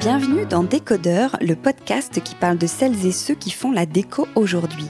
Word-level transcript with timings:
Bienvenue 0.00 0.44
dans 0.44 0.62
Décodeur, 0.62 1.36
le 1.40 1.54
podcast 1.54 2.22
qui 2.22 2.34
parle 2.34 2.58
de 2.58 2.66
celles 2.66 3.06
et 3.06 3.12
ceux 3.12 3.34
qui 3.34 3.50
font 3.50 3.72
la 3.72 3.86
déco 3.86 4.28
aujourd'hui. 4.34 4.88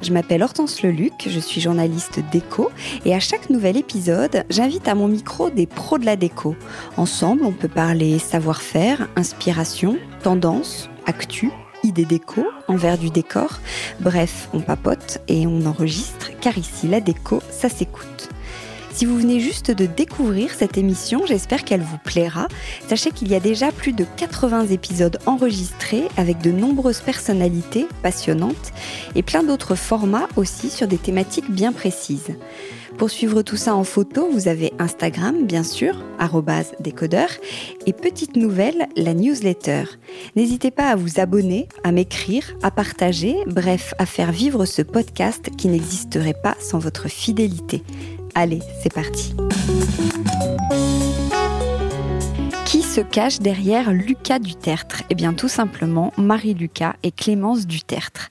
Je 0.00 0.12
m'appelle 0.12 0.42
Hortense 0.42 0.82
Leluc, 0.82 1.12
je 1.28 1.40
suis 1.40 1.60
journaliste 1.60 2.20
déco 2.32 2.70
et 3.04 3.14
à 3.14 3.20
chaque 3.20 3.50
nouvel 3.50 3.76
épisode, 3.76 4.44
j'invite 4.48 4.88
à 4.88 4.94
mon 4.94 5.08
micro 5.08 5.50
des 5.50 5.66
pros 5.66 5.98
de 5.98 6.06
la 6.06 6.16
déco. 6.16 6.56
Ensemble, 6.96 7.44
on 7.44 7.52
peut 7.52 7.68
parler 7.68 8.18
savoir-faire, 8.18 9.08
inspiration, 9.16 9.98
tendance, 10.22 10.88
actu, 11.06 11.50
idées 11.86 12.04
déco, 12.04 12.46
envers 12.68 12.98
du 12.98 13.10
décor. 13.10 13.60
Bref, 14.00 14.48
on 14.52 14.60
papote 14.60 15.18
et 15.28 15.46
on 15.46 15.64
enregistre 15.66 16.30
car 16.40 16.58
ici, 16.58 16.88
la 16.88 17.00
déco, 17.00 17.40
ça 17.50 17.68
s'écoute. 17.68 18.28
Si 18.96 19.04
vous 19.04 19.18
venez 19.18 19.40
juste 19.40 19.70
de 19.70 19.84
découvrir 19.84 20.54
cette 20.54 20.78
émission, 20.78 21.26
j'espère 21.26 21.64
qu'elle 21.64 21.82
vous 21.82 21.98
plaira. 21.98 22.48
Sachez 22.88 23.10
qu'il 23.10 23.28
y 23.28 23.34
a 23.34 23.40
déjà 23.40 23.70
plus 23.70 23.92
de 23.92 24.06
80 24.16 24.68
épisodes 24.68 25.18
enregistrés 25.26 26.04
avec 26.16 26.40
de 26.40 26.50
nombreuses 26.50 27.00
personnalités 27.00 27.86
passionnantes 28.02 28.72
et 29.14 29.22
plein 29.22 29.42
d'autres 29.42 29.74
formats 29.74 30.28
aussi 30.36 30.70
sur 30.70 30.88
des 30.88 30.96
thématiques 30.96 31.50
bien 31.50 31.72
précises. 31.72 32.36
Pour 32.98 33.10
suivre 33.10 33.42
tout 33.42 33.56
ça 33.56 33.74
en 33.74 33.84
photo, 33.84 34.28
vous 34.30 34.48
avez 34.48 34.72
Instagram, 34.78 35.46
bien 35.46 35.62
sûr, 35.62 36.02
décodeur, 36.80 37.28
et 37.84 37.92
petite 37.92 38.36
nouvelle, 38.36 38.88
la 38.96 39.12
newsletter. 39.12 39.84
N'hésitez 40.34 40.70
pas 40.70 40.88
à 40.88 40.96
vous 40.96 41.20
abonner, 41.20 41.68
à 41.84 41.92
m'écrire, 41.92 42.56
à 42.62 42.70
partager, 42.70 43.36
bref, 43.46 43.92
à 43.98 44.06
faire 44.06 44.32
vivre 44.32 44.64
ce 44.64 44.82
podcast 44.82 45.50
qui 45.56 45.68
n'existerait 45.68 46.36
pas 46.42 46.56
sans 46.58 46.78
votre 46.78 47.08
fidélité. 47.08 47.82
Allez, 48.34 48.60
c'est 48.82 48.92
parti. 48.92 49.34
Se 52.96 53.02
cache 53.02 53.40
derrière 53.40 53.92
Lucas 53.92 54.38
Dutertre 54.38 55.02
Eh 55.10 55.14
bien 55.14 55.34
tout 55.34 55.48
simplement 55.48 56.14
Marie-Lucas 56.16 56.94
et 57.02 57.10
Clémence 57.10 57.66
Dutertre. 57.66 58.30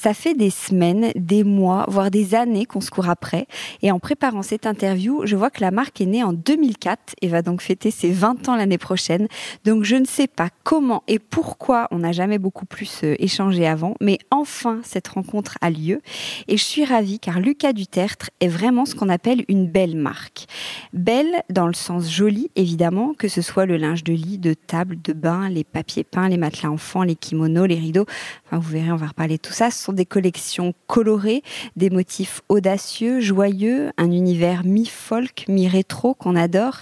Ça 0.00 0.14
fait 0.14 0.34
des 0.34 0.50
semaines, 0.50 1.10
des 1.16 1.42
mois, 1.42 1.84
voire 1.88 2.12
des 2.12 2.36
années 2.36 2.64
qu'on 2.64 2.80
se 2.80 2.92
court 2.92 3.08
après. 3.08 3.48
Et 3.82 3.90
en 3.90 3.98
préparant 3.98 4.42
cette 4.42 4.66
interview, 4.66 5.26
je 5.26 5.34
vois 5.34 5.50
que 5.50 5.62
la 5.62 5.72
marque 5.72 6.00
est 6.00 6.06
née 6.06 6.22
en 6.22 6.32
2004 6.32 7.16
et 7.22 7.26
va 7.26 7.42
donc 7.42 7.60
fêter 7.60 7.90
ses 7.90 8.12
20 8.12 8.48
ans 8.48 8.54
l'année 8.54 8.78
prochaine. 8.78 9.26
Donc 9.64 9.82
je 9.82 9.96
ne 9.96 10.04
sais 10.04 10.28
pas 10.28 10.50
comment 10.62 11.02
et 11.08 11.18
pourquoi 11.18 11.88
on 11.90 11.98
n'a 11.98 12.12
jamais 12.12 12.38
beaucoup 12.38 12.66
plus 12.66 13.00
euh, 13.02 13.16
échangé 13.18 13.66
avant, 13.66 13.96
mais 14.00 14.20
enfin 14.30 14.78
cette 14.84 15.08
rencontre 15.08 15.58
a 15.60 15.70
lieu. 15.70 16.00
Et 16.46 16.56
je 16.56 16.62
suis 16.62 16.84
ravie 16.84 17.18
car 17.18 17.40
Lucas 17.40 17.72
Dutertre 17.72 18.30
est 18.38 18.46
vraiment 18.46 18.84
ce 18.84 18.94
qu'on 18.94 19.08
appelle 19.08 19.44
une 19.48 19.66
belle 19.66 19.96
marque. 19.96 20.46
Belle 20.92 21.42
dans 21.50 21.66
le 21.66 21.74
sens 21.74 22.08
joli 22.08 22.52
évidemment, 22.54 23.12
que 23.14 23.26
ce 23.26 23.42
soit 23.42 23.66
le 23.66 23.76
linge 23.76 24.03
de 24.04 24.12
lit, 24.12 24.38
de 24.38 24.54
table, 24.54 24.98
de 25.02 25.12
bain, 25.12 25.48
les 25.48 25.64
papiers 25.64 26.04
peints, 26.04 26.28
les 26.28 26.36
matelas 26.36 26.70
enfants, 26.70 27.02
les 27.02 27.16
kimonos, 27.16 27.66
les 27.66 27.74
rideaux. 27.74 28.06
Enfin, 28.46 28.58
vous 28.58 28.70
verrez, 28.70 28.92
on 28.92 28.96
va 28.96 29.06
reparler 29.06 29.36
de 29.36 29.42
tout 29.42 29.52
ça. 29.52 29.70
Ce 29.70 29.82
sont 29.82 29.92
des 29.92 30.06
collections 30.06 30.74
colorées, 30.86 31.42
des 31.76 31.90
motifs 31.90 32.42
audacieux, 32.48 33.20
joyeux, 33.20 33.90
un 33.96 34.12
univers 34.12 34.64
mi-folk, 34.64 35.46
mi-rétro 35.48 36.14
qu'on 36.14 36.36
adore. 36.36 36.80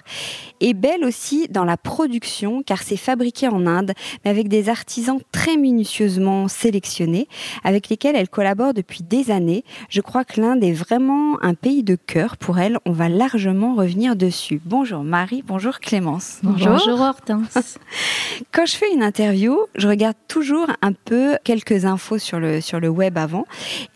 Et 0.60 0.74
belle 0.74 1.04
aussi 1.04 1.48
dans 1.48 1.64
la 1.64 1.76
production, 1.76 2.62
car 2.62 2.82
c'est 2.82 2.96
fabriqué 2.96 3.48
en 3.48 3.66
Inde, 3.66 3.92
mais 4.24 4.30
avec 4.30 4.48
des 4.48 4.68
artisans 4.68 5.20
très 5.30 5.56
minutieusement 5.56 6.48
sélectionnés, 6.48 7.28
avec 7.64 7.88
lesquels 7.88 8.16
elle 8.16 8.28
collabore 8.28 8.74
depuis 8.74 9.02
des 9.02 9.30
années. 9.30 9.64
Je 9.88 10.00
crois 10.00 10.24
que 10.24 10.40
l'Inde 10.40 10.62
est 10.64 10.72
vraiment 10.72 11.42
un 11.42 11.54
pays 11.54 11.82
de 11.82 11.96
cœur 11.96 12.36
pour 12.36 12.58
elle. 12.58 12.78
On 12.84 12.92
va 12.92 13.08
largement 13.08 13.74
revenir 13.74 14.16
dessus. 14.16 14.60
Bonjour 14.64 15.04
Marie, 15.04 15.42
bonjour 15.46 15.78
Clémence. 15.78 16.38
Bonjour. 16.42 16.72
Bonjour 16.72 17.11
Hortense. 17.12 17.78
Quand 18.52 18.66
je 18.66 18.76
fais 18.76 18.92
une 18.92 19.02
interview, 19.02 19.58
je 19.74 19.86
regarde 19.86 20.16
toujours 20.28 20.66
un 20.80 20.92
peu 20.92 21.36
quelques 21.44 21.84
infos 21.84 22.18
sur 22.18 22.40
le, 22.40 22.60
sur 22.60 22.80
le 22.80 22.88
web 22.88 23.18
avant. 23.18 23.44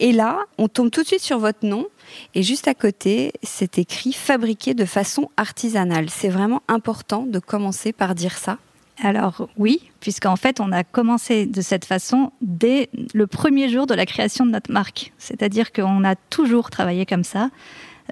Et 0.00 0.12
là, 0.12 0.40
on 0.58 0.68
tombe 0.68 0.90
tout 0.90 1.02
de 1.02 1.06
suite 1.06 1.20
sur 1.20 1.38
votre 1.38 1.66
nom. 1.66 1.86
Et 2.34 2.42
juste 2.42 2.68
à 2.68 2.74
côté, 2.74 3.32
c'est 3.42 3.78
écrit 3.78 4.12
fabriqué 4.12 4.74
de 4.74 4.84
façon 4.84 5.30
artisanale. 5.36 6.10
C'est 6.10 6.28
vraiment 6.28 6.62
important 6.68 7.24
de 7.26 7.38
commencer 7.38 7.92
par 7.92 8.14
dire 8.14 8.36
ça. 8.36 8.58
Alors 9.02 9.48
oui, 9.58 9.90
puisqu'en 10.00 10.36
fait, 10.36 10.60
on 10.60 10.72
a 10.72 10.82
commencé 10.82 11.46
de 11.46 11.60
cette 11.60 11.84
façon 11.84 12.32
dès 12.40 12.88
le 13.12 13.26
premier 13.26 13.68
jour 13.68 13.86
de 13.86 13.94
la 13.94 14.06
création 14.06 14.46
de 14.46 14.50
notre 14.50 14.72
marque. 14.72 15.12
C'est-à-dire 15.18 15.72
qu'on 15.72 16.02
a 16.04 16.14
toujours 16.16 16.70
travaillé 16.70 17.04
comme 17.04 17.24
ça. 17.24 17.50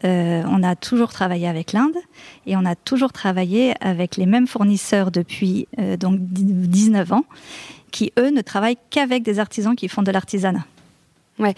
Euh, 0.04 0.42
on 0.46 0.62
a 0.62 0.74
toujours 0.74 1.12
travaillé 1.12 1.46
avec 1.46 1.72
l'Inde 1.72 1.96
et 2.46 2.56
on 2.56 2.64
a 2.64 2.74
toujours 2.74 3.12
travaillé 3.12 3.74
avec 3.80 4.16
les 4.16 4.26
mêmes 4.26 4.46
fournisseurs 4.46 5.10
depuis 5.10 5.68
euh, 5.78 5.96
donc 5.96 6.18
19 6.20 7.12
ans, 7.12 7.24
qui 7.90 8.12
eux 8.18 8.30
ne 8.30 8.40
travaillent 8.40 8.78
qu'avec 8.90 9.22
des 9.22 9.38
artisans 9.38 9.76
qui 9.76 9.88
font 9.88 10.02
de 10.02 10.10
l'artisanat. 10.10 10.64
Ouais, 11.40 11.54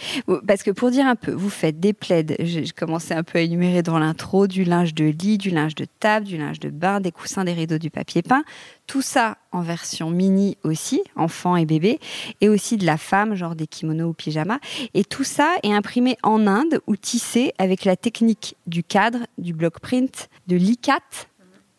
parce 0.46 0.62
que 0.62 0.70
pour 0.70 0.90
dire 0.90 1.06
un 1.06 1.16
peu, 1.16 1.32
vous 1.32 1.50
faites 1.50 1.78
des 1.78 1.92
plaids, 1.92 2.24
j'ai 2.40 2.64
commencé 2.70 3.12
un 3.12 3.22
peu 3.22 3.38
à 3.38 3.42
énumérer 3.42 3.82
dans 3.82 3.98
l'intro, 3.98 4.46
du 4.46 4.64
linge 4.64 4.94
de 4.94 5.04
lit, 5.04 5.36
du 5.36 5.50
linge 5.50 5.74
de 5.74 5.84
table, 6.00 6.24
du 6.24 6.38
linge 6.38 6.60
de 6.60 6.70
bain, 6.70 7.00
des 7.00 7.12
coussins, 7.12 7.44
des 7.44 7.52
rideaux, 7.52 7.76
du 7.76 7.90
papier 7.90 8.22
peint. 8.22 8.42
Tout 8.86 9.02
ça 9.02 9.36
en 9.52 9.60
version 9.60 10.08
mini 10.08 10.56
aussi, 10.62 11.02
enfant 11.14 11.56
et 11.56 11.66
bébé, 11.66 11.98
et 12.40 12.48
aussi 12.48 12.78
de 12.78 12.86
la 12.86 12.96
femme, 12.96 13.34
genre 13.34 13.54
des 13.54 13.66
kimonos 13.66 14.08
ou 14.08 14.12
pyjamas. 14.14 14.60
Et 14.94 15.04
tout 15.04 15.24
ça 15.24 15.56
est 15.62 15.72
imprimé 15.72 16.16
en 16.22 16.46
Inde 16.46 16.80
ou 16.86 16.96
tissé 16.96 17.52
avec 17.58 17.84
la 17.84 17.96
technique 17.96 18.56
du 18.66 18.82
cadre, 18.82 19.26
du 19.36 19.52
block 19.52 19.80
print, 19.80 20.30
de 20.46 20.56
l'ikat, 20.56 21.00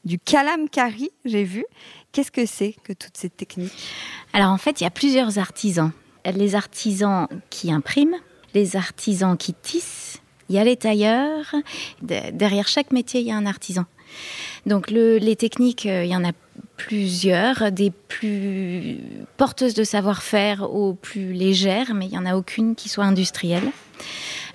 du 0.06 0.20
kalamkari, 0.20 1.10
j'ai 1.26 1.44
vu. 1.44 1.66
Qu'est-ce 2.12 2.32
que 2.32 2.46
c'est 2.46 2.76
que 2.84 2.94
toutes 2.94 3.18
ces 3.18 3.30
techniques? 3.30 3.92
Alors 4.34 4.52
en 4.52 4.58
fait, 4.58 4.82
il 4.82 4.84
y 4.84 4.88
a 4.88 4.92
plusieurs 4.92 5.40
artisans 5.40 5.92
les 6.32 6.56
artisans 6.56 7.28
qui 7.50 7.72
impriment, 7.72 8.18
les 8.54 8.76
artisans 8.76 9.38
qui 9.38 9.54
tissent, 9.54 10.22
il 10.50 10.56
y 10.56 10.60
a 10.60 10.64
les 10.64 10.78
tailleurs. 10.78 11.54
Derrière 12.02 12.68
chaque 12.68 12.92
métier, 12.92 13.22
il 13.22 13.28
y 13.28 13.32
a 13.32 13.36
un 13.36 13.46
artisan. 13.46 13.86
Donc 14.66 14.90
les 14.90 15.36
techniques, 15.36 15.86
euh, 15.86 16.06
il 16.06 16.12
y 16.12 16.16
en 16.16 16.24
a 16.24 16.32
plusieurs, 16.78 17.72
des 17.72 17.92
plus 17.92 19.00
porteuses 19.36 19.74
de 19.74 19.84
savoir-faire 19.84 20.64
aux 20.74 20.94
plus 20.94 21.34
légères, 21.34 21.94
mais 21.94 22.06
il 22.06 22.12
n'y 22.12 22.18
en 22.18 22.26
a 22.26 22.36
aucune 22.36 22.76
qui 22.76 22.90
soit 22.90 23.04
industrielle. 23.04 23.70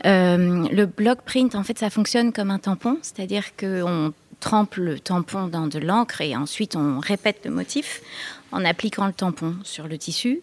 Euh, 0.07 0.67
le 0.69 0.87
block 0.87 1.23
print, 1.23 1.55
en 1.55 1.63
fait, 1.63 1.79
ça 1.79 1.91
fonctionne 1.91 2.33
comme 2.33 2.51
un 2.51 2.59
tampon, 2.59 2.99
c'est-à-dire 3.03 3.57
qu'on 3.57 4.13
trempe 4.41 4.75
le 4.77 4.99
tampon 4.99 5.47
dans 5.47 5.69
de 5.69 5.79
l'encre 5.79 6.21
et 6.21 6.35
ensuite 6.35 6.75
on 6.75 6.99
répète 6.99 7.43
le 7.45 7.53
motif 7.53 8.03
en 8.51 8.65
appliquant 8.65 9.07
le 9.07 9.13
tampon 9.13 9.55
sur 9.63 9.87
le 9.87 9.97
tissu. 9.97 10.41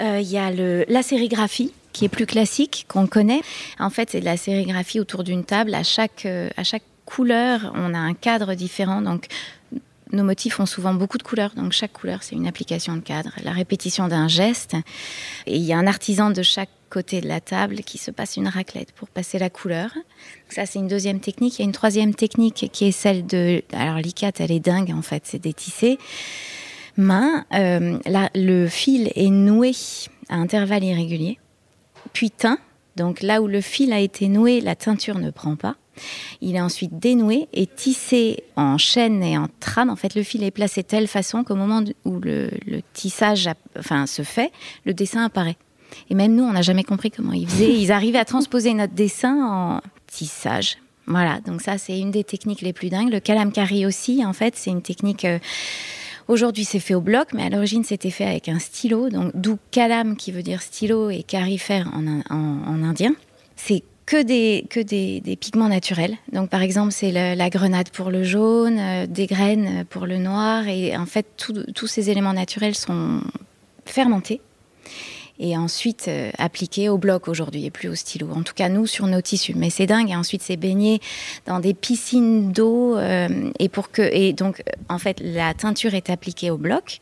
Euh, 0.00 0.20
il 0.20 0.30
y 0.30 0.38
a 0.38 0.50
la 0.50 1.02
sérigraphie 1.02 1.72
qui 1.92 2.06
est 2.06 2.08
plus 2.08 2.26
classique, 2.26 2.86
qu'on 2.88 3.06
connaît. 3.06 3.42
En 3.78 3.90
fait, 3.90 4.10
c'est 4.10 4.20
de 4.20 4.24
la 4.24 4.36
sérigraphie 4.36 5.00
autour 5.00 5.24
d'une 5.24 5.44
table. 5.44 5.74
À 5.74 5.82
chaque, 5.82 6.26
euh, 6.26 6.48
à 6.56 6.64
chaque 6.64 6.84
couleur, 7.04 7.72
on 7.74 7.92
a 7.94 7.98
un 7.98 8.14
cadre 8.14 8.54
différent. 8.54 9.02
Donc, 9.02 9.26
nos 10.12 10.24
motifs 10.24 10.60
ont 10.60 10.66
souvent 10.66 10.94
beaucoup 10.94 11.18
de 11.18 11.22
couleurs, 11.22 11.52
donc 11.56 11.72
chaque 11.72 11.92
couleur, 11.92 12.22
c'est 12.22 12.34
une 12.34 12.46
application 12.46 12.94
de 12.96 13.00
cadre, 13.00 13.30
la 13.42 13.52
répétition 13.52 14.08
d'un 14.08 14.28
geste. 14.28 14.76
Et 15.46 15.56
il 15.56 15.62
y 15.62 15.72
a 15.72 15.78
un 15.78 15.86
artisan 15.86 16.30
de 16.30 16.42
chaque 16.42 16.68
côté 16.90 17.22
de 17.22 17.28
la 17.28 17.40
table 17.40 17.76
qui 17.76 17.96
se 17.96 18.10
passe 18.10 18.36
une 18.36 18.48
raclette 18.48 18.92
pour 18.92 19.08
passer 19.08 19.38
la 19.38 19.48
couleur. 19.48 19.90
Ça, 20.50 20.66
c'est 20.66 20.78
une 20.78 20.88
deuxième 20.88 21.20
technique. 21.20 21.58
Il 21.58 21.62
y 21.62 21.64
a 21.64 21.64
une 21.64 21.72
troisième 21.72 22.14
technique 22.14 22.68
qui 22.70 22.84
est 22.84 22.92
celle 22.92 23.26
de... 23.26 23.62
Alors, 23.72 23.96
l'icat, 23.96 24.32
elle 24.38 24.52
est 24.52 24.60
dingue, 24.60 24.92
en 24.94 25.00
fait, 25.00 25.22
c'est 25.24 25.38
des 25.38 25.54
tissés 25.54 25.98
main, 26.96 27.44
euh, 27.54 27.98
le 28.34 28.66
fil 28.68 29.10
est 29.14 29.30
noué 29.30 29.72
à 30.28 30.36
intervalles 30.36 30.84
irréguliers, 30.84 31.38
puis 32.12 32.30
teint. 32.30 32.58
Donc 32.96 33.22
là 33.22 33.40
où 33.40 33.46
le 33.46 33.60
fil 33.60 33.92
a 33.92 34.00
été 34.00 34.28
noué, 34.28 34.60
la 34.60 34.76
teinture 34.76 35.18
ne 35.18 35.30
prend 35.30 35.56
pas. 35.56 35.76
Il 36.40 36.56
est 36.56 36.60
ensuite 36.60 36.98
dénoué 36.98 37.48
et 37.52 37.66
tissé 37.66 38.44
en 38.56 38.78
chaîne 38.78 39.22
et 39.22 39.36
en 39.36 39.48
trame. 39.60 39.90
En 39.90 39.96
fait, 39.96 40.14
le 40.14 40.22
fil 40.22 40.42
est 40.42 40.50
placé 40.50 40.82
de 40.82 40.86
telle 40.86 41.06
façon 41.06 41.44
qu'au 41.44 41.54
moment 41.54 41.82
où 42.04 42.18
le, 42.18 42.50
tissage 42.92 43.48
enfin, 43.78 44.06
se 44.06 44.22
fait, 44.22 44.52
le 44.84 44.94
dessin 44.94 45.24
apparaît. 45.24 45.56
Et 46.08 46.14
même 46.14 46.34
nous, 46.34 46.44
on 46.44 46.52
n'a 46.52 46.62
jamais 46.62 46.84
compris 46.84 47.10
comment 47.10 47.32
ils 47.32 47.48
faisaient. 47.48 47.72
Ils 47.72 47.92
arrivaient 47.92 48.18
à 48.18 48.24
transposer 48.24 48.72
notre 48.72 48.94
dessin 48.94 49.44
en 49.44 49.80
tissage. 50.06 50.78
Voilà, 51.06 51.40
donc 51.40 51.60
ça, 51.60 51.78
c'est 51.78 51.98
une 51.98 52.10
des 52.10 52.24
techniques 52.24 52.62
les 52.62 52.72
plus 52.72 52.88
dingues. 52.88 53.10
Le 53.10 53.20
kalamkari 53.20 53.84
aussi, 53.84 54.24
en 54.24 54.32
fait, 54.32 54.56
c'est 54.56 54.70
une 54.70 54.82
technique... 54.82 55.24
Euh, 55.24 55.38
Aujourd'hui, 56.28 56.64
c'est 56.64 56.80
fait 56.80 56.94
au 56.94 57.00
bloc, 57.00 57.28
mais 57.34 57.42
à 57.44 57.50
l'origine, 57.50 57.84
c'était 57.84 58.10
fait 58.10 58.24
avec 58.24 58.48
un 58.48 58.58
stylo, 58.58 59.10
donc 59.10 59.32
d'où 59.34 59.58
kalam 59.70 60.16
qui 60.16 60.32
veut 60.32 60.42
dire 60.42 60.62
stylo 60.62 61.10
et 61.10 61.22
carifère 61.22 61.90
en, 61.94 62.82
indien. 62.82 63.14
C'est 63.56 63.82
que 64.06 64.22
des, 64.22 64.66
que 64.68 64.80
des, 64.80 65.36
pigments 65.36 65.68
naturels. 65.68 66.16
Donc, 66.32 66.50
par 66.50 66.62
exemple, 66.62 66.92
c'est 66.92 67.12
la 67.12 67.50
grenade 67.50 67.90
pour 67.90 68.10
le 68.10 68.24
jaune, 68.24 68.78
euh, 68.78 69.06
des 69.06 69.26
graines 69.26 69.84
pour 69.88 70.06
le 70.06 70.18
noir. 70.18 70.68
Et 70.68 70.96
en 70.96 71.06
fait, 71.06 71.26
tous 71.36 71.86
ces 71.86 72.10
éléments 72.10 72.32
naturels 72.32 72.74
sont 72.74 73.20
fermentés. 73.84 74.40
Et 75.42 75.56
ensuite 75.56 76.06
euh, 76.06 76.30
appliqué 76.38 76.88
au 76.88 76.96
bloc 76.98 77.26
aujourd'hui 77.26 77.66
et 77.66 77.70
plus 77.70 77.88
au 77.88 77.96
stylo. 77.96 78.28
En 78.32 78.42
tout 78.42 78.54
cas, 78.54 78.68
nous, 78.68 78.86
sur 78.86 79.08
nos 79.08 79.20
tissus. 79.20 79.54
Mais 79.56 79.70
c'est 79.70 79.86
dingue. 79.86 80.08
Et 80.08 80.16
ensuite, 80.16 80.40
c'est 80.40 80.56
baigné 80.56 81.00
dans 81.46 81.58
des 81.58 81.74
piscines 81.74 82.52
d'eau. 82.52 82.96
Euh, 82.96 83.50
et 83.58 84.32
donc, 84.32 84.62
en 84.88 84.98
fait, 84.98 85.20
la 85.20 85.52
teinture 85.52 85.94
est 85.94 86.10
appliquée 86.10 86.50
au 86.50 86.56
bloc. 86.56 87.00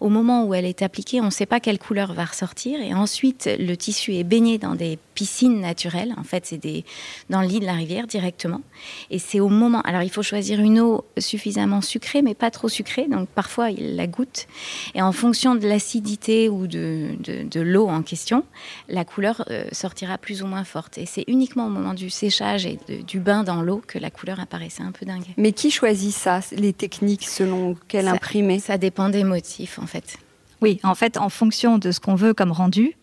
Au 0.00 0.08
moment 0.08 0.46
où 0.46 0.54
elle 0.54 0.64
est 0.64 0.82
appliquée, 0.82 1.20
on 1.20 1.26
ne 1.26 1.30
sait 1.30 1.46
pas 1.46 1.60
quelle 1.60 1.78
couleur 1.78 2.14
va 2.14 2.24
ressortir. 2.24 2.80
Et 2.80 2.94
ensuite, 2.94 3.48
le 3.58 3.74
tissu 3.76 4.14
est 4.14 4.24
baigné 4.24 4.56
dans 4.56 4.74
des 4.74 4.98
piscines 5.14 5.60
naturelles. 5.60 6.14
En 6.16 6.24
fait, 6.24 6.46
c'est 6.46 6.58
des, 6.58 6.84
dans 7.28 7.42
le 7.42 7.46
lit 7.46 7.60
de 7.60 7.66
la 7.66 7.74
rivière 7.74 8.06
directement. 8.06 8.62
Et 9.10 9.18
c'est 9.18 9.40
au 9.40 9.48
moment. 9.48 9.82
Alors, 9.82 10.02
il 10.02 10.10
faut 10.10 10.22
choisir 10.22 10.60
une 10.60 10.80
eau 10.80 11.04
suffisamment 11.18 11.82
sucrée, 11.82 12.22
mais 12.22 12.34
pas 12.34 12.50
trop 12.50 12.68
sucrée. 12.68 13.06
Donc, 13.08 13.28
parfois, 13.28 13.70
il 13.70 13.96
la 13.96 14.06
goûte. 14.06 14.46
Et 14.94 15.02
en 15.02 15.12
fonction 15.12 15.54
de 15.54 15.68
l'acidité 15.68 16.48
ou 16.48 16.66
de, 16.66 17.16
l'eau 17.60 17.81
en 17.88 18.02
question, 18.02 18.44
la 18.88 19.04
couleur 19.04 19.44
euh, 19.50 19.64
sortira 19.72 20.18
plus 20.18 20.42
ou 20.42 20.46
moins 20.46 20.64
forte. 20.64 20.98
Et 20.98 21.06
c'est 21.06 21.24
uniquement 21.26 21.66
au 21.66 21.70
moment 21.70 21.94
du 21.94 22.10
séchage 22.10 22.66
et 22.66 22.78
du 23.06 23.20
bain 23.20 23.44
dans 23.44 23.62
l'eau 23.62 23.82
que 23.86 23.98
la 23.98 24.10
couleur 24.10 24.40
apparaissait 24.40 24.82
un 24.82 24.92
peu 24.92 25.06
dingue. 25.06 25.24
Mais 25.36 25.52
qui 25.52 25.70
choisit 25.70 26.14
ça, 26.14 26.40
les 26.52 26.72
techniques 26.72 27.28
selon 27.28 27.76
quel 27.88 28.08
imprimé 28.08 28.58
Ça 28.58 28.78
dépend 28.78 29.08
des 29.08 29.24
motifs, 29.24 29.78
en 29.78 29.86
fait. 29.86 30.18
Oui, 30.60 30.78
en 30.82 30.94
fait, 30.94 31.16
en 31.16 31.28
fonction 31.28 31.78
de 31.78 31.90
ce 31.90 32.00
qu'on 32.00 32.14
veut 32.14 32.34
comme 32.34 32.52
rendu, 32.52 32.96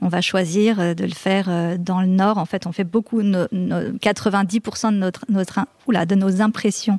on 0.00 0.08
va 0.08 0.20
choisir 0.20 0.80
euh, 0.80 0.94
de 0.94 1.04
le 1.04 1.12
faire 1.12 1.46
euh, 1.48 1.76
dans 1.78 2.00
le 2.00 2.06
nord. 2.06 2.38
En 2.38 2.44
fait, 2.46 2.66
on 2.66 2.72
fait 2.72 2.84
beaucoup, 2.84 3.22
90% 3.22 4.92
de, 4.92 4.96
notre, 4.96 5.24
notre, 5.28 5.60
oula, 5.86 6.06
de 6.06 6.14
nos 6.14 6.40
impressions 6.40 6.98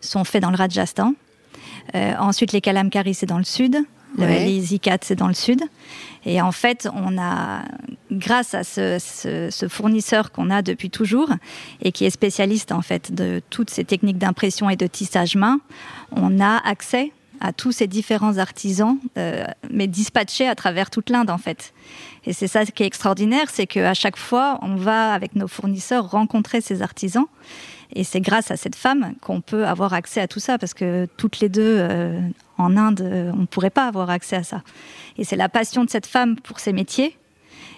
sont 0.00 0.24
faites 0.24 0.42
dans 0.42 0.50
le 0.50 0.56
Rajasthan. 0.56 1.14
Euh, 1.94 2.14
ensuite, 2.18 2.52
les 2.52 2.60
Kalamkari, 2.60 3.14
c'est 3.14 3.26
dans 3.26 3.38
le 3.38 3.44
sud. 3.44 3.76
Les 4.18 4.74
ICAT, 4.74 4.98
c'est 5.02 5.16
dans 5.16 5.28
le 5.28 5.34
sud. 5.34 5.62
Et 6.26 6.42
en 6.42 6.52
fait, 6.52 6.88
on 6.94 7.16
a, 7.18 7.62
grâce 8.10 8.54
à 8.54 8.64
ce, 8.64 8.98
ce 9.50 9.68
fournisseur 9.68 10.32
qu'on 10.32 10.50
a 10.50 10.62
depuis 10.62 10.90
toujours 10.90 11.30
et 11.82 11.92
qui 11.92 12.04
est 12.04 12.10
spécialiste 12.10 12.72
en 12.72 12.82
fait 12.82 13.14
de 13.14 13.40
toutes 13.50 13.70
ces 13.70 13.84
techniques 13.84 14.18
d'impression 14.18 14.68
et 14.68 14.76
de 14.76 14.86
tissage 14.86 15.36
main, 15.36 15.60
on 16.12 16.40
a 16.40 16.56
accès 16.68 17.12
à 17.40 17.52
tous 17.52 17.72
ces 17.72 17.86
différents 17.86 18.36
artisans, 18.36 18.98
euh, 19.16 19.44
mais 19.70 19.86
dispatchés 19.86 20.46
à 20.46 20.54
travers 20.54 20.90
toute 20.90 21.08
l'Inde 21.08 21.30
en 21.30 21.38
fait. 21.38 21.72
Et 22.26 22.34
c'est 22.34 22.46
ça 22.46 22.64
qui 22.66 22.82
est 22.82 22.86
extraordinaire, 22.86 23.46
c'est 23.50 23.66
qu'à 23.66 23.94
chaque 23.94 24.18
fois, 24.18 24.58
on 24.62 24.76
va 24.76 25.14
avec 25.14 25.34
nos 25.34 25.48
fournisseurs 25.48 26.10
rencontrer 26.10 26.60
ces 26.60 26.82
artisans. 26.82 27.24
Et 27.92 28.04
c'est 28.04 28.20
grâce 28.20 28.50
à 28.50 28.56
cette 28.56 28.76
femme 28.76 29.14
qu'on 29.20 29.40
peut 29.40 29.66
avoir 29.66 29.94
accès 29.94 30.20
à 30.20 30.28
tout 30.28 30.38
ça, 30.38 30.58
parce 30.58 30.74
que 30.74 31.08
toutes 31.16 31.40
les 31.40 31.48
deux, 31.48 31.76
euh, 31.78 32.20
en 32.60 32.76
Inde, 32.76 33.32
on 33.34 33.40
ne 33.40 33.46
pourrait 33.46 33.70
pas 33.70 33.86
avoir 33.86 34.10
accès 34.10 34.36
à 34.36 34.42
ça. 34.42 34.62
Et 35.18 35.24
c'est 35.24 35.36
la 35.36 35.48
passion 35.48 35.84
de 35.84 35.90
cette 35.90 36.06
femme 36.06 36.36
pour 36.36 36.60
ces 36.60 36.72
métiers 36.72 37.16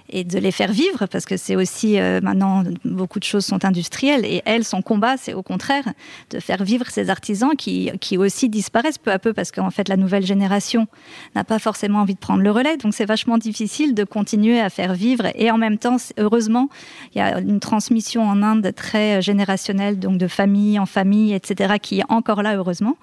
et 0.09 0.25
de 0.25 0.39
les 0.39 0.53
faire 0.53 0.73
vivre, 0.73 1.07
parce 1.07 1.25
que 1.25 1.37
c'est 1.37 1.57
aussi 1.57 1.99
euh, 1.99 2.21
maintenant 2.23 2.65
beaucoup 2.85 3.19
de 3.19 3.25
choses 3.25 3.45
sont 3.45 3.65
industrielles 3.65 4.25
et 4.25 4.43
elle, 4.45 4.65
son 4.65 4.83
combat, 4.83 5.17
c'est 5.17 5.33
au 5.33 5.43
contraire 5.43 5.85
de 6.31 6.39
faire 6.39 6.63
vivre 6.63 6.87
ces 6.91 7.11
artisans 7.11 7.57
qui, 7.57 7.91
qui 8.01 8.19
aussi 8.19 8.49
disparaissent 8.49 8.99
peu 8.99 9.11
à 9.11 9.19
peu 9.19 9.33
parce 9.33 9.51
qu'en 9.51 9.71
fait 9.71 9.89
la 9.89 9.97
nouvelle 9.97 10.27
génération 10.27 10.87
n'a 11.35 11.45
pas 11.45 11.59
forcément 11.59 12.01
envie 12.01 12.15
de 12.15 12.19
prendre 12.19 12.43
le 12.43 12.51
relais, 12.51 12.77
donc 12.77 12.95
c'est 12.95 13.07
vachement 13.07 13.39
difficile 13.39 13.95
de 13.95 14.05
continuer 14.05 14.61
à 14.61 14.71
faire 14.71 14.95
vivre 14.95 15.27
et 15.35 15.51
en 15.51 15.59
même 15.59 15.79
temps, 15.79 15.97
heureusement, 16.19 16.69
il 17.15 17.19
y 17.19 17.21
a 17.21 17.39
une 17.39 17.61
transmission 17.61 18.29
en 18.29 18.43
Inde 18.43 18.73
très 18.75 19.23
générationnelle, 19.23 19.99
donc 19.99 20.19
de 20.19 20.29
famille 20.29 20.79
en 20.79 20.87
famille, 20.87 21.33
etc., 21.33 21.75
qui 21.81 22.01
est 22.01 22.05
encore 22.09 22.43
là 22.43 22.57
heureusement. 22.57 22.97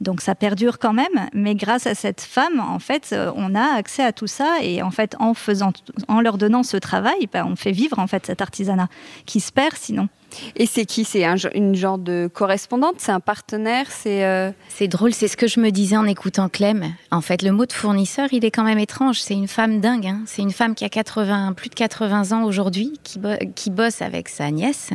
Donc 0.00 0.20
ça 0.20 0.34
perdure 0.34 0.78
quand 0.78 0.92
même, 0.92 1.28
mais 1.32 1.54
grâce 1.54 1.86
à 1.86 1.94
cette 1.94 2.20
femme, 2.20 2.60
en 2.60 2.78
fait, 2.78 3.10
euh, 3.12 3.32
on 3.34 3.54
a 3.54 3.74
accès 3.76 4.04
à 4.04 4.12
tout 4.12 4.26
ça 4.26 4.58
et 4.62 4.82
en 4.82 4.90
fait, 4.90 5.16
en 5.18 5.32
faisant, 5.32 5.72
en 6.08 6.20
leur 6.20 6.36
donnant 6.36 6.62
ce 6.62 6.76
travail, 6.76 7.28
ben, 7.32 7.46
on 7.46 7.56
fait 7.56 7.72
vivre 7.72 7.98
en 7.98 8.06
fait 8.06 8.26
cet 8.26 8.42
artisanat 8.42 8.88
qui 9.24 9.40
se 9.40 9.52
perd 9.52 9.74
sinon. 9.74 10.08
Et 10.56 10.66
c'est 10.66 10.84
qui? 10.84 11.04
C'est 11.04 11.24
une 11.54 11.74
genre 11.74 11.98
de 11.98 12.28
correspondante? 12.32 12.96
C'est 12.98 13.12
un 13.12 13.20
partenaire? 13.20 13.86
C'est 13.90 14.24
euh, 14.24 14.50
c'est 14.68 14.88
drôle, 14.88 15.12
c'est 15.14 15.28
ce 15.28 15.36
que 15.36 15.46
je 15.46 15.60
me 15.60 15.70
disais 15.70 15.96
en 15.96 16.06
écoutant 16.06 16.48
Clem. 16.48 16.94
En 17.10 17.20
fait, 17.20 17.42
le 17.42 17.52
mot 17.52 17.66
de 17.66 17.72
fournisseur, 17.72 18.28
il 18.32 18.44
est 18.44 18.50
quand 18.50 18.64
même 18.64 18.78
étrange. 18.78 19.20
C'est 19.20 19.34
une 19.34 19.48
femme 19.48 19.80
dingue. 19.80 20.06
Hein. 20.06 20.22
C'est 20.26 20.42
une 20.42 20.52
femme 20.52 20.74
qui 20.74 20.84
a 20.84 20.88
80, 20.88 21.52
plus 21.54 21.70
de 21.70 21.74
80 21.74 22.32
ans 22.32 22.44
aujourd'hui, 22.44 22.92
qui, 23.02 23.20
qui 23.54 23.70
bosse 23.70 24.02
avec 24.02 24.28
sa 24.28 24.50
nièce 24.50 24.90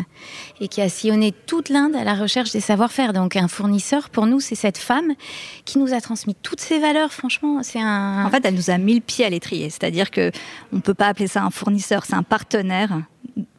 et 0.60 0.68
qui 0.68 0.81
a 0.81 0.89
sillonné 0.89 1.31
toute 1.31 1.69
l'Inde 1.69 1.95
à 1.95 2.04
la 2.04 2.13
recherche 2.13 2.51
des 2.51 2.60
savoir-faire. 2.60 3.13
Donc, 3.13 3.36
un 3.36 3.48
fournisseur, 3.48 4.10
pour 4.10 4.27
nous, 4.27 4.39
c'est 4.39 4.56
cette 4.56 4.77
femme 4.77 5.13
qui 5.66 5.80
nous 5.80 5.94
a 5.94 6.01
transmis 6.01 6.36
toutes 6.36 6.62
ses 6.62 6.80
valeurs. 6.80 7.12
Franchement, 7.12 7.63
c'est 7.63 7.81
un. 7.81 8.25
En 8.25 8.30
fait, 8.30 8.45
elle 8.45 8.56
nous 8.56 8.69
a 8.69 8.77
mis 8.77 8.95
le 8.95 9.01
pied 9.01 9.25
à 9.25 9.30
l'étrier. 9.30 9.69
C'est-à-dire 9.69 10.12
que 10.12 10.31
on 10.74 10.80
peut 10.80 10.94
pas 10.94 11.07
appeler 11.07 11.27
ça 11.27 11.44
un 11.44 11.50
fournisseur, 11.50 12.06
c'est 12.06 12.16
un 12.16 12.24
partenaire 12.24 13.01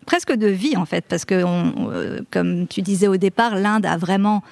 presque 0.06 0.32
de 0.32 0.46
vie 0.46 0.76
en 0.76 0.84
fait, 0.84 1.04
parce 1.08 1.24
que 1.24 1.34
euh, 1.44 2.20
comme 2.30 2.66
tu 2.66 2.82
disais 2.82 3.08
au 3.08 3.16
départ, 3.16 3.56
l'Inde 3.56 3.86
a 3.86 3.96
vraiment 3.96 4.42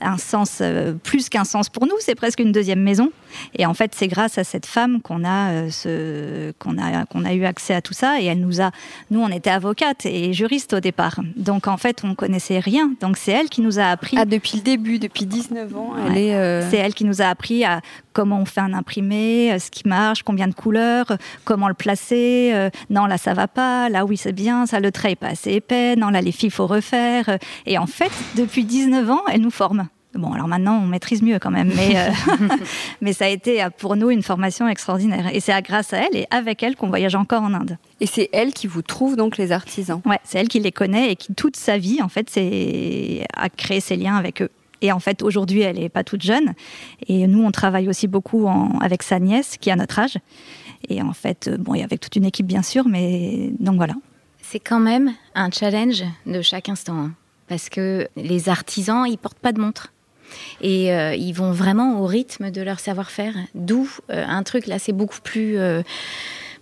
un 0.00 0.18
sens 0.18 0.58
euh, 0.60 0.94
plus 1.02 1.28
qu'un 1.28 1.44
sens 1.44 1.68
pour 1.68 1.86
nous, 1.86 1.94
c'est 2.00 2.14
presque 2.14 2.40
une 2.40 2.52
deuxième 2.52 2.80
maison. 2.80 3.10
Et 3.54 3.66
en 3.66 3.74
fait, 3.74 3.92
c'est 3.94 4.08
grâce 4.08 4.38
à 4.38 4.44
cette 4.44 4.66
femme 4.66 5.00
qu'on 5.02 5.24
a, 5.24 5.50
euh, 5.50 5.70
ce, 5.70 6.52
qu'on 6.58 6.78
a, 6.78 7.04
qu'on 7.06 7.24
a 7.24 7.34
eu 7.34 7.44
accès 7.44 7.74
à 7.74 7.82
tout 7.82 7.92
ça. 7.92 8.20
Et 8.20 8.26
elle 8.26 8.40
nous 8.40 8.60
a, 8.60 8.70
nous, 9.10 9.20
on 9.20 9.28
était 9.28 9.50
avocate 9.50 10.06
et 10.06 10.32
juriste 10.32 10.74
au 10.74 10.80
départ. 10.80 11.20
Donc 11.36 11.66
en 11.66 11.76
fait, 11.76 12.02
on 12.04 12.14
connaissait 12.14 12.58
rien. 12.58 12.92
Donc 13.00 13.16
c'est 13.16 13.32
elle 13.32 13.48
qui 13.48 13.60
nous 13.60 13.78
a 13.78 13.84
appris. 13.84 14.16
Ah, 14.18 14.24
depuis 14.24 14.58
le 14.58 14.62
début, 14.62 14.98
depuis 14.98 15.26
19 15.26 15.76
ans, 15.76 15.94
elle 16.06 16.18
est. 16.18 16.34
Euh, 16.34 16.68
c'est 16.70 16.76
elle 16.76 16.94
qui 16.94 17.04
nous 17.04 17.22
a 17.22 17.26
appris 17.26 17.64
à 17.64 17.80
comment 18.12 18.40
on 18.40 18.46
fait 18.46 18.60
un 18.60 18.72
imprimé, 18.72 19.58
ce 19.58 19.70
qui 19.70 19.86
marche, 19.86 20.22
combien 20.22 20.48
de 20.48 20.54
couleurs, 20.54 21.18
comment 21.44 21.68
le 21.68 21.74
placer. 21.74 22.70
non, 22.88 23.06
là, 23.06 23.18
ça 23.18 23.34
va 23.34 23.46
pas. 23.46 23.90
Là, 23.90 24.06
oui, 24.06 24.16
c'est 24.16 24.32
bien. 24.32 24.66
Ça, 24.66 24.80
le 24.80 24.90
trait 24.90 25.12
est 25.12 25.16
pas 25.16 25.28
assez 25.28 25.52
épais. 25.52 25.96
Non, 25.96 26.08
là, 26.08 26.22
les 26.22 26.32
filles, 26.32 26.50
faut 26.50 26.66
refaire. 26.66 27.38
Et 27.66 27.76
en 27.76 27.86
fait, 27.86 28.12
depuis 28.36 28.64
19 28.64 29.10
ans, 29.10 29.22
elle 29.30 29.42
nous 29.42 29.50
forme. 29.50 29.85
Bon, 30.18 30.32
alors 30.32 30.48
maintenant, 30.48 30.80
on 30.82 30.86
maîtrise 30.86 31.22
mieux 31.22 31.38
quand 31.38 31.50
même, 31.50 31.72
mais, 31.74 31.96
euh, 31.96 32.10
mais 33.00 33.12
ça 33.12 33.26
a 33.26 33.28
été 33.28 33.62
euh, 33.62 33.70
pour 33.70 33.96
nous 33.96 34.10
une 34.10 34.22
formation 34.22 34.68
extraordinaire. 34.68 35.34
Et 35.34 35.40
c'est 35.40 35.60
grâce 35.62 35.92
à 35.92 35.98
elle 35.98 36.16
et 36.16 36.26
avec 36.30 36.62
elle 36.62 36.76
qu'on 36.76 36.88
voyage 36.88 37.14
encore 37.14 37.42
en 37.42 37.54
Inde. 37.54 37.78
Et 38.00 38.06
c'est 38.06 38.28
elle 38.32 38.52
qui 38.52 38.66
vous 38.66 38.82
trouve 38.82 39.16
donc 39.16 39.36
les 39.36 39.52
artisans? 39.52 40.00
Ouais, 40.04 40.18
c'est 40.24 40.38
elle 40.38 40.48
qui 40.48 40.60
les 40.60 40.72
connaît 40.72 41.12
et 41.12 41.16
qui, 41.16 41.34
toute 41.34 41.56
sa 41.56 41.78
vie, 41.78 42.02
en 42.02 42.08
fait, 42.08 42.28
c'est 42.30 43.24
a 43.34 43.48
créé 43.48 43.80
ces 43.80 43.96
liens 43.96 44.16
avec 44.16 44.42
eux. 44.42 44.50
Et 44.82 44.92
en 44.92 45.00
fait, 45.00 45.22
aujourd'hui, 45.22 45.62
elle 45.62 45.78
n'est 45.78 45.88
pas 45.88 46.04
toute 46.04 46.22
jeune. 46.22 46.54
Et 47.08 47.26
nous, 47.26 47.42
on 47.42 47.50
travaille 47.50 47.88
aussi 47.88 48.08
beaucoup 48.08 48.48
avec 48.80 49.02
sa 49.02 49.18
nièce, 49.18 49.56
qui 49.58 49.70
a 49.70 49.76
notre 49.76 49.98
âge. 49.98 50.18
Et 50.88 51.02
en 51.02 51.12
fait, 51.12 51.48
euh, 51.48 51.56
bon, 51.56 51.74
et 51.74 51.82
avec 51.82 52.00
toute 52.00 52.16
une 52.16 52.24
équipe, 52.24 52.46
bien 52.46 52.62
sûr, 52.62 52.86
mais 52.86 53.50
donc 53.58 53.76
voilà. 53.76 53.94
C'est 54.42 54.60
quand 54.60 54.80
même 54.80 55.12
un 55.34 55.50
challenge 55.50 56.04
de 56.26 56.42
chaque 56.42 56.68
instant. 56.68 56.96
Hein. 56.96 57.12
parce 57.48 57.68
que 57.68 58.08
les 58.16 58.48
artisans, 58.48 59.06
ils 59.06 59.18
portent 59.18 59.38
pas 59.38 59.52
de 59.52 59.60
montre. 59.60 59.92
Et 60.60 60.92
euh, 60.92 61.14
ils 61.14 61.32
vont 61.32 61.52
vraiment 61.52 62.00
au 62.00 62.06
rythme 62.06 62.50
de 62.50 62.62
leur 62.62 62.80
savoir-faire. 62.80 63.34
D'où 63.54 63.90
euh, 64.10 64.24
un 64.26 64.42
truc, 64.42 64.66
là, 64.66 64.78
c'est 64.78 64.92
beaucoup 64.92 65.20
plus 65.22 65.58
euh, 65.58 65.82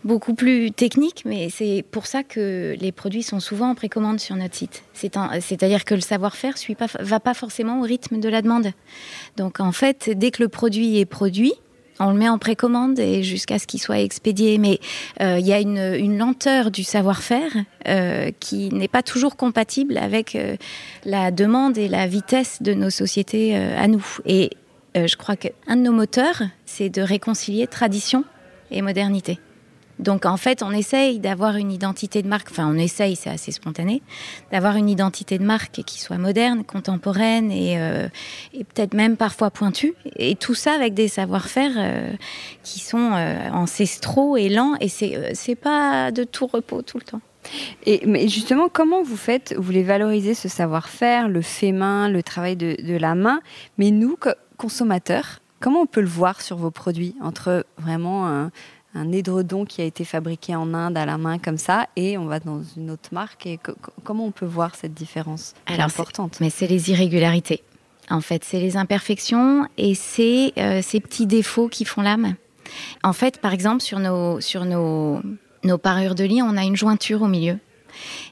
beaucoup 0.04 0.35
plus 0.35 0.71
technique, 0.71 1.23
mais 1.25 1.49
c'est 1.49 1.83
pour 1.90 2.06
ça 2.06 2.23
que 2.23 2.76
les 2.78 2.92
produits 2.92 3.23
sont 3.23 3.40
souvent 3.40 3.71
en 3.71 3.75
précommande 3.75 4.21
sur 4.21 4.37
notre 4.37 4.54
site. 4.54 4.85
C'est-à-dire 4.92 5.85
que 5.85 5.94
le 5.94 6.02
savoir-faire 6.02 6.54
ne 6.68 7.04
va 7.04 7.21
pas 7.21 7.35
forcément 7.35 7.80
au 7.80 7.85
rythme 7.85 8.21
de 8.21 8.28
la 8.28 8.42
demande. 8.42 8.73
Donc 9.38 9.61
en 9.61 9.73
fait, 9.73 10.11
dès 10.11 10.30
que 10.30 10.42
le 10.42 10.49
produit 10.49 10.99
est 10.99 11.06
produit, 11.06 11.54
on 12.01 12.11
le 12.11 12.17
met 12.17 12.29
en 12.29 12.39
précommande 12.39 12.99
et 12.99 13.23
jusqu'à 13.23 13.59
ce 13.59 13.67
qu'il 13.67 13.81
soit 13.81 14.01
expédié. 14.01 14.59
Mais 14.59 14.81
euh, 15.21 15.39
il 15.39 15.47
y 15.47 15.53
a 15.53 15.61
une, 15.61 16.19
lenteur 16.19 16.71
du 16.71 16.85
savoir-faire 16.85 17.51
euh, 17.89 18.31
qui 18.41 18.71
n'est 18.71 18.89
pas 18.89 19.03
toujours 19.03 19.37
compatible 19.37 19.99
avec 19.99 20.35
euh, 20.35 20.57
la 21.05 21.31
demande 21.31 21.79
et 21.79 21.89
la 21.89 22.07
vitesse 22.07 22.63
de 22.63 22.75
nos 22.75 22.91
sociétés 22.91 23.57
à 23.57 23.89
nous. 23.89 24.05
Et 24.27 24.51
je 24.95 25.17
crois 25.17 25.37
qu'un 25.37 25.77
de 25.77 25.83
nos 25.83 25.93
moteurs, 25.93 26.43
c'est 26.67 26.89
de 26.89 27.03
réconcilier 27.03 27.67
tradition 27.67 28.25
et 28.71 28.81
modernité. 28.81 29.39
Donc 29.99 30.27
en 30.27 30.37
fait, 30.37 30.63
on 30.63 30.71
essaye 30.71 31.19
d'avoir 31.19 31.57
une 31.57 31.71
identité 31.71 32.23
de 32.23 32.29
marque, 32.29 32.49
enfin 32.51 32.69
on 32.69 32.77
essaye, 32.77 33.17
c'est 33.17 33.31
assez 33.31 33.53
spontané, 33.53 34.03
d'avoir 34.51 34.77
une 34.77 34.89
identité 34.89 35.39
de 35.39 35.45
marque 35.45 35.83
qui 35.85 36.01
soit 36.01 36.19
moderne, 36.19 36.65
contemporaine 36.65 37.53
et, 37.53 37.79
euh, 37.79 38.09
peut-être 38.53 38.95
même 38.95 39.17
parfois 39.17 39.51
pointue. 39.51 39.95
Et 40.17 40.35
tout 40.35 40.55
ça 40.55 40.73
avec 40.73 40.95
des 40.95 41.09
savoir-faire 41.09 41.73
euh, 41.77 42.13
qui 42.63 42.81
sont 42.81 43.13
euh, 43.13 43.51
ancestraux 43.51 44.37
et 44.37 44.49
lents. 44.49 44.75
Et 44.81 44.89
c'est 44.89 45.55
pas 45.55 46.11
de 46.11 46.25
tout 46.25 46.47
repos 46.47 46.83
tout 46.83 46.99
le 46.99 47.05
temps. 47.05 47.21
Et 47.85 48.03
mais 48.07 48.27
justement, 48.29 48.69
comment 48.73 49.03
vous 49.03 49.19
faites 49.19 49.55
Vous 49.57 49.63
voulez 49.63 49.83
valoriser 49.83 50.35
ce 50.35 50.49
savoir-faire, 50.49 51.29
le 51.29 51.43
fait 51.43 51.73
main, 51.73 52.09
le 52.09 52.23
travail 52.23 52.57
de, 52.57 52.77
de 52.83 52.97
la 52.97 53.15
main? 53.15 53.41
Mais 53.77 53.91
nous, 53.91 54.17
consommateurs, 54.57 55.41
comment 55.61 55.83
on 55.83 55.87
peut 55.87 56.01
le 56.01 56.07
voir 56.07 56.41
sur 56.41 56.57
vos 56.57 56.71
produits 56.71 57.15
entre 57.21 57.67
vraiment 57.79 58.27
un 58.27 58.51
un 58.95 59.13
édredon 59.13 59.65
qui 59.65 59.83
a 59.83 59.85
été 59.85 60.05
fabriqué 60.05 60.55
en 60.55 60.73
Inde 60.73 60.97
à 60.97 61.05
la 61.05 61.19
main 61.19 61.39
comme 61.39 61.59
ça, 61.59 61.89
et 61.97 62.17
on 62.17 62.27
va 62.27 62.41
dans 62.41 62.63
une 62.77 62.91
autre 62.91 63.11
marque. 63.13 63.47
Et 63.47 63.59
comment 64.05 64.27
on 64.27 64.31
peut 64.31 64.47
voir 64.47 64.75
cette 64.75 64.95
différence 64.95 65.55
Alors, 65.67 65.87
importante? 65.87 66.39
Mais 66.41 66.51
c'est 66.51 66.67
les 66.67 66.91
irrégularités. 66.91 67.63
En 68.11 68.21
fait, 68.21 68.45
c'est 68.45 68.61
les 68.61 68.77
imperfections 68.77 69.67
et 69.79 69.95
c'est 69.95 70.53
euh, 70.59 70.81
ces 70.83 71.01
petits 71.01 71.27
défauts 71.27 71.69
qui 71.69 71.85
font 71.85 72.03
l'âme. 72.03 72.35
En 73.03 73.13
fait, 73.13 73.41
par 73.41 73.53
exemple, 73.53 73.83
sur 73.83 73.99
nos, 73.99 74.41
sur 74.41 74.65
nos, 74.65 75.21
nos 75.65 75.79
parures 75.79 76.15
de 76.15 76.25
lit, 76.25 76.43
on 76.43 76.57
a 76.57 76.65
une 76.65 76.77
jointure 76.77 77.23
au 77.23 77.29
milieu. 77.29 77.59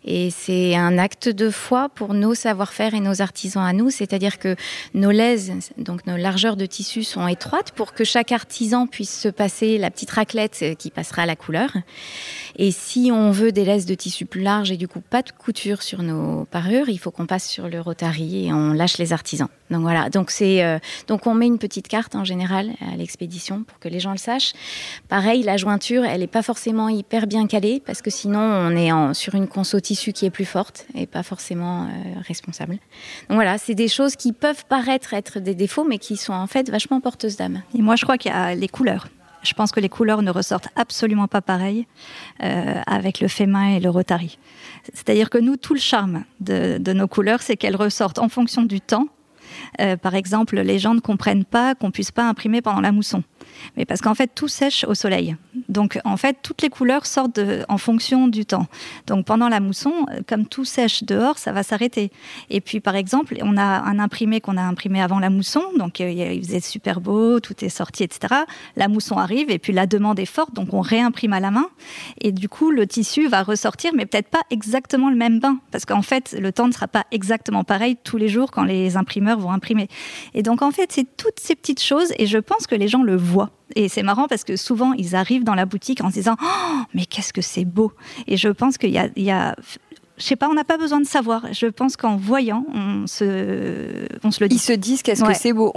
Et 0.04 0.30
c'est 0.30 0.74
un 0.74 0.98
acte 0.98 1.28
de 1.28 1.50
foi 1.50 1.88
pour 1.88 2.14
nos 2.14 2.34
savoir-faire 2.34 2.94
et 2.94 3.00
nos 3.00 3.20
artisans 3.22 3.64
à 3.64 3.72
nous, 3.72 3.90
c'est-à-dire 3.90 4.38
que 4.38 4.56
nos 4.94 5.10
laises, 5.10 5.52
donc 5.78 6.06
nos 6.06 6.16
largeurs 6.16 6.56
de 6.56 6.66
tissu 6.66 7.04
sont 7.04 7.26
étroites 7.28 7.72
pour 7.72 7.94
que 7.94 8.04
chaque 8.04 8.32
artisan 8.32 8.86
puisse 8.86 9.20
se 9.20 9.28
passer 9.28 9.78
la 9.78 9.90
petite 9.90 10.10
raclette 10.10 10.76
qui 10.78 10.90
passera 10.90 11.22
à 11.22 11.26
la 11.26 11.36
couleur. 11.36 11.70
Et 12.56 12.70
si 12.70 13.10
on 13.12 13.30
veut 13.30 13.52
des 13.52 13.64
laises 13.64 13.86
de 13.86 13.94
tissu 13.94 14.26
plus 14.26 14.42
larges 14.42 14.70
et 14.70 14.76
du 14.76 14.88
coup 14.88 15.00
pas 15.00 15.22
de 15.22 15.30
couture 15.30 15.82
sur 15.82 16.02
nos 16.02 16.44
parures, 16.44 16.88
il 16.88 16.98
faut 16.98 17.10
qu'on 17.10 17.26
passe 17.26 17.48
sur 17.48 17.68
le 17.68 17.80
rotary 17.80 18.46
et 18.46 18.52
on 18.52 18.72
lâche 18.72 18.98
les 18.98 19.12
artisans. 19.12 19.48
Donc 19.72 19.80
voilà, 19.82 20.10
donc 20.10 20.30
euh, 20.40 20.78
donc 21.08 21.26
on 21.26 21.34
met 21.34 21.46
une 21.46 21.58
petite 21.58 21.88
carte 21.88 22.14
en 22.14 22.24
général 22.24 22.72
à 22.80 22.94
l'expédition 22.96 23.64
pour 23.64 23.78
que 23.78 23.88
les 23.88 24.00
gens 24.00 24.12
le 24.12 24.18
sachent. 24.18 24.52
Pareil, 25.08 25.42
la 25.42 25.56
jointure, 25.56 26.04
elle 26.04 26.22
est 26.22 26.26
pas 26.26 26.42
forcément 26.42 26.88
hyper 26.88 27.26
bien 27.26 27.46
calée 27.46 27.82
parce 27.84 28.02
que 28.02 28.10
sinon 28.10 28.40
on 28.40 28.76
est 28.76 28.92
en, 28.92 29.14
sur 29.14 29.34
une 29.34 29.48
conso 29.48 29.80
tissu 29.80 30.12
qui 30.12 30.26
est 30.26 30.30
plus 30.30 30.44
forte 30.44 30.86
et 30.94 31.06
pas 31.06 31.22
forcément 31.22 31.84
euh, 31.84 31.88
responsable. 32.26 32.74
Donc 33.28 33.36
voilà, 33.36 33.56
c'est 33.56 33.74
des 33.74 33.88
choses 33.88 34.14
qui 34.14 34.32
peuvent 34.32 34.64
paraître 34.66 35.14
être 35.14 35.40
des 35.40 35.54
défauts 35.54 35.84
mais 35.84 35.98
qui 35.98 36.16
sont 36.16 36.34
en 36.34 36.46
fait 36.46 36.70
vachement 36.70 37.00
porteuses 37.00 37.36
d'âme. 37.36 37.62
Et 37.76 37.80
moi 37.80 37.96
je 37.96 38.04
crois 38.04 38.18
qu'il 38.18 38.30
y 38.30 38.34
a 38.34 38.54
les 38.54 38.68
couleurs. 38.68 39.08
Je 39.42 39.54
pense 39.54 39.72
que 39.72 39.80
les 39.80 39.88
couleurs 39.88 40.22
ne 40.22 40.30
ressortent 40.30 40.68
absolument 40.76 41.26
pas 41.26 41.40
pareil 41.40 41.86
euh, 42.42 42.80
avec 42.86 43.20
le 43.20 43.46
main 43.46 43.70
et 43.70 43.80
le 43.80 43.90
rotary. 43.90 44.38
C'est-à-dire 44.94 45.30
que 45.30 45.38
nous, 45.38 45.56
tout 45.56 45.74
le 45.74 45.80
charme 45.80 46.24
de 46.38 46.92
nos 46.92 47.08
couleurs, 47.08 47.42
c'est 47.42 47.56
qu'elles 47.56 47.74
ressortent 47.74 48.20
en 48.20 48.28
fonction 48.28 48.62
du 48.62 48.80
temps. 48.80 49.08
Euh, 49.80 49.96
par 49.96 50.14
exemple, 50.14 50.58
les 50.60 50.78
gens 50.78 50.94
ne 50.94 51.00
comprennent 51.00 51.44
pas 51.44 51.74
qu'on 51.74 51.90
puisse 51.90 52.10
pas 52.10 52.28
imprimer 52.28 52.62
pendant 52.62 52.80
la 52.80 52.92
mousson 52.92 53.22
mais 53.76 53.84
parce 53.84 54.00
qu'en 54.00 54.14
fait 54.14 54.30
tout 54.34 54.48
sèche 54.48 54.84
au 54.84 54.94
soleil. 54.94 55.36
Donc 55.68 55.98
en 56.04 56.16
fait 56.16 56.36
toutes 56.42 56.62
les 56.62 56.68
couleurs 56.68 57.06
sortent 57.06 57.40
en 57.68 57.78
fonction 57.78 58.28
du 58.28 58.44
temps. 58.46 58.66
Donc 59.06 59.26
pendant 59.26 59.48
la 59.48 59.60
mousson, 59.60 59.92
euh, 60.10 60.20
comme 60.26 60.46
tout 60.46 60.64
sèche 60.64 61.04
dehors, 61.04 61.38
ça 61.38 61.52
va 61.52 61.62
s'arrêter. 61.62 62.10
Et 62.50 62.60
puis 62.60 62.80
par 62.80 62.96
exemple, 62.96 63.36
on 63.42 63.56
a 63.56 63.62
un 63.62 63.98
imprimé 63.98 64.40
qu'on 64.40 64.56
a 64.56 64.62
imprimé 64.62 65.00
avant 65.00 65.18
la 65.18 65.30
mousson, 65.30 65.62
donc 65.78 66.00
euh, 66.00 66.10
il 66.10 66.42
faisait 66.44 66.60
super 66.60 67.00
beau, 67.00 67.40
tout 67.40 67.64
est 67.64 67.68
sorti, 67.68 68.02
etc. 68.02 68.34
La 68.76 68.88
mousson 68.88 69.16
arrive 69.16 69.50
et 69.50 69.58
puis 69.58 69.72
la 69.72 69.86
demande 69.86 70.18
est 70.18 70.26
forte, 70.26 70.54
donc 70.54 70.74
on 70.74 70.80
réimprime 70.80 71.32
à 71.32 71.40
la 71.40 71.50
main. 71.50 71.66
Et 72.20 72.32
du 72.32 72.48
coup 72.48 72.70
le 72.70 72.86
tissu 72.86 73.28
va 73.28 73.42
ressortir, 73.42 73.92
mais 73.94 74.06
peut-être 74.06 74.28
pas 74.28 74.42
exactement 74.50 75.10
le 75.10 75.16
même 75.16 75.40
bain, 75.40 75.58
parce 75.70 75.84
qu'en 75.84 76.02
fait 76.02 76.36
le 76.38 76.52
temps 76.52 76.66
ne 76.66 76.72
sera 76.72 76.88
pas 76.88 77.04
exactement 77.10 77.64
pareil 77.64 77.96
tous 78.02 78.16
les 78.16 78.28
jours 78.28 78.50
quand 78.50 78.64
les 78.64 78.96
imprimeurs 78.96 79.38
vont 79.38 79.52
imprimer. 79.52 79.88
Et 80.34 80.42
donc 80.42 80.62
en 80.62 80.70
fait 80.70 80.92
c'est 80.92 81.16
toutes 81.16 81.40
ces 81.40 81.54
petites 81.54 81.82
choses, 81.82 82.12
et 82.18 82.26
je 82.26 82.38
pense 82.38 82.66
que 82.66 82.74
les 82.74 82.88
gens 82.88 83.02
le 83.02 83.16
voient. 83.16 83.51
Et 83.74 83.88
c'est 83.88 84.02
marrant 84.02 84.26
parce 84.28 84.44
que 84.44 84.56
souvent, 84.56 84.92
ils 84.92 85.16
arrivent 85.16 85.44
dans 85.44 85.54
la 85.54 85.64
boutique 85.64 86.02
en 86.02 86.10
se 86.10 86.14
disant 86.14 86.36
oh, 86.42 86.82
mais 86.94 87.06
qu'est-ce 87.06 87.32
que 87.32 87.40
c'est 87.40 87.64
beau 87.64 87.92
Et 88.26 88.36
je 88.36 88.48
pense 88.48 88.76
qu'il 88.76 88.90
y 88.90 88.98
a, 88.98 89.08
il 89.16 89.24
y 89.24 89.30
a 89.30 89.56
je 90.18 90.24
sais 90.24 90.36
pas, 90.36 90.48
on 90.48 90.54
n'a 90.54 90.64
pas 90.64 90.76
besoin 90.76 91.00
de 91.00 91.06
savoir. 91.06 91.52
Je 91.52 91.66
pense 91.66 91.96
qu'en 91.96 92.16
voyant, 92.16 92.64
on 92.72 93.06
se, 93.06 94.06
on 94.22 94.30
se 94.30 94.44
le 94.44 94.48
dit. 94.48 94.56
Ils 94.56 94.60
se 94.60 94.72
disent 94.72 95.02
qu'est-ce 95.02 95.24
que 95.24 95.34
c'est 95.34 95.52
beau. 95.52 95.72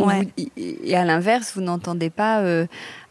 et 0.58 0.96
à 0.96 1.06
l'inverse, 1.06 1.54
vous 1.56 1.62
n'entendez 1.62 2.10
pas. 2.10 2.42
Euh, 2.42 2.68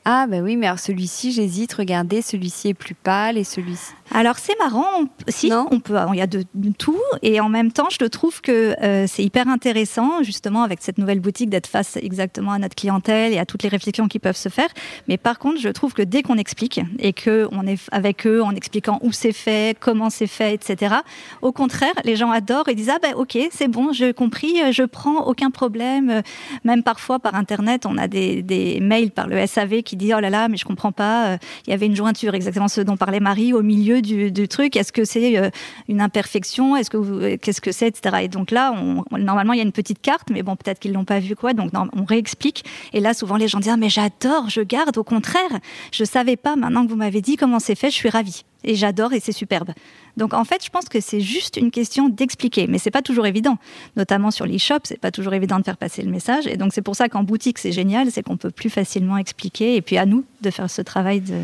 ah 0.07 0.27
ben 0.29 0.45
oui, 0.45 0.57
mais 0.57 0.67
alors 0.67 0.79
celui-ci, 0.79 1.33
j'hésite. 1.33 1.73
Regardez, 1.73 2.21
celui-ci 2.21 2.69
est 2.69 2.75
plus 2.75 2.95
pâle 2.95 3.39
et 3.39 3.45
celui-ci. 3.45 3.93
Alors 4.13 4.37
c'est 4.37 4.57
marrant, 4.59 5.05
si 5.29 5.51
on 5.51 5.81
peut, 5.81 5.97
il 6.13 6.19
y 6.19 6.21
a 6.21 6.27
de, 6.27 6.45
tout 6.77 7.01
et 7.23 7.41
en 7.41 7.49
même 7.49 7.73
temps, 7.73 7.89
je 7.91 8.05
trouve 8.05 8.43
que 8.43 8.75
euh, 8.83 9.07
c'est 9.09 9.25
hyper 9.25 9.49
intéressant 9.49 10.23
justement 10.23 10.63
avec 10.63 10.83
cette 10.83 10.99
nouvelle 10.99 11.21
boutique 11.21 11.49
d'être 11.49 11.67
face 11.67 11.97
exactement 11.97 12.53
à 12.53 12.59
notre 12.59 12.75
clientèle 12.75 13.33
et 13.33 13.39
à 13.39 13.47
toutes 13.47 13.63
les 13.63 13.71
réflexions 13.71 14.07
qui 14.07 14.19
peuvent 14.19 14.37
se 14.37 14.51
faire. 14.51 14.69
Mais 15.09 15.17
par 15.17 15.39
contre, 15.39 15.59
je 15.59 15.71
trouve 15.71 15.95
que 15.95 16.03
dès 16.03 16.23
qu'on 16.23 16.37
explique 16.37 16.83
et 16.99 17.15
que 17.15 17.49
on 17.51 17.67
est 17.67 17.81
avec 17.91 18.27
eux 18.27 18.43
en 18.43 18.55
expliquant 18.55 18.99
où 19.03 19.11
c'est 19.11 19.33
fait, 19.33 19.77
comment 19.81 20.11
c'est 20.11 20.27
fait, 20.27 20.53
etc. 20.53 20.97
Au 21.41 21.53
contraire, 21.53 21.95
les 22.05 22.17
gens 22.17 22.31
adorent 22.31 22.69
et 22.69 22.75
disent 22.75 22.93
ah 22.95 22.99
ben 23.03 23.15
ok, 23.15 23.39
c'est 23.51 23.69
bon, 23.69 23.93
j'ai 23.93 24.13
compris, 24.13 24.71
je 24.71 24.83
prends 24.83 25.25
aucun 25.27 25.51
problème. 25.51 26.23
Même 26.63 26.83
parfois 26.83 27.19
par 27.21 27.35
internet, 27.37 27.87
on 27.87 27.97
a 27.97 28.07
des, 28.07 28.43
des 28.43 28.81
mails 28.81 29.11
par 29.11 29.29
le 29.29 29.45
SAV 29.47 29.83
qui 29.83 29.94
disent 29.97 30.15
oh 30.17 30.21
là 30.21 30.31
là, 30.31 30.49
mais 30.49 30.57
je 30.57 30.65
comprends 30.65 30.93
pas, 30.93 31.39
il 31.67 31.71
y 31.71 31.73
avait 31.73 31.87
une 31.87 31.97
jointure, 31.97 32.35
exactement 32.35 32.69
ce 32.69 32.81
dont 32.81 32.97
parlait 32.97 33.21
Marie 33.21 33.53
au 33.53 33.63
milieu 33.63 34.03
du, 34.03 34.49
truc 34.49 34.77
Est-ce 34.77 34.93
que 34.93 35.05
c'est 35.05 35.39
euh, 35.39 35.51
une 35.89 36.01
imperfection? 36.01 36.77
Est-ce 36.77 36.91
que 36.91 36.97
euh, 36.97 37.37
qu'est-ce 37.41 37.61
que 37.61 37.73
c'est, 37.73 37.89
etc. 37.89 38.17
Et 38.23 38.29
donc 38.29 38.51
là, 38.51 38.75
normalement, 39.11 39.53
il 39.53 39.57
y 39.57 39.61
a 39.61 39.65
une 39.65 39.73
petite 39.73 40.01
carte, 40.01 40.29
mais 40.31 40.43
bon, 40.43 40.57
peut-être 40.57 40.79
qu'ils 40.79 40.93
l'ont 40.93 41.05
pas 41.05 41.21
vu 41.21 41.37
quoi. 41.37 41.55
Donc 41.55 41.73
on 41.75 42.05
réexplique. 42.05 42.65
Et 42.93 43.01
là, 43.01 43.15
souvent, 43.15 43.37
les 43.37 43.49
gens 43.49 43.59
disent 43.59 43.73
ah, 43.73 43.77
mais 43.77 43.89
j'adore, 43.89 44.49
je 44.49 44.61
garde. 44.61 44.97
Au 44.99 45.05
contraire, 45.05 45.61
je 45.93 46.05
savais 46.05 46.37
pas. 46.37 46.57
Maintenant 46.57 46.85
que 46.85 46.91
vous 46.91 46.97
m'avez 46.97 47.21
dit 47.21 47.37
comment 47.37 47.59
c'est 47.59 47.75
fait, 47.75 47.91
je 47.91 47.97
suis 47.97 48.11
ravie 48.11 48.45
et 48.65 48.75
j'adore 48.75 49.13
et 49.13 49.21
c'est 49.21 49.33
superbe. 49.33 49.71
Donc 50.17 50.35
en 50.35 50.45
fait, 50.45 50.65
je 50.65 50.71
pense 50.71 50.87
que 50.87 51.01
c'est 51.01 51.21
juste 51.21 51.57
une 51.57 51.71
question 51.71 52.09
d'expliquer, 52.09 52.67
mais 52.67 52.79
c'est 52.79 52.91
pas 52.91 53.03
toujours 53.03 53.27
évident. 53.27 53.59
Notamment 53.97 54.31
sur 54.31 54.47
l'e-shop, 54.47 54.81
c'est 54.85 55.01
pas 55.01 55.11
toujours 55.11 55.35
évident 55.35 55.59
de 55.59 55.65
faire 55.65 55.77
passer 55.77 56.03
le 56.03 56.11
message. 56.11 56.47
Et 56.47 56.57
donc 56.57 56.73
c'est 56.73 56.83
pour 56.83 56.97
ça 56.97 57.09
qu'en 57.09 57.23
boutique, 57.23 57.59
c'est 57.59 57.73
génial, 57.73 58.11
c'est 58.11 58.23
qu'on 58.23 58.37
peut 58.37 58.51
plus 58.51 58.71
facilement 58.71 59.17
expliquer. 59.17 59.77
Et 59.77 59.83
puis 59.83 59.99
à 59.99 60.07
nous 60.07 60.25
de 60.41 60.51
faire 60.51 60.71
ce 60.71 60.83
travail 60.83 61.21
de 61.21 61.35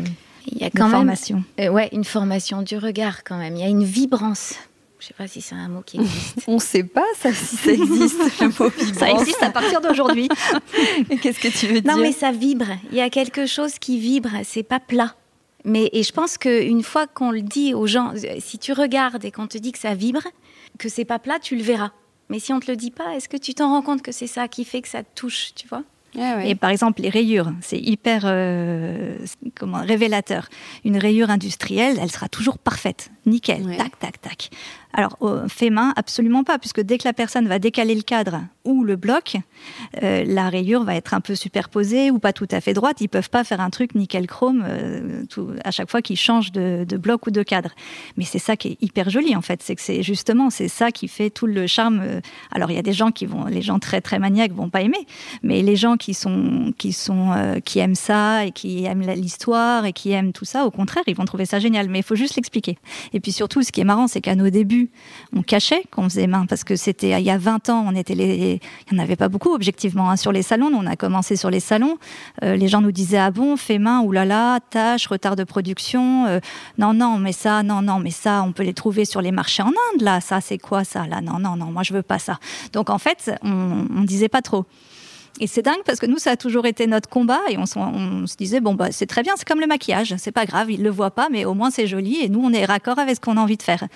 il 0.47 0.57
y 0.57 0.63
a 0.63 0.69
quand 0.69 0.87
même 0.87 1.13
euh, 1.59 1.69
ouais, 1.69 1.89
une 1.91 2.03
formation 2.03 2.61
du 2.61 2.77
regard 2.77 3.23
quand 3.23 3.37
même. 3.37 3.55
Il 3.55 3.61
y 3.61 3.63
a 3.63 3.67
une 3.67 3.83
vibrance. 3.83 4.55
Je 4.99 5.05
ne 5.05 5.07
sais 5.07 5.13
pas 5.15 5.27
si 5.27 5.41
c'est 5.41 5.55
un 5.55 5.67
mot 5.67 5.81
qui 5.85 5.97
existe. 5.97 6.43
On 6.47 6.55
ne 6.55 6.59
sait 6.59 6.83
pas 6.83 7.05
ça, 7.17 7.33
si 7.33 7.55
ça 7.55 7.71
existe, 7.71 8.39
le 8.39 8.47
mot 8.47 8.69
vibrance. 8.77 8.97
Ça 8.97 9.09
existe 9.11 9.41
à 9.41 9.49
partir 9.49 9.81
d'aujourd'hui. 9.81 10.29
Qu'est-ce 11.21 11.39
que 11.39 11.47
tu 11.47 11.67
veux 11.67 11.81
dire 11.81 11.95
Non, 11.95 12.01
mais 12.01 12.11
ça 12.11 12.31
vibre. 12.31 12.67
Il 12.91 12.97
y 12.97 13.01
a 13.01 13.09
quelque 13.09 13.45
chose 13.45 13.79
qui 13.79 13.99
vibre. 13.99 14.29
C'est 14.43 14.63
pas 14.63 14.79
plat. 14.79 15.15
Mais 15.65 15.89
et 15.93 16.03
je 16.03 16.11
pense 16.11 16.37
qu'une 16.37 16.83
fois 16.83 17.07
qu'on 17.07 17.31
le 17.31 17.41
dit 17.41 17.73
aux 17.73 17.87
gens, 17.87 18.13
si 18.39 18.57
tu 18.57 18.73
regardes 18.73 19.25
et 19.25 19.31
qu'on 19.31 19.47
te 19.47 19.57
dit 19.57 19.71
que 19.71 19.79
ça 19.79 19.93
vibre, 19.93 20.23
que 20.77 20.89
c'est 20.89 21.05
pas 21.05 21.19
plat, 21.19 21.39
tu 21.39 21.55
le 21.55 21.63
verras. 21.63 21.91
Mais 22.29 22.39
si 22.39 22.53
on 22.53 22.59
te 22.59 22.71
le 22.71 22.77
dit 22.77 22.91
pas, 22.91 23.15
est-ce 23.15 23.27
que 23.27 23.37
tu 23.37 23.53
t'en 23.53 23.69
rends 23.69 23.81
compte 23.81 24.01
que 24.01 24.11
c'est 24.11 24.27
ça 24.27 24.47
qui 24.47 24.65
fait 24.65 24.81
que 24.81 24.87
ça 24.87 25.03
te 25.03 25.09
touche, 25.15 25.53
tu 25.55 25.67
vois? 25.67 25.83
Ah 26.17 26.43
et 26.45 26.55
par 26.55 26.69
exemple, 26.69 27.01
les 27.01 27.09
rayures, 27.09 27.51
c'est 27.61 27.79
hyper 27.79 28.23
euh, 28.25 29.17
comment, 29.55 29.81
révélateur. 29.81 30.49
Une 30.83 30.97
rayure 30.97 31.29
industrielle, 31.29 31.97
elle 32.01 32.11
sera 32.11 32.27
toujours 32.27 32.57
parfaite, 32.57 33.11
nickel, 33.25 33.77
tac, 33.77 33.97
tac, 33.99 34.21
tac. 34.21 34.49
Alors, 34.93 35.17
fait 35.47 35.69
main, 35.69 35.93
absolument 35.95 36.43
pas, 36.43 36.59
puisque 36.59 36.81
dès 36.81 36.97
que 36.97 37.07
la 37.07 37.13
personne 37.13 37.47
va 37.47 37.59
décaler 37.59 37.95
le 37.95 38.01
cadre 38.01 38.41
ou 38.65 38.83
le 38.83 38.95
bloc, 38.95 39.37
euh, 40.03 40.23
la 40.25 40.49
rayure 40.49 40.83
va 40.83 40.95
être 40.95 41.13
un 41.13 41.21
peu 41.21 41.35
superposée 41.35 42.11
ou 42.11 42.19
pas 42.19 42.33
tout 42.33 42.47
à 42.51 42.61
fait 42.61 42.73
droite. 42.73 43.01
Ils 43.01 43.07
peuvent 43.07 43.29
pas 43.29 43.43
faire 43.43 43.61
un 43.61 43.69
truc 43.69 43.95
nickel 43.95 44.27
chrome 44.27 44.63
euh, 44.67 45.23
à 45.63 45.71
chaque 45.71 45.89
fois 45.89 46.01
qu'ils 46.01 46.17
changent 46.17 46.51
de, 46.51 46.85
bloc 46.97 47.27
ou 47.27 47.31
de 47.31 47.43
cadre. 47.43 47.71
Mais 48.17 48.23
c'est 48.23 48.39
ça 48.39 48.55
qui 48.55 48.69
est 48.69 48.77
hyper 48.81 49.09
joli 49.09 49.35
en 49.35 49.41
fait, 49.41 49.61
c'est 49.63 49.75
que 49.75 49.81
c'est 49.81 50.03
justement 50.03 50.49
c'est 50.49 50.67
ça 50.67 50.91
qui 50.91 51.07
fait 51.07 51.29
tout 51.29 51.47
le 51.47 51.67
charme. 51.67 52.01
Euh, 52.03 52.21
alors 52.51 52.69
il 52.69 52.75
y 52.75 52.79
a 52.79 52.83
des 52.83 52.93
gens 52.93 53.11
qui 53.11 53.25
vont, 53.25 53.45
les 53.45 53.61
gens 53.61 53.79
très 53.79 54.01
très 54.01 54.19
maniaques 54.19 54.53
vont 54.53 54.69
pas 54.69 54.81
aimer, 54.81 55.05
mais 55.41 55.61
les 55.61 55.75
gens 55.75 55.97
qui 55.97 56.13
sont 56.13 56.73
qui 56.77 56.93
sont 56.93 57.61
qui 57.65 57.79
aiment 57.79 57.95
ça 57.95 58.45
et 58.45 58.51
qui 58.51 58.85
aiment 58.85 59.01
l'histoire 59.01 59.85
et 59.85 59.93
qui 59.93 60.11
aiment 60.11 60.33
tout 60.33 60.45
ça, 60.45 60.65
au 60.65 60.71
contraire, 60.71 61.03
ils 61.07 61.15
vont 61.15 61.25
trouver 61.25 61.45
ça 61.45 61.59
génial. 61.59 61.89
Mais 61.89 61.99
il 61.99 62.03
faut 62.03 62.15
juste 62.15 62.35
l'expliquer. 62.35 62.77
Et 63.13 63.19
puis 63.19 63.31
surtout, 63.31 63.63
ce 63.63 63.71
qui 63.71 63.81
est 63.81 63.85
marrant, 63.85 64.07
c'est 64.07 64.21
qu'à 64.21 64.35
nos 64.35 64.49
débuts 64.49 64.80
on 65.35 65.41
cachait 65.41 65.83
qu'on 65.91 66.03
faisait 66.03 66.27
main 66.27 66.45
parce 66.45 66.63
que 66.63 66.75
c'était 66.75 67.19
il 67.19 67.25
y 67.25 67.29
a 67.29 67.37
20 67.37 67.69
ans, 67.69 67.85
on 67.87 67.95
était 67.95 68.15
les, 68.15 68.59
il 68.89 68.93
n'y 68.93 68.99
en 68.99 69.03
avait 69.03 69.15
pas 69.15 69.29
beaucoup 69.29 69.53
objectivement 69.53 70.09
hein, 70.09 70.15
sur 70.15 70.31
les 70.31 70.41
salons. 70.41 70.71
On 70.73 70.85
a 70.85 70.95
commencé 70.95 71.35
sur 71.35 71.49
les 71.49 71.59
salons. 71.59 71.97
Euh, 72.43 72.55
les 72.55 72.67
gens 72.67 72.81
nous 72.81 72.91
disaient 72.91 73.17
ah 73.17 73.31
bon, 73.31 73.57
fait 73.57 73.79
main, 73.79 74.01
oulala, 74.01 74.59
tâche, 74.69 75.07
retard 75.07 75.35
de 75.35 75.43
production. 75.43 76.25
Euh, 76.27 76.39
non 76.77 76.93
non, 76.93 77.17
mais 77.17 77.33
ça, 77.33 77.63
non 77.63 77.81
non, 77.81 77.99
mais 77.99 78.11
ça, 78.11 78.43
on 78.43 78.51
peut 78.51 78.63
les 78.63 78.73
trouver 78.73 79.05
sur 79.05 79.21
les 79.21 79.31
marchés 79.31 79.63
en 79.63 79.69
Inde 79.69 80.01
là. 80.01 80.21
Ça 80.21 80.41
c'est 80.41 80.57
quoi 80.57 80.83
ça 80.83 81.07
là 81.07 81.21
Non 81.21 81.39
non 81.39 81.55
non, 81.55 81.67
moi 81.67 81.83
je 81.83 81.93
veux 81.93 82.03
pas 82.03 82.19
ça. 82.19 82.39
Donc 82.73 82.89
en 82.89 82.97
fait, 82.97 83.31
on, 83.43 83.85
on 83.95 84.01
disait 84.03 84.29
pas 84.29 84.41
trop. 84.41 84.65
Et 85.39 85.47
c'est 85.47 85.61
dingue 85.61 85.81
parce 85.85 85.99
que 85.99 86.05
nous, 86.05 86.17
ça 86.17 86.31
a 86.31 86.37
toujours 86.37 86.65
été 86.65 86.87
notre 86.87 87.09
combat 87.09 87.39
et 87.49 87.57
on, 87.57 87.65
se 87.65 88.37
disait, 88.37 88.59
bon, 88.59 88.73
bah, 88.73 88.91
c'est 88.91 89.05
très 89.05 89.23
bien, 89.23 89.33
c'est 89.37 89.47
comme 89.47 89.59
le 89.59 89.67
maquillage, 89.67 90.13
c'est 90.17 90.31
pas 90.31 90.45
grave, 90.45 90.69
il 90.69 90.83
le 90.83 90.89
voit 90.89 91.11
pas, 91.11 91.29
mais 91.31 91.45
au 91.45 91.53
moins 91.53 91.71
c'est 91.71 91.87
joli 91.87 92.21
et 92.21 92.29
nous, 92.29 92.41
on 92.43 92.51
est 92.51 92.65
raccord 92.65 92.99
avec 92.99 93.15
ce 93.15 93.21
qu'on 93.21 93.37
a 93.37 93.41
envie 93.41 93.57
de 93.57 93.63
faire. 93.63 93.87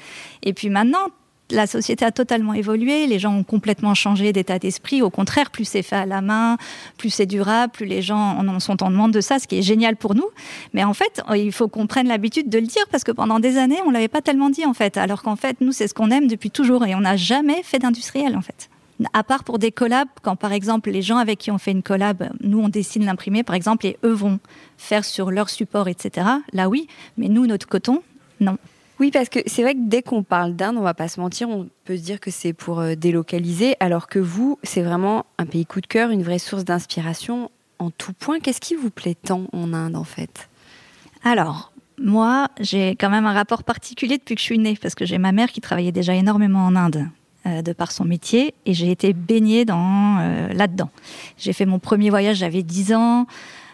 Et 0.43 0.53
puis 0.53 0.69
maintenant, 0.69 1.09
la 1.51 1.67
société 1.67 2.03
a 2.05 2.11
totalement 2.11 2.53
évolué, 2.53 3.05
les 3.07 3.19
gens 3.19 3.35
ont 3.35 3.43
complètement 3.43 3.93
changé 3.93 4.33
d'état 4.33 4.57
d'esprit. 4.57 5.01
Au 5.01 5.09
contraire, 5.09 5.51
plus 5.51 5.65
c'est 5.65 5.83
fait 5.83 5.95
à 5.95 6.05
la 6.05 6.21
main, 6.21 6.57
plus 6.97 7.11
c'est 7.11 7.25
durable, 7.25 7.71
plus 7.71 7.85
les 7.85 8.01
gens 8.01 8.39
en 8.39 8.59
sont 8.59 8.81
en 8.81 8.89
demande 8.89 9.11
de 9.11 9.21
ça, 9.21 9.37
ce 9.37 9.47
qui 9.47 9.59
est 9.59 9.61
génial 9.61 9.95
pour 9.95 10.15
nous. 10.15 10.27
Mais 10.73 10.83
en 10.83 10.93
fait, 10.93 11.21
il 11.35 11.51
faut 11.51 11.67
qu'on 11.67 11.87
prenne 11.87 12.07
l'habitude 12.07 12.49
de 12.49 12.57
le 12.57 12.65
dire 12.65 12.85
parce 12.89 13.03
que 13.03 13.11
pendant 13.11 13.39
des 13.39 13.57
années, 13.57 13.79
on 13.85 13.91
l'avait 13.91 14.07
pas 14.07 14.21
tellement 14.21 14.49
dit 14.49 14.65
en 14.65 14.73
fait. 14.73 14.97
Alors 14.97 15.21
qu'en 15.21 15.35
fait, 15.35 15.61
nous, 15.61 15.71
c'est 15.71 15.87
ce 15.87 15.93
qu'on 15.93 16.09
aime 16.09 16.27
depuis 16.27 16.49
toujours 16.49 16.85
et 16.85 16.95
on 16.95 17.01
n'a 17.01 17.17
jamais 17.17 17.61
fait 17.63 17.79
d'industriel 17.79 18.35
en 18.35 18.41
fait 18.41 18.69
à 19.13 19.23
part 19.23 19.43
pour 19.43 19.59
des 19.59 19.71
collabs, 19.71 20.07
quand 20.21 20.35
par 20.35 20.53
exemple 20.53 20.89
les 20.89 21.01
gens 21.01 21.17
avec 21.17 21.39
qui 21.39 21.51
on 21.51 21.57
fait 21.57 21.71
une 21.71 21.83
collab, 21.83 22.29
nous 22.41 22.59
on 22.59 22.69
dessine 22.69 23.05
l'imprimer 23.05 23.43
par 23.43 23.55
exemple 23.55 23.85
et 23.85 23.97
eux 24.03 24.13
vont 24.13 24.39
faire 24.77 25.03
sur 25.03 25.31
leur 25.31 25.49
support, 25.49 25.87
etc. 25.87 26.27
Là 26.53 26.69
oui, 26.69 26.87
mais 27.17 27.27
nous 27.27 27.45
notre 27.45 27.67
coton, 27.67 28.01
non. 28.39 28.57
Oui, 28.99 29.11
parce 29.11 29.27
que 29.27 29.39
c'est 29.45 29.61
vrai 29.61 29.73
que 29.73 29.81
dès 29.81 30.01
qu'on 30.01 30.23
parle 30.23 30.55
d'Inde, 30.55 30.77
on 30.77 30.81
va 30.81 30.93
pas 30.93 31.09
se 31.09 31.19
mentir, 31.19 31.49
on 31.49 31.67
peut 31.83 31.97
se 31.97 32.01
dire 32.01 32.21
que 32.21 32.31
c'est 32.31 32.53
pour 32.53 32.79
euh, 32.79 32.95
délocaliser, 32.95 33.75
alors 33.81 34.07
que 34.07 34.19
vous, 34.19 34.57
c'est 34.63 34.81
vraiment 34.81 35.25
un 35.37 35.45
pays 35.45 35.65
coup 35.65 35.81
de 35.81 35.87
cœur, 35.87 36.11
une 36.11 36.23
vraie 36.23 36.39
source 36.39 36.63
d'inspiration 36.63 37.51
en 37.79 37.91
tout 37.91 38.13
point. 38.13 38.39
Qu'est-ce 38.39 38.61
qui 38.61 38.75
vous 38.75 38.89
plaît 38.89 39.15
tant 39.15 39.47
en 39.51 39.73
Inde, 39.73 39.97
en 39.97 40.05
fait? 40.05 40.47
Alors, 41.25 41.73
moi, 41.97 42.47
j'ai 42.61 42.91
quand 42.91 43.09
même 43.09 43.25
un 43.25 43.33
rapport 43.33 43.63
particulier 43.63 44.17
depuis 44.17 44.35
que 44.35 44.41
je 44.41 44.45
suis 44.45 44.59
née, 44.59 44.77
parce 44.81 44.95
que 44.95 45.05
j'ai 45.05 45.17
ma 45.17 45.33
mère 45.33 45.51
qui 45.51 45.59
travaillait 45.59 45.91
déjà 45.91 46.13
énormément 46.13 46.65
en 46.65 46.77
Inde. 46.77 47.09
Euh, 47.47 47.61
de 47.61 47.73
par 47.73 47.91
son 47.91 48.05
métier 48.05 48.55
et 48.65 48.73
j'ai 48.73 48.89
été 48.89 49.13
baignée 49.13 49.65
dans 49.65 50.17
euh, 50.19 50.47
là-dedans. 50.51 50.89
J'ai 51.37 51.53
fait 51.53 51.67
mon 51.67 51.77
premier 51.77 52.09
voyage, 52.09 52.37
j'avais 52.37 52.63
10 52.63 52.93
ans. 52.93 53.27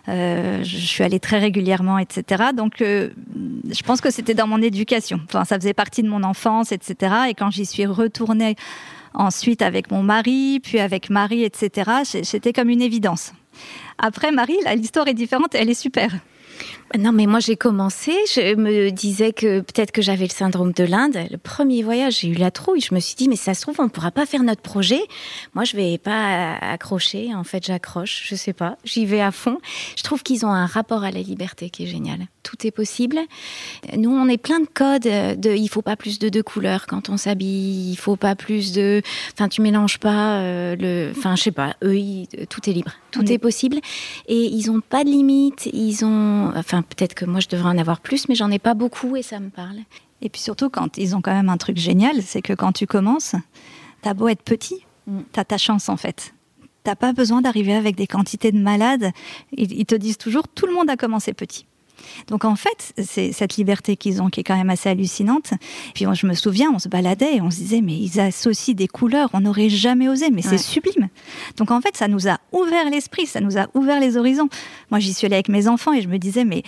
Euh, 0.10 0.62
je 0.62 0.76
suis 0.76 1.06
allée 1.06 1.22
très 1.22 1.40
régulièrement, 1.40 1.98
etc. 1.98 2.50
Donc, 2.54 2.80
je 2.80 3.84
pense 3.86 4.02
que 4.02 4.12
c'était 4.12 4.34
dans 4.34 4.48
mon 4.48 4.62
éducation. 4.62 5.22
Enfin, 5.24 5.46
ça 5.46 5.58
faisait 5.58 5.74
partie 5.74 6.04
de 6.04 6.10
mon 6.10 6.24
enfance, 6.24 6.74
etc. 6.74 7.16
Et 7.30 7.34
quand 7.34 7.50
j'y 7.50 7.66
suis 7.66 7.86
retournée 7.86 8.58
ensuite 9.14 9.62
avec 9.62 9.90
mon 9.90 10.04
mari, 10.04 10.60
puis 10.62 10.80
avec 10.80 11.10
Marie, 11.10 11.44
etc., 11.44 11.92
c'était 12.24 12.52
comme 12.52 12.70
une 12.70 12.82
évidence. 12.82 13.32
Après, 13.98 14.34
Marie, 14.34 14.58
l'histoire 14.76 15.08
est 15.08 15.14
différente, 15.14 15.56
elle 15.56 15.70
est 15.70 15.82
super. 15.82 16.12
Non, 16.98 17.12
mais 17.14 17.26
moi 17.26 17.40
j'ai 17.40 17.56
commencé, 17.56 18.12
je 18.28 18.56
me 18.56 18.90
disais 18.90 19.32
que 19.32 19.62
peut-être 19.62 19.92
que 19.92 20.02
j'avais 20.02 20.26
le 20.26 20.32
syndrome 20.32 20.74
de 20.74 20.84
l'Inde. 20.84 21.18
Le 21.30 21.38
premier 21.38 21.84
voyage, 21.84 22.20
j'ai 22.20 22.28
eu 22.28 22.34
la 22.34 22.52
trouille. 22.52 22.82
Je 22.82 22.94
me 22.94 23.00
suis 23.00 23.16
dit, 23.16 23.30
mais 23.30 23.38
ça 23.38 23.54
se 23.54 23.62
trouve, 23.62 23.76
on 23.80 23.86
ne 23.86 23.90
pourra 23.90 24.12
pas 24.12 24.26
faire 24.26 24.44
notre 24.44 24.62
projet. 24.62 25.02
Moi, 25.54 25.64
je 25.64 25.76
vais 25.78 25.98
pas 25.98 26.56
accrocher. 26.56 27.34
En 27.34 27.44
fait, 27.44 27.66
j'accroche. 27.66 28.26
Je 28.28 28.36
sais 28.36 28.54
pas. 28.54 28.78
J'y 28.84 29.06
vais 29.06 29.22
à 29.22 29.32
fond. 29.32 29.58
Je 29.96 30.04
trouve 30.04 30.22
qu'ils 30.24 30.46
ont 30.46 30.52
un 30.52 30.66
rapport 30.66 31.04
à 31.04 31.12
la 31.12 31.22
liberté 31.22 31.70
qui 31.70 31.84
est 31.84 31.88
génial. 31.88 32.20
Tout 32.44 32.66
est 32.66 32.72
possible. 32.72 33.20
Nous, 33.96 34.10
on 34.10 34.28
est 34.28 34.38
plein 34.38 34.60
de 34.60 34.66
codes. 34.66 35.04
De, 35.04 35.56
il 35.56 35.68
faut 35.68 35.82
pas 35.82 35.96
plus 35.96 36.18
de 36.20 36.30
deux 36.30 36.42
couleurs 36.42 36.88
quand 36.88 37.10
on 37.10 37.18
s'habille. 37.18 37.92
Il 37.92 37.96
faut 37.96 38.16
pas 38.16 38.36
plus 38.36 38.72
de. 38.72 39.02
Enfin, 39.34 39.48
tu 39.48 39.62
mélanges 39.62 40.00
pas 40.00 40.40
euh, 40.40 40.76
le. 40.76 41.12
Enfin, 41.16 41.36
je 41.36 41.44
sais 41.44 41.52
pas. 41.52 41.76
Eux, 41.84 41.98
tout 42.50 42.70
est 42.70 42.74
libre. 42.74 42.92
Tout 43.12 43.32
est 43.32 43.38
possible. 43.38 43.78
Et 44.28 44.46
ils 44.46 44.72
ont 44.72 44.82
pas 44.82 45.04
de 45.04 45.10
limite. 45.10 45.68
Ils 45.72 46.04
ont. 46.04 46.52
Enfin, 46.56 46.82
peut-être 46.82 47.14
que 47.14 47.26
moi 47.26 47.40
je 47.40 47.48
devrais 47.48 47.70
en 47.70 47.78
avoir 47.78 48.00
plus, 48.00 48.28
mais 48.28 48.36
j'en 48.36 48.50
ai 48.50 48.60
pas 48.60 48.74
beaucoup 48.74 49.16
et 49.16 49.22
ça 49.22 49.40
me 49.40 49.50
parle. 49.50 49.78
Et 50.22 50.30
puis 50.30 50.42
surtout, 50.42 50.70
quand 50.70 50.98
ils 50.98 51.16
ont 51.16 51.22
quand 51.22 51.34
même 51.34 51.50
un 51.50 51.58
truc 51.58 51.78
génial, 51.78 52.22
c'est 52.22 52.42
que 52.42 52.54
quand 52.54 52.72
tu 52.72 52.88
commences, 52.88 53.36
t'as 54.02 54.14
beau 54.14 54.28
être 54.28 54.44
petit, 54.44 54.86
mm. 55.08 55.22
t'as 55.32 55.44
ta 55.44 55.58
chance 55.58 55.90
en 55.90 55.98
fait. 55.98 56.34
T'as 56.84 56.96
pas 56.96 57.14
besoin 57.14 57.42
d'arriver 57.42 57.74
avec 57.74 57.96
des 57.96 58.08
quantités 58.08 58.52
de 58.52 58.58
malades. 58.58 59.12
ils 59.52 59.86
te 59.86 59.94
disent 59.94 60.18
toujours, 60.18 60.48
tout 60.48 60.66
le 60.66 60.74
monde 60.74 60.90
a 60.90 60.98
commencé 60.98 61.32
petit. 61.32 61.68
Donc 62.28 62.46
en 62.46 62.56
fait, 62.56 62.94
c'est 63.02 63.32
cette 63.32 63.58
liberté 63.58 63.96
qu'ils 63.96 64.22
ont 64.22 64.30
qui 64.30 64.40
est 64.40 64.44
quand 64.44 64.56
même 64.56 64.70
assez 64.70 64.90
hallucinante. 64.90 65.52
Puis 65.94 66.06
je 66.14 66.28
me 66.28 66.34
souviens, 66.34 66.72
on 66.74 66.80
se 66.80 66.90
baladait 66.90 67.36
et 67.36 67.42
on 67.42 67.52
se 67.52 67.58
disait, 67.58 67.82
mais 67.82 67.98
ils 67.98 68.20
associent 68.20 68.74
des 68.74 68.88
couleurs, 68.88 69.30
on 69.34 69.42
n'aurait 69.42 69.70
jamais 69.70 70.10
osé, 70.10 70.30
mais 70.32 70.42
c'est 70.42 70.58
sublime. 70.58 71.10
Donc 71.58 71.72
en 71.72 71.82
fait, 71.82 71.98
ça 71.98 72.08
nous 72.08 72.28
a 72.28 72.38
ouvert 72.52 72.90
l'esprit, 72.90 73.26
ça 73.26 73.42
nous 73.42 73.58
a 73.58 73.68
ouvert 73.74 74.00
les 74.00 74.18
horizons. 74.18 74.50
Moi, 74.90 75.00
j'y 75.00 75.14
suis 75.14 75.26
allée 75.26 75.36
avec 75.36 75.50
mes 75.50 75.68
enfants 75.68 75.94
et 75.94 76.02
je 76.02 76.08
me 76.08 76.18
disais, 76.18 76.46
mais, 76.46 76.64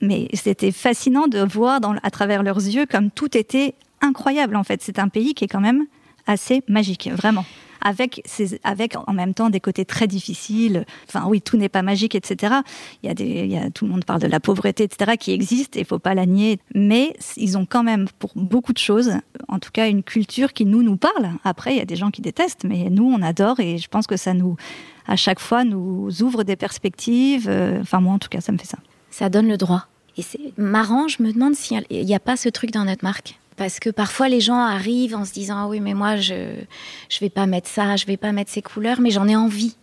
mais 0.00 0.28
c'était 0.34 0.72
fascinant 0.72 1.26
de 1.26 1.40
voir 1.40 1.80
dans, 1.80 1.94
à 2.02 2.10
travers 2.10 2.42
leurs 2.42 2.58
yeux 2.58 2.86
comme 2.86 3.10
tout 3.10 3.36
était 3.36 3.74
incroyable. 4.00 4.56
En 4.56 4.64
fait, 4.64 4.82
c'est 4.82 4.98
un 4.98 5.08
pays 5.08 5.34
qui 5.34 5.44
est 5.44 5.48
quand 5.48 5.60
même 5.60 5.86
assez 6.26 6.62
magique, 6.68 7.10
vraiment 7.12 7.44
avec, 7.82 8.22
avec 8.64 8.94
en 9.06 9.12
même 9.12 9.34
temps 9.34 9.50
des 9.50 9.60
côtés 9.60 9.84
très 9.84 10.06
difficiles. 10.06 10.84
Enfin, 11.08 11.26
oui, 11.26 11.40
tout 11.40 11.56
n'est 11.56 11.68
pas 11.68 11.82
magique, 11.82 12.14
etc. 12.14 12.54
Il 13.02 13.10
y 13.10 13.56
a 13.56 13.70
tout 13.70 13.84
le 13.84 13.90
monde 13.90 14.04
parle 14.04 14.20
de 14.20 14.26
la 14.26 14.40
pauvreté, 14.40 14.84
etc., 14.84 15.12
qui 15.18 15.32
existe 15.32 15.76
et 15.76 15.80
il 15.80 15.86
faut 15.86 15.98
pas 15.98 16.14
la 16.14 16.26
nier. 16.26 16.58
Mais 16.74 17.14
ils 17.36 17.58
ont 17.58 17.66
quand 17.66 17.82
même, 17.82 18.06
pour 18.18 18.32
beaucoup 18.34 18.72
de 18.72 18.78
choses, 18.78 19.12
en 19.48 19.58
tout 19.58 19.70
cas, 19.72 19.88
une 19.88 20.02
culture 20.02 20.52
qui 20.52 20.64
nous, 20.64 20.82
nous 20.82 20.96
parle. 20.96 21.30
Après, 21.44 21.72
il 21.74 21.78
y 21.78 21.82
a 21.82 21.84
des 21.84 21.96
gens 21.96 22.10
qui 22.10 22.22
détestent, 22.22 22.64
mais 22.64 22.88
nous, 22.90 23.04
on 23.04 23.22
adore 23.22 23.60
et 23.60 23.78
je 23.78 23.88
pense 23.88 24.06
que 24.06 24.16
ça 24.16 24.34
nous, 24.34 24.56
à 25.06 25.16
chaque 25.16 25.40
fois, 25.40 25.64
nous 25.64 26.22
ouvre 26.22 26.44
des 26.44 26.56
perspectives. 26.56 27.48
Euh, 27.48 27.80
enfin, 27.80 28.00
moi, 28.00 28.14
en 28.14 28.18
tout 28.18 28.28
cas, 28.28 28.40
ça 28.40 28.52
me 28.52 28.58
fait 28.58 28.66
ça. 28.66 28.78
Ça 29.10 29.28
donne 29.28 29.48
le 29.48 29.56
droit. 29.56 29.86
Et 30.16 30.22
c'est 30.22 30.52
marrant, 30.58 31.08
je 31.08 31.22
me 31.22 31.32
demande 31.32 31.54
s'il 31.54 31.82
n'y 31.90 32.14
a 32.14 32.20
pas 32.20 32.36
ce 32.36 32.48
truc 32.48 32.70
dans 32.70 32.84
notre 32.84 33.04
marque. 33.04 33.38
Parce 33.56 33.80
que 33.80 33.90
parfois 33.90 34.28
les 34.28 34.40
gens 34.40 34.58
arrivent 34.58 35.14
en 35.14 35.24
se 35.24 35.32
disant 35.32 35.56
ah 35.58 35.68
oui 35.68 35.80
mais 35.80 35.94
moi 35.94 36.16
je 36.16 36.54
je 37.08 37.18
vais 37.20 37.30
pas 37.30 37.46
mettre 37.46 37.68
ça, 37.68 37.96
je 37.96 38.06
vais 38.06 38.16
pas 38.16 38.32
mettre 38.32 38.50
ces 38.50 38.62
couleurs, 38.62 39.00
mais 39.00 39.10
j'en 39.10 39.28
ai 39.28 39.36
envie. 39.36 39.76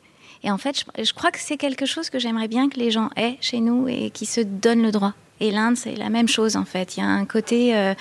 Et 0.43 0.51
en 0.51 0.58
fait, 0.58 0.86
je, 0.97 1.13
crois 1.13 1.32
que 1.32 1.39
c'est 1.39 1.58
quelque 1.58 1.86
chose 1.86 2.10
que 2.10 2.17
j'aimerais 2.17 2.47
bien 2.47 2.69
que 2.69 2.79
les 2.79 2.91
gens 2.91 3.10
aient 3.17 3.38
chez 3.41 3.60
nous 3.60 3.88
et 3.88 4.10
qui 4.10 4.25
se 4.25 4.41
donnent 4.41 4.84
le 4.84 4.91
droit. 4.91 5.13
Et 5.41 5.51
l'Inde, 5.51 5.77
c'est 5.77 5.95
la 5.95 6.10
même 6.10 6.27
chose 6.27 6.55
en 6.55 6.65
fait. 6.65 6.97
Il 6.97 7.01
y 7.01 7.03
a 7.03 7.08
un 7.08 7.25
côté, 7.25 7.75
euh, 7.75 7.93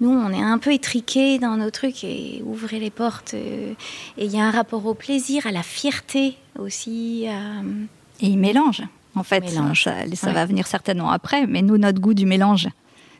nous, 0.00 0.10
on 0.10 0.30
est 0.30 0.42
un 0.42 0.58
peu 0.58 0.72
étriqués 0.72 1.38
dans 1.38 1.56
nos 1.56 1.70
trucs 1.70 2.04
et 2.04 2.42
ouvrez 2.44 2.80
les 2.80 2.90
portes. 2.90 3.34
Euh, 3.34 3.72
et 4.18 4.24
il 4.24 4.34
y 4.34 4.38
a 4.38 4.44
un 4.44 4.50
rapport 4.50 4.84
au 4.86 4.94
plaisir, 4.94 5.46
à 5.46 5.52
la 5.52 5.62
fierté 5.62 6.36
aussi. 6.58 7.26
Et 8.20 8.26
ils 8.26 8.38
mélangent. 8.38 8.84
En 9.14 9.22
fait, 9.22 9.48
ça, 9.48 9.62
ça 10.14 10.32
va 10.32 10.44
venir 10.44 10.66
certainement 10.66 11.10
après. 11.10 11.46
Mais 11.46 11.62
nous, 11.62 11.78
notre 11.78 12.00
goût 12.00 12.14
du 12.14 12.26
mélange, 12.26 12.68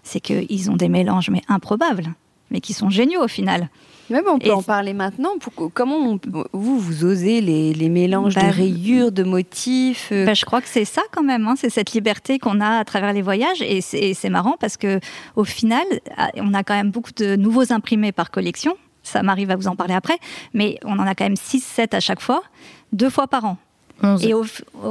c'est 0.07 0.21
qu'ils 0.21 0.71
ont 0.71 0.77
des 0.77 0.89
mélanges 0.89 1.31
mais 1.31 1.43
improbables, 1.49 2.15
mais 2.51 2.61
qui 2.61 2.73
sont 2.73 2.91
géniaux 2.91 3.23
au 3.25 3.29
final. 3.29 3.69
Même 4.09 4.25
on 4.29 4.39
peut 4.39 4.53
en 4.53 4.63
parler 4.63 4.93
maintenant. 4.93 5.31
comment 5.75 6.19
vous, 6.53 6.79
vous 6.79 7.05
osez 7.05 7.41
les, 7.41 7.89
mélanges 7.89 8.37
de 8.37 8.41
bah, 8.41 8.51
rayures, 8.51 9.11
de 9.11 9.25
motifs 9.25 10.11
euh? 10.13 10.25
bah, 10.25 10.35
Je 10.35 10.45
crois 10.45 10.61
que 10.61 10.69
c'est 10.69 10.85
ça 10.85 11.03
quand 11.11 11.25
même. 11.25 11.47
Hein. 11.49 11.55
c'est 11.57 11.71
cette 11.71 11.93
liberté 11.93 12.39
qu'on 12.39 12.61
a 12.61 12.79
à 12.79 12.85
travers 12.85 13.13
les 13.13 13.23
voyages. 13.23 13.63
Et 13.63 13.81
c'est 13.81 14.31
marrant 14.31 14.57
parce 14.61 14.77
que 14.77 15.01
au 15.35 15.45
final, 15.45 15.85
ah, 16.17 16.31
on 16.37 16.55
a 16.55 16.63
quand 16.63 16.75
même 16.75 16.91
beaucoup 16.91 17.13
de 17.17 17.35
nouveaux 17.35 17.73
imprimés 17.73 18.13
par 18.13 18.31
collection. 18.31 18.77
Ça 19.03 19.23
m'arrive 19.23 19.51
à 19.51 19.57
vous 19.57 19.67
en 19.67 19.75
parler 19.75 19.95
après. 19.95 20.19
Mais 20.55 20.79
on 20.85 20.99
en 21.01 21.07
a 21.07 21.17
quand 21.17 21.25
même 21.25 21.35
6-7 21.35 21.97
à 21.97 22.01
chaque 22.01 22.21
fois, 22.21 22.43
deux 22.93 23.11
fois 23.11 23.27
par 23.27 23.45
an. 23.45 23.59
Et 24.23 24.33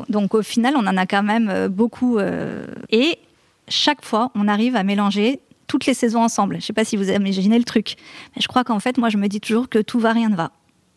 donc 0.09 0.33
au 0.33 0.41
final, 0.41 0.73
on 0.75 0.87
en 0.87 0.97
a 0.97 1.05
quand 1.05 1.23
même 1.23 1.49
euh, 1.49 1.69
beaucoup. 1.69 2.17
Euh, 2.17 2.65
et 2.89 3.19
chaque 3.67 4.03
fois, 4.03 4.31
on 4.35 4.47
arrive 4.47 4.75
à 4.75 4.83
mélanger 4.83 5.39
toutes 5.67 5.85
les 5.85 5.93
saisons 5.93 6.21
ensemble. 6.21 6.55
Je 6.55 6.59
ne 6.59 6.63
sais 6.63 6.73
pas 6.73 6.85
si 6.85 6.95
vous 6.95 7.09
imaginez 7.09 7.57
le 7.57 7.63
truc, 7.63 7.95
mais 8.35 8.41
je 8.41 8.47
crois 8.47 8.63
qu'en 8.63 8.79
fait, 8.79 8.97
moi, 8.97 9.09
je 9.09 9.17
me 9.17 9.27
dis 9.27 9.41
toujours 9.41 9.69
que 9.69 9.79
tout 9.79 9.99
va, 9.99 10.11
rien 10.11 10.29
ne 10.29 10.35
va. 10.35 10.51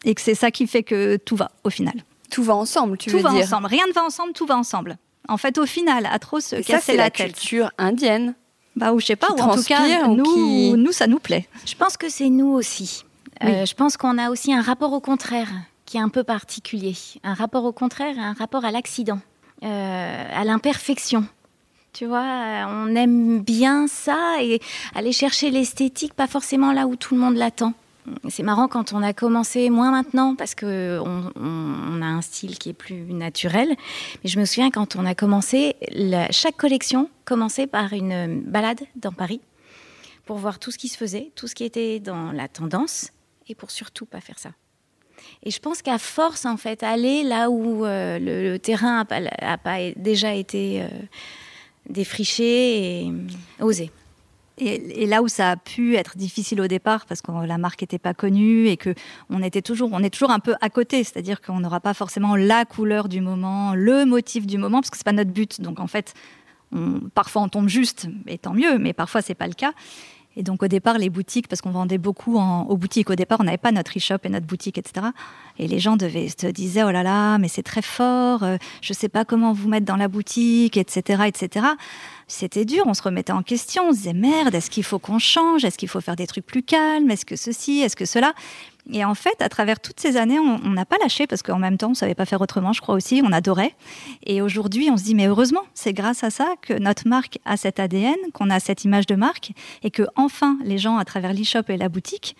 Et 0.05 0.15
que 0.15 0.21
c'est 0.21 0.35
ça 0.35 0.51
qui 0.51 0.67
fait 0.67 0.83
que 0.83 1.17
tout 1.17 1.37
va, 1.37 1.51
au 1.65 1.71
final. 1.71 1.95
Tout 2.31 2.43
va 2.43 2.55
ensemble, 2.55 2.99
tu 2.99 3.11
veux 3.11 3.19
dire 3.19 3.29
Tout 3.29 3.37
va 3.37 3.43
ensemble. 3.43 3.67
Rien 3.67 3.85
ne 3.89 3.93
va 3.93 4.05
ensemble, 4.05 4.33
tout 4.33 4.47
va 4.47 4.57
ensemble. 4.57 4.99
En 5.29 5.37
fait, 5.37 5.59
au 5.59 5.67
final, 5.67 6.07
à 6.07 6.19
trop 6.19 6.41
se 6.41 6.57
casser 6.57 6.97
la, 6.97 7.05
la 7.05 7.11
culture 7.11 7.71
indienne. 7.79 8.35
Bah, 8.77 8.93
ou 8.93 9.01
je 9.01 9.07
sais 9.07 9.17
pas, 9.17 9.29
ou 9.33 9.41
en 9.41 9.57
tout 9.57 9.65
cas, 9.65 10.07
nous, 10.07 10.77
nous, 10.77 10.93
ça 10.93 11.07
nous 11.07 11.19
plaît. 11.19 11.49
Je 11.67 11.75
pense 11.75 11.97
que 11.97 12.09
c'est 12.09 12.29
nous 12.29 12.53
aussi. 12.53 13.05
Euh, 13.43 13.67
je 13.67 13.75
pense 13.75 13.97
qu'on 13.97 14.19
a 14.19 14.31
aussi 14.31 14.53
un 14.53 14.63
rapport 14.63 14.93
au 14.93 15.01
contraire 15.01 15.49
qui 15.85 15.97
est 15.97 16.01
un 16.01 16.09
peu 16.09 16.23
particulier. 16.23 16.95
Un 17.25 17.35
rapport 17.35 17.65
au 17.65 17.73
contraire, 17.73 18.15
un 18.19 18.35
rapport 18.35 18.65
à 18.65 18.71
l'accident, 18.71 19.21
euh, 19.65 20.25
à 20.33 20.45
l'imperfection. 20.45 21.27
Tu 21.99 22.07
vois, 22.07 22.21
euh, 22.21 22.65
on 22.69 22.95
aime 22.95 23.41
bien 23.41 23.89
ça 23.89 24.37
et 24.41 24.61
aller 24.95 25.11
chercher 25.11 25.51
l'esthétique, 25.51 26.15
pas 26.15 26.29
forcément 26.29 26.71
là 26.71 26.87
où 26.87 26.95
tout 26.95 27.17
le 27.17 27.21
monde 27.21 27.35
l'attend. 27.35 27.75
C'est 28.29 28.45
marrant 28.45 28.69
quand 28.69 28.93
on 28.93 29.03
a 29.03 29.13
commencé, 29.13 29.69
moins 29.69 29.91
maintenant, 29.91 30.37
parce 30.37 30.55
que 30.55 31.01
on, 31.05 32.01
a 32.01 32.07
un 32.07 32.23
style 32.23 32.57
qui 32.57 32.69
est 32.69 32.73
plus 32.73 33.13
naturel. 33.13 33.75
Mais 34.23 34.31
je 34.31 34.39
me 34.39 34.45
souviens 34.45 34.71
quand 34.71 34.95
on 34.95 35.05
a 35.07 35.17
commencé, 35.17 35.75
chaque 36.31 36.57
collection 36.57 37.11
commençait 37.25 37.67
par 37.67 37.93
une 37.93 38.43
balade 38.43 38.83
dans 38.95 39.13
Paris 39.13 39.41
pour 40.25 40.37
voir 40.37 40.61
tout 40.61 40.71
ce 40.71 40.79
qui 40.79 40.87
se 40.87 40.97
faisait, 40.97 41.33
tout 41.35 41.49
ce 41.49 41.57
qui 41.57 41.65
était 41.65 41.99
dans 41.99 42.31
la 42.31 42.47
tendance, 42.47 43.11
et 43.49 43.57
pour 43.57 43.73
surtout 43.73 44.07
pas 44.07 44.21
faire 44.21 44.39
ça. 44.39 44.51
Et 45.43 45.51
je 45.51 45.59
pense 45.59 45.83
qu'à 45.83 45.99
force, 45.99 46.47
en 46.47 46.57
fait, 46.57 46.85
aller 46.85 47.25
là 47.25 47.51
où 47.51 47.85
euh, 47.85 48.21
le, 48.21 48.57
terrain 48.59 49.05
n'a 49.43 49.59
pas, 49.59 49.79
déjà 49.97 50.33
été 50.35 50.83
euh, 50.83 50.89
défricher 51.89 53.03
et 53.07 53.13
oser. 53.61 53.91
Et, 54.61 55.07
là 55.07 55.23
où 55.23 55.29
ça 55.29 55.53
a 55.53 55.57
pu 55.57 55.95
être 55.95 56.17
difficile 56.17 56.61
au 56.61 56.67
départ 56.67 57.07
parce 57.07 57.23
que 57.23 57.31
la 57.31 57.59
marque 57.59 57.83
n'était 57.83 57.99
pas 57.99 58.13
connue 58.13 58.67
et 58.67 58.77
que 58.77 58.93
on 59.31 59.43
était 59.43 59.63
toujours, 59.63 59.91
on 59.93 60.03
est 60.03 60.11
toujours 60.11 60.31
un 60.31 60.41
peu 60.41 60.55
à 60.61 60.69
côté, 60.69 61.05
c'est-à-dire 61.05 61.41
qu'on 61.41 61.61
n'aura 61.61 61.79
pas 61.79 61.95
forcément 61.95 62.35
la 62.35 62.65
couleur 62.65 63.09
du 63.09 63.21
moment, 63.21 63.75
le 63.75 64.05
motif 64.05 64.47
du 64.47 64.59
moment, 64.59 64.81
parce 64.81 64.91
que 64.91 64.97
c'est 64.97 65.07
pas 65.07 65.13
notre 65.13 65.31
but. 65.31 65.61
Donc 65.61 65.79
en 65.79 65.87
fait, 65.87 66.15
parfois 67.15 67.43
on 67.43 67.49
tombe 67.49 67.69
juste, 67.69 68.09
et 68.27 68.39
tant 68.39 68.53
mieux, 68.53 68.79
mais 68.79 68.93
parfois 68.93 69.23
c'est 69.23 69.37
pas 69.37 69.47
le 69.47 69.55
cas. 69.55 69.73
Et 70.37 70.43
donc 70.43 70.63
au 70.63 70.69
départ, 70.69 70.99
les 70.99 71.11
boutiques, 71.11 71.49
parce 71.49 71.61
qu'on 71.61 71.71
vendait 71.71 71.99
beaucoup 71.99 72.37
en, 72.39 72.63
aux 72.63 72.77
boutiques, 72.77 73.11
au 73.11 73.17
départ, 73.17 73.39
on 73.41 73.45
n'avait 73.45 73.57
pas 73.57 73.73
notre 73.73 73.97
e-shop 73.97 74.19
et 74.25 74.29
notre 74.29 74.47
boutique, 74.47 74.79
etc. 74.79 75.07
Et 75.59 75.67
les 75.67 75.81
gens 75.81 75.97
devaient, 75.97 76.29
se 76.29 76.47
disaient, 76.47 76.85
oh 76.85 76.91
là 76.91 77.03
là, 77.03 77.39
mais 77.39 77.49
c'est 77.49 77.65
très 77.65 77.83
fort, 77.83 78.45
euh, 78.45 78.57
je 78.81 78.93
ne 78.93 78.97
sais 78.97 79.09
pas 79.09 79.25
comment 79.25 79.53
vous 79.53 79.69
mettre 79.69 79.87
dans 79.87 79.97
la 79.97 80.07
boutique, 80.07 80.77
etc. 80.77 81.25
etc. 81.27 81.67
C'était 82.29 82.65
dur, 82.65 82.85
on 82.87 82.95
se 82.95 83.03
remettait 83.03 83.33
en 83.33 83.43
question, 83.43 83.89
on 83.89 83.93
se 83.93 83.97
disait, 83.99 84.13
merde, 84.13 84.55
est-ce 84.55 84.71
qu'il 84.71 84.85
faut 84.85 84.99
qu'on 84.99 85.19
change? 85.19 85.65
Est-ce 85.65 85.79
qu'il 85.79 85.89
faut 85.89 86.01
faire 86.01 86.17
des 86.17 86.27
trucs 86.27 86.47
plus 86.47 86.63
calmes? 86.63 87.11
Est-ce 87.11 87.25
que 87.25 87.35
ceci? 87.35 87.81
Est-ce 87.81 87.97
que 87.97 88.05
cela? 88.05 88.35
Et 88.93 89.05
en 89.05 89.15
fait, 89.15 89.41
à 89.41 89.49
travers 89.49 89.81
toutes 89.81 90.01
ces 90.01 90.17
années, 90.17 90.39
on 90.39 90.71
n'a 90.71 90.87
pas 90.87 90.97
lâché 91.03 91.27
parce 91.27 91.43
qu'en 91.43 91.59
même 91.59 91.77
temps, 91.77 91.91
on 91.91 91.95
savait 91.95 92.15
pas 92.15 92.25
faire 92.25 92.41
autrement, 92.41 92.73
je 92.73 92.81
crois 92.81 92.95
aussi, 92.95 93.23
on 93.25 93.33
adorait. 93.33 93.75
Et 94.25 94.41
aujourd'hui, 94.41 94.89
on 94.91 94.97
se 94.97 95.05
dit, 95.05 95.15
mais 95.15 95.27
heureusement, 95.27 95.63
c'est 95.75 95.93
grâce 95.93 96.25
à 96.25 96.31
ça 96.31 96.55
que 96.63 96.73
notre 96.73 97.07
marque 97.07 97.39
a 97.45 97.57
cet 97.57 97.81
ADN, 97.81 98.17
qu'on 98.33 98.51
a 98.51 98.61
cette 98.61 98.85
image 98.85 99.07
de 99.07 99.15
marque 99.15 99.53
et 99.83 99.91
que 99.91 100.05
enfin, 100.17 100.59
les 100.65 100.79
gens, 100.79 100.97
à 100.97 101.05
travers 101.05 101.35
l'e-shop 101.35 101.65
et 101.69 101.77
la 101.77 101.89
boutique, 101.89 102.37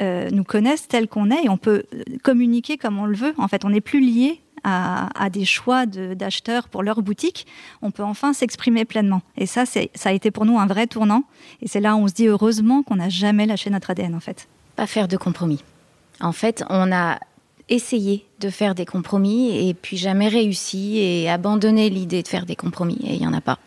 euh, 0.00 0.28
nous 0.30 0.44
connaissent 0.44 0.88
tel 0.88 1.06
qu'on 1.08 1.30
est 1.30 1.44
et 1.44 1.48
on 1.48 1.56
peut 1.56 1.84
communiquer 2.22 2.78
comme 2.78 2.98
on 2.98 3.06
le 3.06 3.16
veut. 3.16 3.34
En 3.38 3.46
fait, 3.46 3.64
on 3.64 3.70
n'est 3.70 3.80
plus 3.80 4.00
lié 4.00 4.40
à, 4.64 5.28
des 5.30 5.44
choix 5.44 5.86
d'acheteurs 5.86 6.68
pour 6.68 6.82
leur 6.82 7.02
boutique, 7.02 7.46
on 7.80 7.90
peut 7.90 8.04
enfin 8.04 8.32
s'exprimer 8.32 8.84
pleinement. 8.84 9.22
Et 9.36 9.46
ça, 9.46 9.64
ça 9.66 9.80
a 10.04 10.12
été 10.12 10.30
pour 10.30 10.44
nous 10.44 10.58
un 10.58 10.66
vrai 10.66 10.86
tournant. 10.86 11.24
Et 11.62 11.68
c'est 11.68 11.80
là 11.80 11.96
où 11.96 11.98
on 11.98 12.08
se 12.08 12.12
dit 12.12 12.28
heureusement 12.28 12.84
qu'on 12.84 12.96
n'a 12.96 13.08
jamais 13.08 13.46
lâché 13.46 13.70
notre 13.70 13.90
ADN 13.90 14.14
en 14.14 14.20
fait. 14.20 14.48
Pas 14.76 14.86
faire 14.86 15.08
de 15.08 15.16
compromis. 15.16 15.62
En 16.22 16.32
fait, 16.32 16.64
on 16.70 16.92
a 16.92 17.18
essayé 17.68 18.24
de 18.40 18.50
faire 18.50 18.74
des 18.74 18.86
compromis 18.86 19.68
et 19.68 19.74
puis 19.74 19.96
jamais 19.96 20.28
réussi 20.28 20.98
et 20.98 21.30
abandonné 21.30 21.90
l'idée 21.90 22.22
de 22.22 22.28
faire 22.28 22.46
des 22.46 22.56
compromis 22.56 22.98
et 23.04 23.14
il 23.14 23.20
n'y 23.20 23.26
en 23.26 23.34
a 23.34 23.40
pas. 23.40 23.58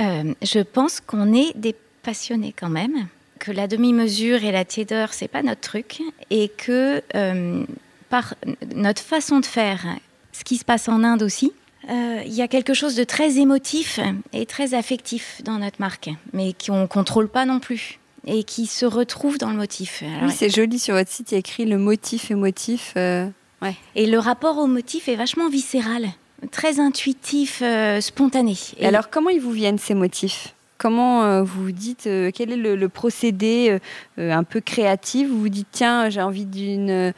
Euh, 0.00 0.34
je 0.42 0.60
pense 0.60 1.00
qu'on 1.00 1.32
est 1.32 1.56
des 1.56 1.74
passionnés 2.02 2.54
quand 2.58 2.68
même, 2.68 3.08
que 3.38 3.52
la 3.52 3.68
demi-mesure 3.68 4.44
et 4.44 4.52
la 4.52 4.64
tiédeur, 4.64 5.12
c'est 5.12 5.28
pas 5.28 5.42
notre 5.42 5.60
truc 5.60 6.00
et 6.30 6.48
que 6.48 7.02
euh, 7.14 7.64
par 8.08 8.34
notre 8.74 9.02
façon 9.02 9.40
de 9.40 9.46
faire, 9.46 9.84
ce 10.32 10.44
qui 10.44 10.56
se 10.56 10.64
passe 10.64 10.88
en 10.88 11.04
Inde 11.04 11.22
aussi, 11.22 11.52
euh, 11.90 12.22
il 12.26 12.32
y 12.32 12.42
a 12.42 12.48
quelque 12.48 12.74
chose 12.74 12.96
de 12.96 13.04
très 13.04 13.38
émotif 13.38 14.00
et 14.32 14.46
très 14.46 14.74
affectif 14.74 15.40
dans 15.44 15.58
notre 15.58 15.80
marque, 15.80 16.10
mais 16.32 16.54
qu'on 16.54 16.82
ne 16.82 16.86
contrôle 16.86 17.28
pas 17.28 17.44
non 17.44 17.60
plus 17.60 17.98
et 18.28 18.44
qui 18.44 18.66
se 18.66 18.86
retrouve 18.86 19.38
dans 19.38 19.50
le 19.50 19.56
motif. 19.56 20.02
oui, 20.22 20.30
c'est 20.30 20.50
joli 20.50 20.78
sur 20.78 20.94
votre 20.94 21.10
site, 21.10 21.32
il 21.32 21.34
y 21.34 21.36
a 21.36 21.38
écrit 21.40 21.64
le 21.64 21.78
motif 21.78 22.30
émotif. 22.30 22.92
Euh, 22.96 23.26
ouais. 23.62 23.74
Et 23.94 24.06
le 24.06 24.18
rapport 24.18 24.58
au 24.58 24.66
motif 24.66 25.08
est 25.08 25.16
vachement 25.16 25.48
viscéral, 25.48 26.06
très 26.50 26.78
intuitif, 26.78 27.62
euh, 27.62 28.00
spontané. 28.00 28.54
Et 28.78 28.86
alors, 28.86 29.10
comment 29.10 29.30
ils 29.30 29.40
vous 29.40 29.52
viennent 29.52 29.78
ces 29.78 29.94
motifs? 29.94 30.54
Comment 30.76 31.42
vous 31.42 31.64
vous 31.64 31.72
dites, 31.72 32.04
quel 32.04 32.52
est 32.52 32.56
le, 32.56 32.88
procédé 32.88 33.80
un 34.16 34.44
peu 34.44 34.60
créatif? 34.60 35.28
Vous 35.28 35.40
vous 35.40 35.48
dites, 35.48 35.66
tiens, 35.72 36.08
j'ai 36.08 36.22
envie 36.22 36.44
d'une. 36.44 37.12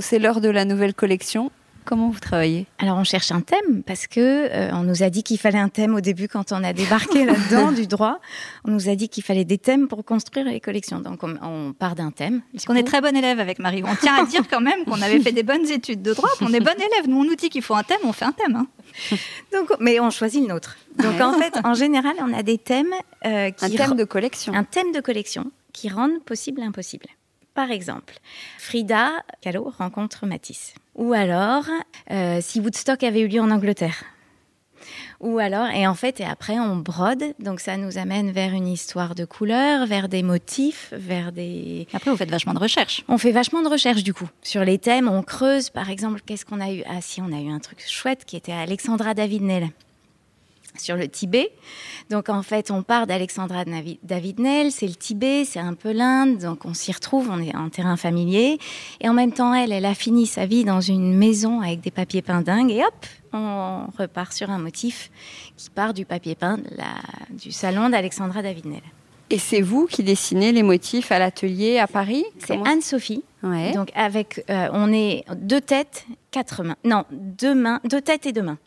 c'est 0.00 0.20
l'heure 0.20 0.40
de 0.40 0.48
la 0.48 0.64
nouvelle 0.64 0.94
collection. 0.94 1.50
Comment 1.88 2.10
vous 2.10 2.20
travaillez? 2.20 2.66
Alors 2.76 2.98
on 2.98 3.04
cherche 3.04 3.32
un 3.32 3.40
thème 3.40 3.82
parce 3.82 4.06
que 4.06 4.20
euh, 4.20 4.70
on 4.74 4.82
nous 4.82 5.02
a 5.02 5.08
dit 5.08 5.22
qu'il 5.22 5.38
fallait 5.38 5.58
un 5.58 5.70
thème 5.70 5.94
au 5.94 6.02
début 6.02 6.28
quand 6.28 6.52
on 6.52 6.62
a 6.62 6.74
débarqué 6.74 7.24
là-dedans 7.24 7.72
du 7.72 7.86
droit. 7.86 8.20
On 8.66 8.70
nous 8.72 8.90
a 8.90 8.94
dit 8.94 9.08
qu'il 9.08 9.22
fallait 9.22 9.46
des 9.46 9.56
thèmes 9.56 9.88
pour 9.88 10.04
construire 10.04 10.44
les 10.44 10.60
collections. 10.60 11.00
Donc 11.00 11.22
on, 11.22 11.72
part 11.72 11.94
d'un 11.94 12.10
thème. 12.10 12.42
Parce 12.52 12.66
qu'on 12.66 12.74
est 12.74 12.82
très 12.82 13.00
bon 13.00 13.16
élève 13.16 13.40
avec 13.40 13.58
Marie. 13.58 13.82
On 13.86 13.96
tient 13.96 14.16
à 14.16 14.26
dire 14.26 14.42
quand 14.50 14.60
même 14.60 14.84
qu'on 14.84 15.00
avait 15.00 15.18
fait 15.20 15.32
des 15.32 15.42
bonnes 15.42 15.66
études 15.70 16.02
de 16.02 16.12
droit, 16.12 16.28
qu'on 16.38 16.52
est 16.52 16.60
bon 16.60 16.76
élève. 16.76 17.08
Nous 17.08 17.20
on 17.20 17.24
nous 17.24 17.36
dit 17.36 17.48
qu'il 17.48 17.62
faut 17.62 17.74
un 17.74 17.84
thème, 17.84 18.00
on 18.04 18.12
fait 18.12 18.26
un 18.26 18.32
thème. 18.32 18.56
Hein. 18.56 18.66
Donc, 19.54 19.72
mais 19.80 19.98
on 19.98 20.10
choisit 20.10 20.42
le 20.42 20.48
nôtre. 20.48 20.76
Donc 20.98 21.18
en 21.22 21.32
fait, 21.38 21.54
en 21.64 21.72
général, 21.72 22.16
on 22.20 22.34
a 22.34 22.42
des 22.42 22.58
thèmes 22.58 22.92
euh, 23.24 23.50
qui 23.50 23.64
un 23.64 23.70
thème 23.70 23.96
de 23.96 24.04
collection. 24.04 24.52
Un 24.52 24.64
thème 24.64 24.92
de 24.92 25.00
collection 25.00 25.50
qui 25.72 25.88
rendent 25.88 26.22
possible 26.26 26.60
l'impossible. 26.60 27.06
Par 27.58 27.72
exemple, 27.72 28.20
Frida 28.56 29.24
Kahlo 29.40 29.74
rencontre 29.76 30.26
Matisse. 30.26 30.74
Ou 30.94 31.12
alors, 31.12 31.64
euh, 32.12 32.38
si 32.40 32.60
Woodstock 32.60 33.02
avait 33.02 33.18
eu 33.18 33.26
lieu 33.26 33.40
en 33.40 33.50
Angleterre. 33.50 34.04
Ou 35.18 35.40
alors, 35.40 35.66
et 35.66 35.84
en 35.88 35.96
fait, 35.96 36.20
et 36.20 36.24
après, 36.24 36.60
on 36.60 36.76
brode, 36.76 37.34
donc 37.40 37.58
ça 37.58 37.76
nous 37.76 37.98
amène 37.98 38.30
vers 38.30 38.52
une 38.52 38.68
histoire 38.68 39.16
de 39.16 39.24
couleurs, 39.24 39.86
vers 39.86 40.08
des 40.08 40.22
motifs, 40.22 40.92
vers 40.92 41.32
des. 41.32 41.88
Après, 41.92 42.12
vous 42.12 42.16
faites 42.16 42.30
vachement 42.30 42.54
de 42.54 42.60
recherche. 42.60 43.02
On 43.08 43.18
fait 43.18 43.32
vachement 43.32 43.62
de 43.62 43.68
recherche 43.68 44.04
du 44.04 44.14
coup. 44.14 44.28
Sur 44.44 44.64
les 44.64 44.78
thèmes, 44.78 45.08
on 45.08 45.24
creuse, 45.24 45.68
par 45.68 45.90
exemple, 45.90 46.20
qu'est-ce 46.24 46.44
qu'on 46.44 46.60
a 46.60 46.70
eu? 46.70 46.84
Ah, 46.88 47.00
si, 47.00 47.20
on 47.20 47.32
a 47.32 47.40
eu 47.40 47.50
un 47.50 47.58
truc 47.58 47.82
chouette 47.84 48.24
qui 48.24 48.36
était 48.36 48.52
Alexandra 48.52 49.14
David-Nel 49.14 49.70
sur 50.80 50.96
le 50.96 51.08
Tibet. 51.08 51.50
Donc 52.10 52.28
en 52.28 52.42
fait, 52.42 52.70
on 52.70 52.82
part 52.82 53.06
d'Alexandra 53.06 53.64
David-Nel, 54.02 54.72
c'est 54.72 54.86
le 54.86 54.94
Tibet, 54.94 55.44
c'est 55.44 55.60
un 55.60 55.74
peu 55.74 55.92
l'Inde, 55.92 56.38
donc 56.38 56.64
on 56.64 56.74
s'y 56.74 56.92
retrouve, 56.92 57.28
on 57.30 57.40
est 57.40 57.54
en 57.54 57.68
terrain 57.68 57.96
familier. 57.96 58.58
Et 59.00 59.08
en 59.08 59.14
même 59.14 59.32
temps, 59.32 59.52
elle, 59.54 59.72
elle 59.72 59.84
a 59.84 59.94
fini 59.94 60.26
sa 60.26 60.46
vie 60.46 60.64
dans 60.64 60.80
une 60.80 61.14
maison 61.14 61.60
avec 61.60 61.80
des 61.80 61.90
papiers 61.90 62.22
peints 62.22 62.42
dingues, 62.42 62.70
et 62.70 62.82
hop, 62.82 63.06
on 63.32 63.86
repart 63.98 64.32
sur 64.32 64.50
un 64.50 64.58
motif 64.58 65.10
qui 65.56 65.70
part 65.70 65.92
du 65.92 66.04
papier 66.04 66.34
peint 66.34 66.58
du 67.30 67.52
salon 67.52 67.90
d'Alexandra 67.90 68.42
David-Nel. 68.42 68.82
Et 69.30 69.38
c'est 69.38 69.60
vous 69.60 69.86
qui 69.86 70.02
dessinez 70.02 70.52
les 70.52 70.62
motifs 70.62 71.12
à 71.12 71.18
l'atelier 71.18 71.78
à 71.78 71.86
Paris? 71.86 72.24
C'est 72.38 72.58
Anne-Sophie. 72.66 73.22
Donc 73.74 73.90
avec, 73.94 74.42
euh, 74.48 74.68
on 74.72 74.90
est 74.90 75.24
deux 75.36 75.60
têtes, 75.60 76.06
quatre 76.30 76.64
mains. 76.64 76.76
Non, 76.82 77.04
deux 77.12 77.54
mains, 77.54 77.80
deux 77.84 78.00
têtes 78.00 78.24
et 78.24 78.32
deux 78.32 78.42
mains 78.42 78.58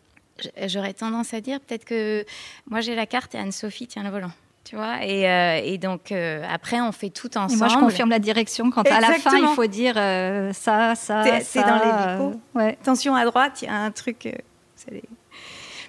j'aurais 0.67 0.93
tendance 0.93 1.33
à 1.33 1.41
dire 1.41 1.59
peut-être 1.59 1.85
que 1.85 2.25
moi 2.69 2.81
j'ai 2.81 2.95
la 2.95 3.05
carte 3.05 3.35
et 3.35 3.37
Anne-Sophie 3.37 3.87
tient 3.87 4.03
le 4.03 4.09
volant. 4.09 4.31
Tu 4.63 4.75
vois 4.75 5.03
et, 5.03 5.27
euh, 5.27 5.77
donc 5.77 6.11
euh, 6.11 6.43
après 6.47 6.79
on 6.81 6.91
fait 6.91 7.09
tout 7.09 7.35
ensemble. 7.35 7.57
moi 7.57 7.67
je 7.67 7.77
confirme 7.77 8.09
la 8.09 8.19
direction 8.19 8.69
quand 8.69 8.87
à 8.87 8.99
la 8.99 9.13
fin 9.13 9.37
il 9.37 9.47
faut 9.55 9.65
dire 9.65 9.95
euh, 9.97 10.53
ça, 10.53 10.93
ça, 10.95 11.23
C'est 11.41 11.63
dans 11.63 12.31
les 12.53 12.59
ouais. 12.59 12.77
Attention 12.81 13.15
à 13.15 13.25
droite, 13.25 13.61
il 13.61 13.65
y 13.65 13.67
a 13.69 13.75
un 13.75 13.91
truc. 13.91 14.29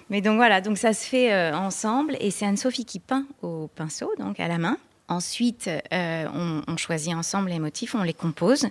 Mais 0.09 0.21
donc 0.21 0.35
voilà, 0.35 0.59
donc 0.59 0.77
ça 0.77 0.93
se 0.93 1.05
fait 1.05 1.51
ensemble 1.53 2.17
et 2.19 2.31
c'est 2.31 2.45
Anne-Sophie 2.45 2.85
qui 2.85 2.99
peint 2.99 3.25
au 3.41 3.69
pinceau, 3.75 4.11
donc 4.19 4.39
à 4.39 4.47
la 4.47 4.57
main. 4.57 4.77
Ensuite, 5.07 5.69
on, 5.91 6.61
on, 6.67 6.77
choisit 6.77 7.13
ensemble 7.13 7.49
les 7.49 7.59
motifs, 7.59 7.93
on 7.95 8.03
les 8.03 8.13
compose. 8.13 8.67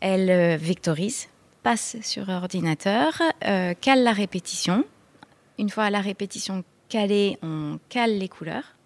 Elle 0.00 0.56
vectorise, 0.58 1.28
passe 1.62 1.96
sur 2.02 2.28
ordinateur, 2.28 3.20
cale 3.40 4.02
la 4.02 4.12
répétition 4.12 4.84
une 5.58 5.70
fois 5.70 5.90
la 5.90 6.00
répétition 6.00 6.64
calée, 6.88 7.38
on 7.42 7.78
cale 7.88 8.18
les 8.18 8.28
couleurs. 8.28 8.76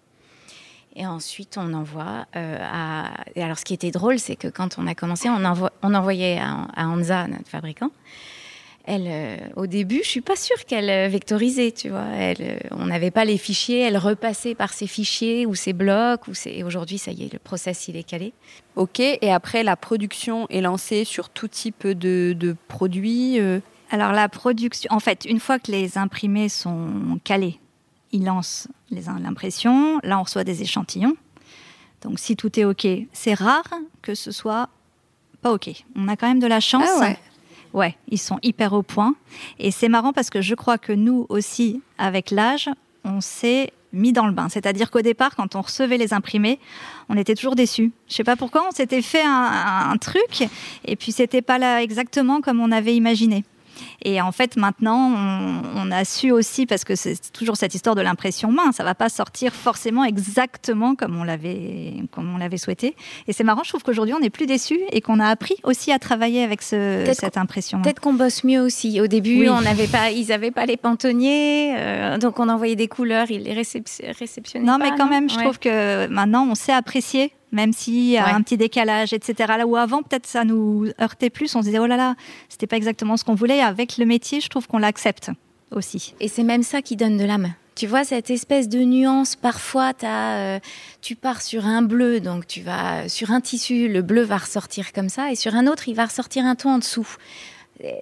Et 0.95 1.05
ensuite, 1.05 1.57
on 1.57 1.73
envoie 1.73 2.25
euh, 2.35 2.57
à. 2.61 3.13
Alors, 3.37 3.57
ce 3.57 3.63
qui 3.63 3.73
était 3.73 3.91
drôle, 3.91 4.19
c'est 4.19 4.35
que 4.35 4.49
quand 4.49 4.77
on 4.77 4.87
a 4.87 4.95
commencé, 4.95 5.29
on, 5.29 5.93
envoyait 5.93 6.37
à, 6.37 6.67
à, 6.75 6.87
Anza, 6.87 7.27
notre 7.27 7.47
fabricant. 7.47 7.91
Elle, 8.85 9.07
euh, 9.07 9.37
au 9.55 9.67
début, 9.67 10.01
je 10.03 10.09
suis 10.09 10.21
pas 10.21 10.35
sûre 10.35 10.65
qu'elle 10.65 10.89
euh, 10.89 11.07
vectorisait, 11.07 11.71
tu 11.71 11.89
vois. 11.89 12.07
On 12.71 12.87
n'avait 12.87 13.11
pas 13.11 13.23
les 13.23 13.37
fichiers, 13.37 13.81
elle 13.81 13.97
repassait 13.97 14.55
par 14.55 14.73
ses 14.73 14.87
fichiers 14.87 15.45
ou 15.45 15.55
ses 15.55 15.71
blocs. 15.71 16.23
Et 16.45 16.63
aujourd'hui, 16.63 16.97
ça 16.97 17.11
y 17.11 17.23
est, 17.23 17.31
le 17.31 17.39
process, 17.39 17.87
il 17.87 17.95
est 17.95 18.03
calé. 18.03 18.33
Ok, 18.75 18.99
et 18.99 19.31
après, 19.31 19.63
la 19.63 19.77
production 19.77 20.45
est 20.49 20.61
lancée 20.61 21.05
sur 21.05 21.29
tout 21.29 21.47
type 21.47 21.87
de, 21.87 22.33
de 22.37 22.55
produits 22.67 23.39
alors 23.91 24.13
la 24.13 24.29
production, 24.29 24.91
en 24.91 24.99
fait, 24.99 25.25
une 25.25 25.39
fois 25.39 25.59
que 25.59 25.71
les 25.71 25.97
imprimés 25.97 26.47
sont 26.47 27.19
calés, 27.23 27.59
ils 28.13 28.23
lancent 28.23 28.67
l'impression. 28.89 29.99
Là, 30.03 30.17
on 30.17 30.23
reçoit 30.23 30.45
des 30.45 30.61
échantillons. 30.61 31.15
Donc 32.01 32.17
si 32.17 32.35
tout 32.35 32.57
est 32.59 32.63
OK, 32.63 32.87
c'est 33.11 33.33
rare 33.33 33.69
que 34.01 34.15
ce 34.15 34.31
soit 34.31 34.69
pas 35.41 35.51
OK. 35.51 35.69
On 35.95 36.07
a 36.07 36.15
quand 36.15 36.27
même 36.27 36.39
de 36.39 36.47
la 36.47 36.61
chance. 36.61 36.89
Ah 36.95 36.99
ouais. 36.99 37.17
ouais, 37.73 37.97
ils 38.07 38.17
sont 38.17 38.39
hyper 38.43 38.73
au 38.73 38.81
point. 38.81 39.15
Et 39.59 39.71
c'est 39.71 39.89
marrant 39.89 40.13
parce 40.13 40.29
que 40.29 40.41
je 40.41 40.55
crois 40.55 40.77
que 40.77 40.93
nous 40.93 41.25
aussi, 41.29 41.81
avec 41.97 42.31
l'âge, 42.31 42.69
on 43.03 43.19
s'est 43.21 43.73
mis 43.93 44.13
dans 44.13 44.25
le 44.25 44.31
bain. 44.31 44.47
C'est-à-dire 44.47 44.89
qu'au 44.89 45.01
départ, 45.01 45.35
quand 45.35 45.55
on 45.55 45.61
recevait 45.61 45.97
les 45.97 46.13
imprimés, 46.13 46.59
on 47.09 47.17
était 47.17 47.35
toujours 47.35 47.55
déçus. 47.55 47.91
Je 48.07 48.15
sais 48.15 48.23
pas 48.23 48.37
pourquoi, 48.37 48.65
on 48.67 48.71
s'était 48.71 49.01
fait 49.01 49.23
un, 49.23 49.89
un, 49.91 49.97
truc 49.97 50.47
et 50.85 50.95
puis 50.95 51.11
c'était 51.11 51.41
pas 51.41 51.57
là 51.57 51.83
exactement 51.83 52.39
comme 52.39 52.61
on 52.61 52.71
avait 52.71 52.95
imaginé. 52.95 53.43
Et 54.03 54.21
en 54.21 54.31
fait, 54.31 54.57
maintenant, 54.57 55.11
on, 55.75 55.91
a 55.91 56.05
su 56.05 56.31
aussi, 56.31 56.65
parce 56.65 56.83
que 56.83 56.95
c'est 56.95 57.31
toujours 57.33 57.57
cette 57.57 57.75
histoire 57.75 57.95
de 57.95 58.01
l'impression 58.01 58.51
main, 58.51 58.71
ça 58.71 58.83
va 58.83 58.95
pas 58.95 59.09
sortir 59.09 59.53
forcément 59.53 60.03
exactement 60.03 60.95
comme 60.95 61.17
on 61.17 61.23
l'avait, 61.23 61.93
comme 62.11 62.33
on 62.33 62.37
l'avait 62.37 62.57
souhaité. 62.57 62.95
Et 63.27 63.33
c'est 63.33 63.43
marrant, 63.43 63.63
je 63.63 63.69
trouve 63.69 63.83
qu'aujourd'hui, 63.83 64.13
on 64.13 64.23
est 64.23 64.29
plus 64.29 64.45
déçus 64.45 64.79
et 64.91 65.01
qu'on 65.01 65.19
a 65.19 65.27
appris 65.27 65.55
aussi 65.63 65.91
à 65.91 65.99
travailler 65.99 66.43
avec 66.43 66.61
cette 66.61 67.37
impression. 67.37 67.81
Peut-être 67.81 67.99
qu'on 67.99 68.13
bosse 68.13 68.43
mieux 68.43 68.61
aussi. 68.61 69.01
Au 69.01 69.07
début, 69.07 69.49
on 69.49 69.61
n'avait 69.61 69.87
pas, 69.87 70.11
ils 70.11 70.27
n'avaient 70.27 70.51
pas 70.51 70.65
les 70.65 70.77
pantonniers, 70.77 71.75
euh, 71.77 72.17
donc 72.17 72.39
on 72.39 72.49
envoyait 72.49 72.75
des 72.75 72.87
couleurs, 72.87 73.29
ils 73.29 73.43
les 73.43 73.53
réceptionnaient. 73.53 74.65
Non, 74.65 74.77
mais 74.77 74.91
quand 74.97 75.07
même, 75.07 75.29
je 75.29 75.37
trouve 75.37 75.59
que 75.59 76.07
maintenant, 76.07 76.47
on 76.49 76.55
sait 76.55 76.73
apprécier 76.73 77.33
même 77.51 77.73
s'il 77.73 78.05
y 78.05 78.17
a 78.17 78.33
un 78.33 78.41
petit 78.41 78.57
décalage, 78.57 79.13
etc. 79.13 79.53
Là 79.57 79.67
où 79.67 79.75
avant, 79.75 80.03
peut-être 80.03 80.27
ça 80.27 80.43
nous 80.43 80.87
heurtait 81.01 81.29
plus, 81.29 81.55
on 81.55 81.61
se 81.61 81.67
disait, 81.67 81.79
oh 81.79 81.87
là 81.87 81.97
là, 81.97 82.15
c'était 82.49 82.67
pas 82.67 82.77
exactement 82.77 83.17
ce 83.17 83.23
qu'on 83.23 83.35
voulait. 83.35 83.61
Avec 83.61 83.97
le 83.97 84.05
métier, 84.05 84.41
je 84.41 84.49
trouve 84.49 84.67
qu'on 84.67 84.77
l'accepte 84.77 85.31
aussi. 85.71 86.13
Et 86.19 86.27
c'est 86.27 86.43
même 86.43 86.63
ça 86.63 86.81
qui 86.81 86.95
donne 86.95 87.17
de 87.17 87.25
l'âme. 87.25 87.53
Tu 87.75 87.87
vois, 87.87 88.03
cette 88.03 88.29
espèce 88.29 88.67
de 88.67 88.79
nuance, 88.79 89.35
parfois, 89.35 89.93
as, 90.01 90.37
euh, 90.37 90.59
tu 91.01 91.15
pars 91.15 91.41
sur 91.41 91.65
un 91.65 91.81
bleu, 91.81 92.19
donc 92.19 92.45
tu 92.45 92.61
vas 92.61 93.07
sur 93.07 93.31
un 93.31 93.39
tissu, 93.39 93.87
le 93.87 94.01
bleu 94.01 94.23
va 94.23 94.37
ressortir 94.37 94.91
comme 94.91 95.09
ça, 95.09 95.31
et 95.31 95.35
sur 95.35 95.55
un 95.55 95.67
autre, 95.67 95.87
il 95.87 95.95
va 95.95 96.05
ressortir 96.05 96.45
un 96.45 96.55
ton 96.55 96.71
en 96.71 96.77
dessous. 96.79 97.07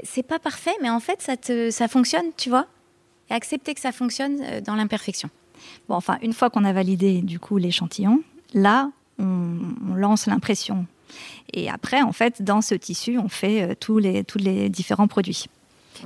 C'est 0.03 0.23
pas 0.23 0.39
parfait, 0.39 0.73
mais 0.81 0.89
en 0.89 0.99
fait, 0.99 1.21
ça, 1.21 1.37
te, 1.37 1.69
ça 1.71 1.87
fonctionne, 1.87 2.25
tu 2.35 2.49
vois. 2.49 2.65
Et 3.29 3.33
accepter 3.33 3.73
que 3.73 3.79
ça 3.79 3.91
fonctionne 3.91 4.39
euh, 4.41 4.59
dans 4.59 4.75
l'imperfection. 4.75 5.29
Bon, 5.87 5.95
enfin, 5.95 6.17
une 6.21 6.33
fois 6.33 6.49
qu'on 6.49 6.65
a 6.65 6.73
validé, 6.73 7.21
du 7.21 7.39
coup, 7.39 7.57
l'échantillon, 7.57 8.21
là, 8.53 8.89
on, 9.19 9.95
lance 9.95 10.27
l'impression. 10.27 10.85
Et 11.53 11.69
après, 11.69 12.01
en 12.01 12.13
fait, 12.13 12.41
dans 12.41 12.61
ce 12.61 12.75
tissu, 12.75 13.17
on 13.17 13.29
fait 13.29 13.63
euh, 13.63 13.73
tous, 13.77 13.97
les, 13.97 14.23
tous 14.23 14.37
les 14.37 14.69
différents 14.69 15.07
produits. 15.07 15.45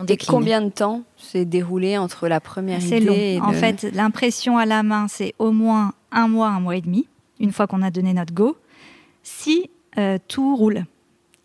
Et 0.07 0.17
combien 0.17 0.61
de 0.61 0.69
temps 0.69 1.03
s'est 1.17 1.45
déroulé 1.45 1.97
entre 1.97 2.27
la 2.27 2.39
première 2.39 2.83
idée 2.83 3.37
long. 3.37 3.43
En 3.43 3.53
fait, 3.53 3.83
l'impression 3.93 4.57
à 4.57 4.65
la 4.65 4.81
main, 4.81 5.07
c'est 5.07 5.35
au 5.37 5.51
moins 5.51 5.93
un 6.11 6.27
mois, 6.27 6.49
un 6.49 6.59
mois 6.59 6.75
et 6.75 6.81
demi, 6.81 7.07
une 7.39 7.51
fois 7.51 7.67
qu'on 7.67 7.83
a 7.83 7.91
donné 7.91 8.13
notre 8.13 8.33
go, 8.33 8.57
si 9.21 9.69
euh, 9.97 10.17
tout 10.27 10.55
roule. 10.55 10.85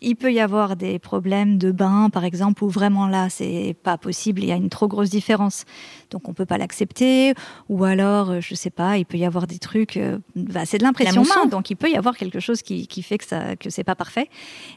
Il 0.01 0.15
peut 0.15 0.31
y 0.31 0.39
avoir 0.39 0.75
des 0.75 0.97
problèmes 0.97 1.57
de 1.57 1.71
bain, 1.71 2.09
par 2.09 2.23
exemple, 2.23 2.63
où 2.63 2.69
vraiment 2.69 3.07
là, 3.07 3.29
c'est 3.29 3.75
pas 3.83 3.97
possible, 3.97 4.41
il 4.41 4.47
y 4.47 4.51
a 4.51 4.55
une 4.55 4.69
trop 4.69 4.87
grosse 4.87 5.09
différence. 5.09 5.65
Donc 6.09 6.29
on 6.29 6.33
peut 6.33 6.45
pas 6.45 6.57
l'accepter. 6.57 7.33
Ou 7.67 7.83
alors, 7.83 8.31
euh, 8.31 8.39
je 8.41 8.55
sais 8.55 8.69
pas, 8.69 8.97
il 8.97 9.05
peut 9.05 9.17
y 9.17 9.25
avoir 9.25 9.45
des 9.45 9.59
trucs. 9.59 9.97
euh, 9.97 10.17
bah, 10.35 10.65
c'est 10.65 10.77
de 10.77 10.83
l'impression 10.83 11.23
main, 11.23 11.45
donc 11.47 11.69
il 11.69 11.75
peut 11.75 11.89
y 11.89 11.97
avoir 11.97 12.15
quelque 12.15 12.39
chose 12.39 12.61
qui, 12.61 12.87
qui 12.87 13.03
fait 13.03 13.17
que 13.17 13.25
ça, 13.25 13.55
que 13.55 13.69
c'est 13.69 13.83
pas 13.83 13.95
parfait. 13.95 14.29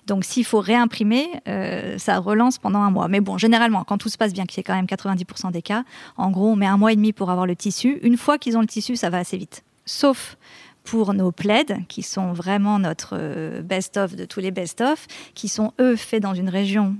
Donc 0.07 0.25
s'il 0.25 0.45
faut 0.45 0.61
réimprimer, 0.61 1.29
euh, 1.49 1.99
ça 1.99 2.19
relance 2.19 2.59
pendant 2.59 2.81
un 2.81 2.91
mois. 2.91 3.09
Mais 3.09 3.21
bon, 3.21 3.39
généralement, 3.39 3.85
quand 3.85 3.99
tout 3.99 4.09
se 4.09 4.19
passe 4.19 4.33
bien, 4.33 4.45
qui 4.45 4.59
est 4.59 4.65
quand 4.65 4.75
même 4.75 4.87
90% 4.87 5.53
des 5.53 5.63
cas, 5.63 5.85
en 6.17 6.31
gros, 6.31 6.49
on 6.49 6.57
met 6.57 6.67
un 6.67 6.77
mois 6.77 6.93
et 6.93 6.97
demi 6.97 7.13
pour 7.13 7.31
avoir 7.31 7.47
le 7.47 7.57
tissu. 7.57 7.99
Une 8.03 8.17
fois 8.17 8.39
qu'ils 8.39 8.57
ont 8.57 8.61
le 8.61 8.67
tissu, 8.67 8.97
ça 8.97 9.11
va 9.11 9.19
assez 9.19 9.37
vite. 9.37 9.63
Sauf 9.85 10.37
pour 10.85 11.15
nos 11.15 11.33
plaids, 11.33 11.85
qui 11.89 12.03
sont 12.03 12.33
vraiment 12.33 12.79
notre 12.79 13.15
euh, 13.15 13.63
best-of 13.63 14.17
de 14.17 14.25
tous 14.25 14.41
les 14.41 14.51
best-of, 14.51 15.07
qui 15.35 15.49
sont 15.49 15.73
eux 15.81 15.97
faits 15.97 16.23
dans 16.23 16.35
une 16.35 16.49
région 16.49 16.97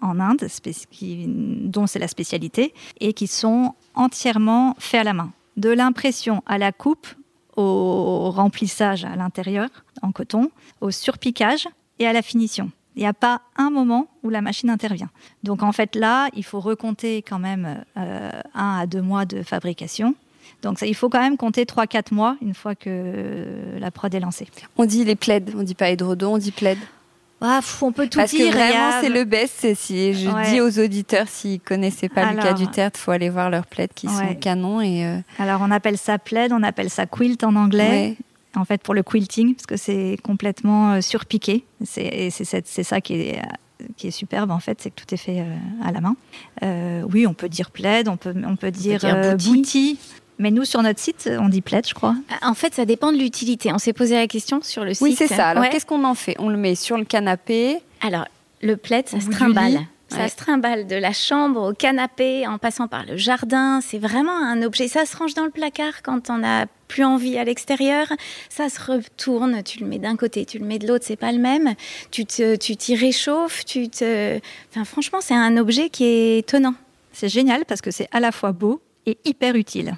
en 0.00 0.20
Inde, 0.20 0.46
dont 1.64 1.86
c'est 1.86 1.98
la 1.98 2.08
spécialité, 2.08 2.72
et 3.00 3.12
qui 3.12 3.26
sont 3.26 3.74
entièrement 3.94 4.74
faits 4.78 5.00
à 5.00 5.04
la 5.04 5.12
main. 5.12 5.32
De 5.56 5.70
l'impression 5.70 6.42
à 6.46 6.56
la 6.56 6.72
coupe, 6.72 7.08
au 7.56 8.30
remplissage 8.30 9.04
à 9.04 9.16
l'intérieur 9.16 9.68
en 10.02 10.12
coton, 10.12 10.50
au 10.80 10.92
surpiquage 10.92 11.68
et 11.98 12.06
à 12.06 12.12
la 12.12 12.22
finition. 12.22 12.70
Il 12.94 13.00
n'y 13.00 13.06
a 13.06 13.14
pas 13.14 13.42
un 13.56 13.70
moment 13.70 14.08
où 14.22 14.30
la 14.30 14.40
machine 14.40 14.70
intervient. 14.70 15.10
Donc 15.42 15.62
en 15.62 15.72
fait 15.72 15.94
là, 15.94 16.28
il 16.34 16.44
faut 16.44 16.60
recompter 16.60 17.22
quand 17.22 17.38
même 17.38 17.84
euh, 17.96 18.30
un 18.54 18.78
à 18.78 18.86
deux 18.86 19.02
mois 19.02 19.24
de 19.24 19.42
fabrication. 19.42 20.14
Donc 20.62 20.78
ça, 20.78 20.86
il 20.86 20.94
faut 20.94 21.08
quand 21.08 21.20
même 21.20 21.36
compter 21.36 21.64
3-4 21.64 22.12
mois 22.12 22.36
une 22.42 22.54
fois 22.54 22.74
que 22.74 23.44
la 23.78 23.90
prod 23.90 24.14
est 24.14 24.20
lancée. 24.20 24.46
On 24.76 24.84
dit 24.84 25.04
les 25.04 25.16
plaids, 25.16 25.42
on 25.56 25.62
dit 25.62 25.74
pas 25.74 25.90
édredon, 25.90 26.34
on 26.34 26.38
dit 26.38 26.52
plaid. 26.52 26.78
Ah, 27.40 27.60
on 27.82 27.92
peut 27.92 28.08
tout 28.08 28.18
Parce 28.18 28.32
dire. 28.32 28.50
que 28.50 28.56
vraiment, 28.56 28.88
a- 28.88 29.00
c'est 29.00 29.08
le 29.10 29.22
best. 29.24 29.72
Si 29.76 30.12
je 30.14 30.28
Ouais. 30.28 30.50
dis 30.50 30.60
aux 30.60 30.80
auditeurs 30.84 31.28
s'ils 31.28 31.60
connaissaient 31.60 32.08
pas 32.08 32.32
Lucas 32.32 32.42
Alors- 32.48 32.54
Duterte, 32.58 32.96
faut 32.96 33.12
aller 33.12 33.30
voir 33.30 33.48
leurs 33.48 33.66
plaids 33.66 33.88
qui 33.94 34.08
sont 34.08 34.34
canons 34.40 34.80
et 34.80 35.06
euh, 35.06 35.18
Alors 35.38 35.60
on 35.62 35.70
appelle 35.70 35.98
ça 35.98 36.18
plaid, 36.18 36.52
on 36.52 36.64
appelle 36.64 36.90
ça 36.90 37.06
quilt 37.06 37.44
en 37.44 37.54
anglais. 37.54 37.88
ouais. 37.88 38.16
En 38.56 38.64
fait, 38.64 38.82
pour 38.82 38.94
le 38.94 39.04
quilting, 39.04 39.54
parce 39.54 39.66
que 39.66 39.76
c'est 39.76 40.16
complètement 40.24 40.94
euh, 40.94 41.00
surpiqué. 41.00 41.64
C'est, 41.84 42.30
ça 42.32 43.00
qui 43.00 43.14
est, 43.14 43.42
qui 43.96 44.08
est 44.08 44.10
superbe, 44.10 44.50
en 44.50 44.58
fait, 44.58 44.80
c'est 44.80 44.90
que 44.90 44.96
tout 45.00 45.14
est 45.14 45.18
fait 45.18 45.40
euh, 45.42 45.54
à 45.84 45.92
la 45.92 46.00
main. 46.00 46.16
Euh, 46.64 47.02
oui, 47.12 47.24
on 47.28 47.34
peut 47.34 47.48
dire 47.48 47.70
plaid, 47.70 48.08
on 48.08 48.16
peut, 48.16 48.34
on 48.44 48.56
peut 48.56 48.72
dire, 48.72 48.98
dire 48.98 49.14
euh, 49.14 49.36
bouti. 49.36 49.98
Mais 50.38 50.50
nous, 50.50 50.64
sur 50.64 50.82
notre 50.82 51.00
site, 51.00 51.28
on 51.40 51.48
dit 51.48 51.60
plaid, 51.62 51.86
je 51.86 51.94
crois. 51.94 52.14
En 52.42 52.54
fait, 52.54 52.74
ça 52.74 52.84
dépend 52.84 53.12
de 53.12 53.18
l'utilité. 53.18 53.72
On 53.72 53.78
s'est 53.78 53.92
posé 53.92 54.14
la 54.14 54.26
question 54.28 54.60
sur 54.62 54.84
le 54.84 54.94
site. 54.94 55.02
Oui, 55.02 55.14
c'est 55.16 55.26
ça. 55.26 55.48
Alors, 55.48 55.64
Ouais. 55.64 55.68
qu'est-ce 55.70 55.86
qu'on 55.86 56.04
en 56.04 56.14
fait? 56.14 56.36
On 56.38 56.48
le 56.48 56.56
met 56.56 56.74
sur 56.76 56.96
le 56.96 57.04
canapé. 57.04 57.78
Alors, 58.00 58.26
le 58.62 58.76
plaid, 58.76 59.08
ça 59.08 59.20
se 59.20 59.28
trimballe. 59.30 59.80
Ça 60.10 60.20
Ouais. 60.20 60.28
se 60.28 60.36
trimballe 60.36 60.86
de 60.86 60.96
la 60.96 61.12
chambre 61.12 61.70
au 61.70 61.74
canapé, 61.74 62.46
en 62.46 62.56
passant 62.56 62.88
par 62.88 63.04
le 63.04 63.16
jardin. 63.18 63.80
C'est 63.82 63.98
vraiment 63.98 64.32
un 64.34 64.62
objet. 64.62 64.88
Ça 64.88 65.04
se 65.04 65.14
range 65.16 65.34
dans 65.34 65.44
le 65.44 65.50
placard 65.50 66.02
quand 66.02 66.30
on 66.30 66.38
n'a 66.38 66.64
plus 66.86 67.04
envie 67.04 67.36
à 67.36 67.44
l'extérieur. 67.44 68.06
Ça 68.48 68.70
se 68.70 68.80
retourne. 68.80 69.62
Tu 69.64 69.80
le 69.80 69.86
mets 69.86 69.98
d'un 69.98 70.16
côté, 70.16 70.46
tu 70.46 70.58
le 70.60 70.64
mets 70.64 70.78
de 70.78 70.86
l'autre. 70.88 71.04
C'est 71.06 71.16
pas 71.16 71.30
le 71.32 71.38
même. 71.38 71.74
Tu 72.10 72.24
te, 72.24 72.56
tu 72.56 72.74
t'y 72.76 72.94
réchauffes. 72.94 73.66
Tu 73.66 73.90
te. 73.90 74.38
Enfin, 74.70 74.84
franchement, 74.86 75.18
c'est 75.20 75.34
un 75.34 75.56
objet 75.58 75.90
qui 75.90 76.04
est 76.04 76.38
étonnant. 76.38 76.74
C'est 77.12 77.28
génial 77.28 77.66
parce 77.66 77.82
que 77.82 77.90
c'est 77.90 78.08
à 78.12 78.20
la 78.20 78.32
fois 78.32 78.52
beau 78.52 78.80
et 79.04 79.18
hyper 79.26 79.56
utile. 79.56 79.94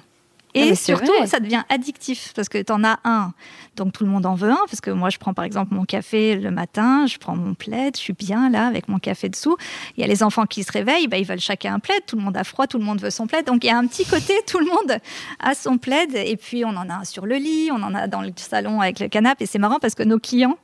Ah, 0.53 0.59
Et 0.59 0.75
surtout, 0.75 1.13
vrai. 1.17 1.27
ça 1.27 1.39
devient 1.39 1.63
addictif 1.69 2.33
parce 2.35 2.49
que 2.49 2.61
tu 2.61 2.71
en 2.71 2.83
as 2.83 2.99
un, 3.03 3.33
donc 3.75 3.93
tout 3.93 4.03
le 4.03 4.09
monde 4.09 4.25
en 4.25 4.35
veut 4.35 4.51
un. 4.51 4.59
Parce 4.67 4.81
que 4.81 4.91
moi, 4.91 5.09
je 5.09 5.17
prends 5.17 5.33
par 5.33 5.45
exemple 5.45 5.73
mon 5.73 5.85
café 5.85 6.35
le 6.35 6.51
matin, 6.51 7.05
je 7.07 7.17
prends 7.17 7.35
mon 7.35 7.53
plaid, 7.53 7.95
je 7.95 8.01
suis 8.01 8.13
bien 8.13 8.49
là 8.49 8.67
avec 8.67 8.87
mon 8.89 8.99
café 8.99 9.29
dessous. 9.29 9.55
Il 9.95 10.01
y 10.01 10.03
a 10.03 10.07
les 10.07 10.23
enfants 10.23 10.45
qui 10.45 10.63
se 10.63 10.71
réveillent, 10.71 11.07
bah, 11.07 11.17
ils 11.17 11.25
veulent 11.25 11.39
chacun 11.39 11.75
un 11.75 11.79
plaid, 11.79 12.05
tout 12.05 12.17
le 12.17 12.23
monde 12.23 12.35
a 12.35 12.43
froid, 12.43 12.67
tout 12.67 12.77
le 12.77 12.83
monde 12.83 13.01
veut 13.01 13.09
son 13.09 13.27
plaid. 13.27 13.45
Donc 13.45 13.63
il 13.63 13.67
y 13.67 13.69
a 13.69 13.77
un 13.77 13.87
petit 13.87 14.05
côté, 14.05 14.33
tout 14.47 14.59
le 14.59 14.65
monde 14.65 14.99
a 15.39 15.55
son 15.55 15.77
plaid. 15.77 16.15
Et 16.15 16.37
puis 16.37 16.65
on 16.65 16.69
en 16.69 16.89
a 16.89 16.95
un 16.95 17.03
sur 17.05 17.25
le 17.25 17.35
lit, 17.35 17.69
on 17.71 17.81
en 17.81 17.95
a 17.95 18.07
dans 18.07 18.21
le 18.21 18.31
salon 18.35 18.81
avec 18.81 18.99
le 18.99 19.07
canapé. 19.07 19.45
Et 19.45 19.47
c'est 19.47 19.59
marrant 19.59 19.79
parce 19.79 19.95
que 19.95 20.03
nos 20.03 20.19
clients, 20.19 20.57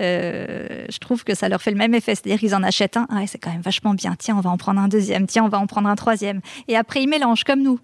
euh, 0.00 0.86
je 0.90 0.98
trouve 0.98 1.24
que 1.24 1.34
ça 1.34 1.48
leur 1.48 1.62
fait 1.62 1.70
le 1.70 1.76
même 1.76 1.94
effet. 1.94 2.14
C'est-à-dire 2.14 2.38
qu'ils 2.38 2.54
en 2.54 2.62
achètent 2.62 2.96
un, 2.96 3.06
ah 3.10 3.26
c'est 3.26 3.38
quand 3.38 3.50
même 3.50 3.60
vachement 3.62 3.94
bien. 3.94 4.14
Tiens, 4.18 4.36
on 4.36 4.40
va 4.40 4.50
en 4.50 4.56
prendre 4.56 4.80
un 4.80 4.88
deuxième. 4.88 5.26
Tiens, 5.26 5.44
on 5.44 5.48
va 5.48 5.58
en 5.58 5.66
prendre 5.66 5.88
un 5.88 5.96
troisième. 5.96 6.40
Et 6.68 6.76
après, 6.76 7.02
ils 7.02 7.08
mélangent 7.08 7.44
comme 7.44 7.62
nous. 7.62 7.78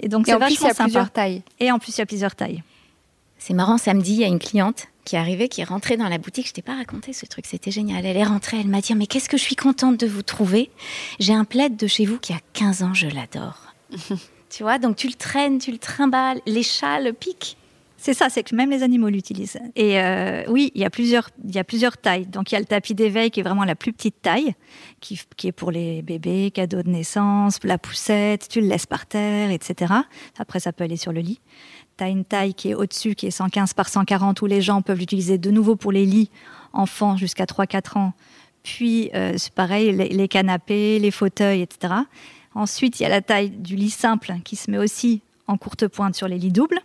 Et 0.00 0.08
donc 0.08 0.22
Et 0.28 0.32
c'est 0.32 0.34
en 0.34 0.40
plus, 0.40 0.48
il 0.48 0.52
y 0.52 0.54
vachement 0.56 0.68
a 0.68 0.74
sympa. 0.74 0.84
plusieurs 0.84 1.10
tailles. 1.10 1.42
Et 1.60 1.70
en 1.70 1.78
plus, 1.78 1.96
il 1.96 1.98
y 1.98 2.02
a 2.02 2.06
plusieurs 2.06 2.34
tailles. 2.34 2.62
C'est 3.38 3.54
marrant, 3.54 3.78
samedi, 3.78 4.12
il 4.12 4.20
y 4.20 4.24
a 4.24 4.28
une 4.28 4.38
cliente 4.38 4.86
qui 5.04 5.16
est 5.16 5.18
arrivée, 5.18 5.48
qui 5.48 5.60
est 5.60 5.64
rentrée 5.64 5.96
dans 5.96 6.08
la 6.08 6.18
boutique. 6.18 6.48
Je 6.48 6.52
t'ai 6.52 6.62
pas 6.62 6.76
raconté 6.76 7.12
ce 7.12 7.26
truc, 7.26 7.44
c'était 7.46 7.70
génial. 7.70 8.06
Elle 8.06 8.16
est 8.16 8.24
rentrée, 8.24 8.58
elle 8.58 8.68
m'a 8.68 8.80
dit 8.80 8.94
Mais 8.94 9.06
qu'est-ce 9.06 9.28
que 9.28 9.36
je 9.36 9.42
suis 9.42 9.56
contente 9.56 9.98
de 9.98 10.06
vous 10.06 10.22
trouver 10.22 10.70
J'ai 11.20 11.34
un 11.34 11.44
plaid 11.44 11.76
de 11.76 11.86
chez 11.86 12.06
vous 12.06 12.18
qui 12.18 12.32
a 12.32 12.38
15 12.54 12.82
ans, 12.82 12.94
je 12.94 13.06
l'adore. 13.08 13.58
tu 14.50 14.62
vois, 14.62 14.78
donc 14.78 14.96
tu 14.96 15.06
le 15.08 15.14
traînes, 15.14 15.58
tu 15.58 15.70
le 15.72 15.78
trimbales, 15.78 16.40
les 16.46 16.62
chats 16.62 17.00
le 17.00 17.12
piquent. 17.12 17.56
C'est 18.04 18.12
ça, 18.12 18.28
c'est 18.28 18.42
que 18.42 18.54
même 18.54 18.68
les 18.68 18.82
animaux 18.82 19.08
l'utilisent. 19.08 19.58
Et 19.76 19.98
euh, 19.98 20.42
oui, 20.48 20.70
il 20.74 20.82
y, 20.82 20.84
a 20.84 20.90
plusieurs, 20.90 21.30
il 21.42 21.54
y 21.54 21.58
a 21.58 21.64
plusieurs 21.64 21.96
tailles. 21.96 22.26
Donc 22.26 22.52
il 22.52 22.54
y 22.54 22.56
a 22.58 22.60
le 22.60 22.66
tapis 22.66 22.94
d'éveil 22.94 23.30
qui 23.30 23.40
est 23.40 23.42
vraiment 23.42 23.64
la 23.64 23.74
plus 23.74 23.94
petite 23.94 24.20
taille, 24.20 24.54
qui, 25.00 25.18
est 25.44 25.52
pour 25.52 25.70
les 25.70 26.02
bébés, 26.02 26.50
cadeaux 26.50 26.82
de 26.82 26.90
naissance, 26.90 27.58
la 27.64 27.78
poussette, 27.78 28.46
tu 28.50 28.60
le 28.60 28.66
laisses 28.66 28.84
par 28.84 29.06
terre, 29.06 29.50
etc. 29.50 29.94
Après, 30.38 30.60
ça 30.60 30.70
peut 30.74 30.84
aller 30.84 30.98
sur 30.98 31.14
le 31.14 31.22
lit. 31.22 31.40
Tu 31.96 32.04
as 32.04 32.08
une 32.08 32.26
taille 32.26 32.52
qui 32.52 32.68
est 32.68 32.74
au-dessus, 32.74 33.14
qui 33.14 33.26
est 33.28 33.30
115 33.30 33.72
par 33.72 33.88
140, 33.88 34.42
où 34.42 34.46
les 34.46 34.60
gens 34.60 34.82
peuvent 34.82 34.98
l'utiliser 34.98 35.38
de 35.38 35.50
nouveau 35.50 35.74
pour 35.74 35.90
les 35.90 36.04
lits 36.04 36.28
enfants 36.74 37.16
jusqu'à 37.16 37.46
3-4 37.46 37.96
ans. 37.96 38.12
Puis, 38.62 39.08
euh, 39.14 39.32
c'est 39.38 39.54
pareil, 39.54 39.92
les, 39.92 40.10
les 40.10 40.28
canapés, 40.28 40.98
les 40.98 41.10
fauteuils, 41.10 41.62
etc. 41.62 41.94
Ensuite, 42.54 43.00
il 43.00 43.04
y 43.04 43.06
a 43.06 43.08
la 43.08 43.22
taille 43.22 43.48
du 43.48 43.76
lit 43.76 43.88
simple 43.88 44.34
qui 44.44 44.56
se 44.56 44.70
met 44.70 44.76
aussi 44.76 45.22
en 45.46 45.56
courte 45.56 45.88
pointe 45.88 46.14
sur 46.14 46.28
les 46.28 46.36
lits 46.36 46.52
doubles. 46.52 46.82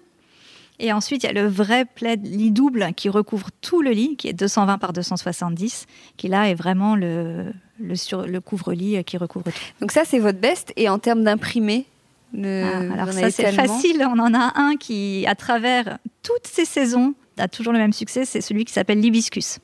Et 0.79 0.93
ensuite, 0.93 1.23
il 1.23 1.27
y 1.27 1.29
a 1.29 1.33
le 1.33 1.47
vrai 1.47 1.85
plaid 1.85 2.25
lit 2.25 2.51
double 2.51 2.93
qui 2.95 3.09
recouvre 3.09 3.49
tout 3.61 3.81
le 3.81 3.91
lit, 3.91 4.15
qui 4.15 4.29
est 4.29 4.33
220 4.33 4.77
par 4.77 4.93
270, 4.93 5.85
qui 6.15 6.27
là 6.29 6.49
est 6.49 6.55
vraiment 6.55 6.95
le, 6.95 7.51
le, 7.79 7.95
sur, 7.95 8.25
le 8.25 8.39
couvre-lit 8.39 9.03
qui 9.03 9.17
recouvre 9.17 9.45
tout. 9.45 9.59
Donc 9.81 9.91
ça, 9.91 10.03
c'est 10.05 10.19
votre 10.19 10.39
best. 10.39 10.71
Et 10.77 10.87
en 10.87 10.97
termes 10.97 11.23
d'imprimé, 11.23 11.85
le... 12.33 12.63
Ah, 12.63 12.93
alors 12.93 13.13
ça, 13.13 13.29
c'est 13.29 13.51
facile. 13.51 14.07
On 14.09 14.19
en 14.19 14.33
a 14.33 14.53
un 14.55 14.75
qui, 14.77 15.25
à 15.27 15.35
travers 15.35 15.97
toutes 16.23 16.47
ces 16.47 16.65
saisons, 16.65 17.13
a 17.37 17.47
toujours 17.47 17.73
le 17.73 17.79
même 17.79 17.93
succès. 17.93 18.25
C'est 18.25 18.41
celui 18.41 18.65
qui 18.65 18.73
s'appelle 18.73 18.99
l'hibiscus. 18.99 19.59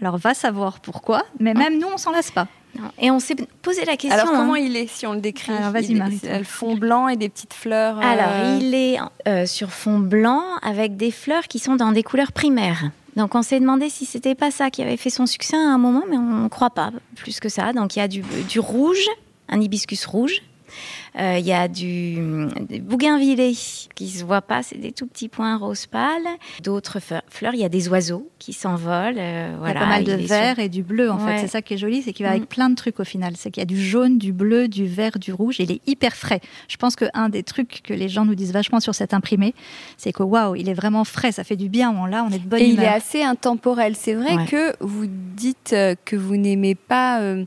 Alors, 0.00 0.16
va 0.16 0.32
savoir 0.32 0.80
pourquoi, 0.80 1.24
mais 1.40 1.54
même 1.54 1.78
nous, 1.78 1.88
on 1.88 1.98
s'en 1.98 2.12
lasse 2.12 2.30
pas. 2.30 2.46
Non. 2.76 2.90
Et 2.98 3.10
on 3.10 3.18
s'est 3.18 3.36
posé 3.62 3.84
la 3.84 3.96
question. 3.96 4.18
Alors, 4.20 4.30
comment 4.32 4.54
hein. 4.54 4.58
il 4.58 4.76
est, 4.76 4.86
si 4.88 5.06
on 5.06 5.12
le 5.14 5.20
décrit 5.20 5.52
Alors, 5.52 5.70
vas-y, 5.72 5.92
est- 5.92 5.94
Marie. 5.98 6.18
c'est 6.22 6.38
Le 6.38 6.44
fond 6.44 6.74
blanc 6.76 7.08
et 7.08 7.16
des 7.16 7.28
petites 7.28 7.54
fleurs. 7.54 7.98
euh, 7.98 8.02
Alors, 8.02 8.58
il 8.60 8.74
est 8.74 8.98
euh, 9.26 9.46
sur 9.46 9.70
fond 9.70 9.98
blanc 9.98 10.42
avec 10.62 10.96
des 10.96 11.10
fleurs 11.10 11.44
qui 11.48 11.58
sont 11.58 11.76
dans 11.76 11.92
des 11.92 12.02
couleurs 12.02 12.32
primaires. 12.32 12.90
Donc, 13.16 13.34
on 13.34 13.42
s'est 13.42 13.58
demandé 13.58 13.88
si 13.88 14.04
c'était 14.04 14.34
pas 14.36 14.50
ça 14.50 14.70
qui 14.70 14.82
avait 14.82 14.96
fait 14.96 15.10
son 15.10 15.26
succès 15.26 15.56
à 15.56 15.60
un 15.72 15.78
moment, 15.78 16.04
mais 16.08 16.16
on 16.16 16.44
ne 16.44 16.48
croit 16.48 16.70
pas 16.70 16.90
plus 17.16 17.40
que 17.40 17.48
ça. 17.48 17.72
Donc, 17.72 17.96
il 17.96 17.98
y 17.98 18.02
a 18.02 18.08
du, 18.08 18.22
du 18.48 18.60
rouge, 18.60 19.04
un 19.48 19.60
hibiscus 19.60 20.04
rouge. 20.06 20.42
Euh, 21.18 21.36
Il 21.38 21.46
y 21.46 21.52
a 21.52 21.68
du, 21.68 22.16
du 22.68 22.80
bougainvillé 22.80 23.54
qui 23.94 24.08
se 24.08 24.24
voit 24.24 24.42
pas, 24.42 24.62
c'est 24.62 24.78
des 24.78 24.92
tout 24.92 25.06
petits 25.06 25.28
points 25.28 25.56
rose 25.56 25.86
pâle. 25.86 26.22
D'autres 26.62 26.98
fleurs, 27.28 27.54
il 27.54 27.60
y 27.60 27.64
a 27.64 27.68
des 27.68 27.88
oiseaux 27.88 28.28
qui 28.38 28.52
s'envolent. 28.52 29.16
euh, 29.18 29.56
Il 29.62 29.66
y 29.68 29.70
a 29.70 29.74
pas 29.74 29.86
mal 29.86 30.04
de 30.04 30.12
il 30.12 30.26
sur- 30.26 30.28
vert 30.36 30.58
et 30.58 30.68
du 30.68 30.82
bleu, 30.82 31.10
en 31.10 31.18
Ouais. 31.18 31.36
fait. 31.36 31.40
C'est 31.42 31.48
ça 31.48 31.62
qui 31.62 31.74
est 31.74 31.78
joli, 31.78 32.02
c'est 32.02 32.12
qu'il 32.12 32.24
va 32.26 32.30
Mm. 32.32 32.36
avec 32.36 32.48
plein 32.48 32.70
de 32.70 32.74
trucs 32.74 33.00
au 33.00 33.04
final. 33.04 33.34
C'est 33.36 33.50
qu'il 33.50 33.60
y 33.60 33.62
a 33.62 33.66
du 33.66 33.80
jaune, 33.80 34.18
du 34.18 34.32
bleu, 34.32 34.68
du 34.68 34.86
vert, 34.86 35.18
du 35.18 35.32
rouge. 35.32 35.60
Et 35.60 35.64
il 35.64 35.72
est 35.72 35.80
hyper 35.86 36.14
frais. 36.14 36.40
Je 36.68 36.76
pense 36.76 36.96
qu'un 36.96 37.28
des 37.28 37.42
trucs 37.42 37.80
que 37.82 37.94
les 37.94 38.08
gens 38.08 38.24
nous 38.24 38.34
disent 38.34 38.52
vachement 38.52 38.80
sur 38.80 38.94
cet 38.94 39.14
imprimé, 39.14 39.54
c'est 39.96 40.12
que 40.12 40.22
waouh, 40.22 40.54
il 40.56 40.68
est 40.68 40.74
vraiment 40.74 41.04
frais. 41.04 41.32
Ça 41.32 41.44
fait 41.44 41.56
du 41.56 41.68
bien. 41.68 41.90
On 41.90 42.06
là, 42.06 42.24
on 42.28 42.32
est 42.32 42.38
de 42.38 42.48
bonne 42.48 42.60
Et 42.60 42.66
il 42.66 42.74
humeur. 42.74 42.84
est 42.86 42.88
assez 42.94 43.22
intemporel. 43.22 43.94
C'est 43.96 44.14
vrai 44.14 44.36
Ouais. 44.36 44.46
que 44.46 44.74
vous 44.80 45.06
dites 45.06 45.72
euh, 45.72 45.94
que 46.04 46.16
vous 46.16 46.36
n'aimez 46.36 46.74
pas 46.74 47.20
euh, 47.20 47.44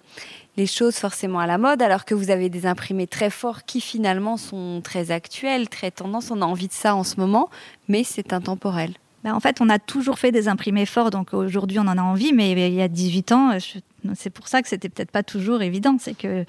les 0.58 0.66
choses 0.68 0.96
forcément 0.96 1.40
à 1.40 1.48
la 1.48 1.58
mode, 1.58 1.82
alors 1.82 2.04
que 2.06 2.14
vous 2.14 2.30
avez 2.30 2.50
des 2.50 2.66
imprimés 2.66 3.08
très 3.08 3.30
forts 3.30 3.64
qui 3.66 3.80
finalement 3.82 4.38
sont 4.38 4.82
très 4.84 5.12
actuels, 5.12 5.70
très 5.70 5.92
tendance. 5.92 6.30
On 6.32 6.42
a 6.42 6.46
envie 6.46 6.68
de 6.68 6.74
ça 6.74 6.96
en 6.96 7.04
ce 7.04 7.18
moment, 7.20 7.50
mais 7.88 8.04
c'est 8.04 8.34
intemporel. 8.34 8.94
Ben, 9.24 9.34
en 9.34 9.40
fait, 9.40 9.62
on 9.62 9.70
a 9.70 9.78
toujours 9.80 10.18
fait 10.20 10.32
des 10.32 10.48
imprimés 10.48 10.86
forts, 10.88 11.10
donc 11.12 11.34
aujourd'hui 11.34 11.78
on 11.80 11.88
en 11.88 11.98
a 11.98 12.02
envie, 12.02 12.34
mais 12.34 12.52
il 12.52 12.74
y 12.74 12.82
a 12.82 12.88
18 12.88 13.32
ans, 13.32 13.58
je- 13.60 13.80
c'est 14.16 14.32
pour 14.32 14.48
ça 14.48 14.62
que 14.62 14.68
c'était 14.68 14.90
peut-être 14.90 15.12
pas 15.12 15.24
toujours 15.24 15.62
évident. 15.62 15.96
C'est 16.00 16.18
que 16.18 16.44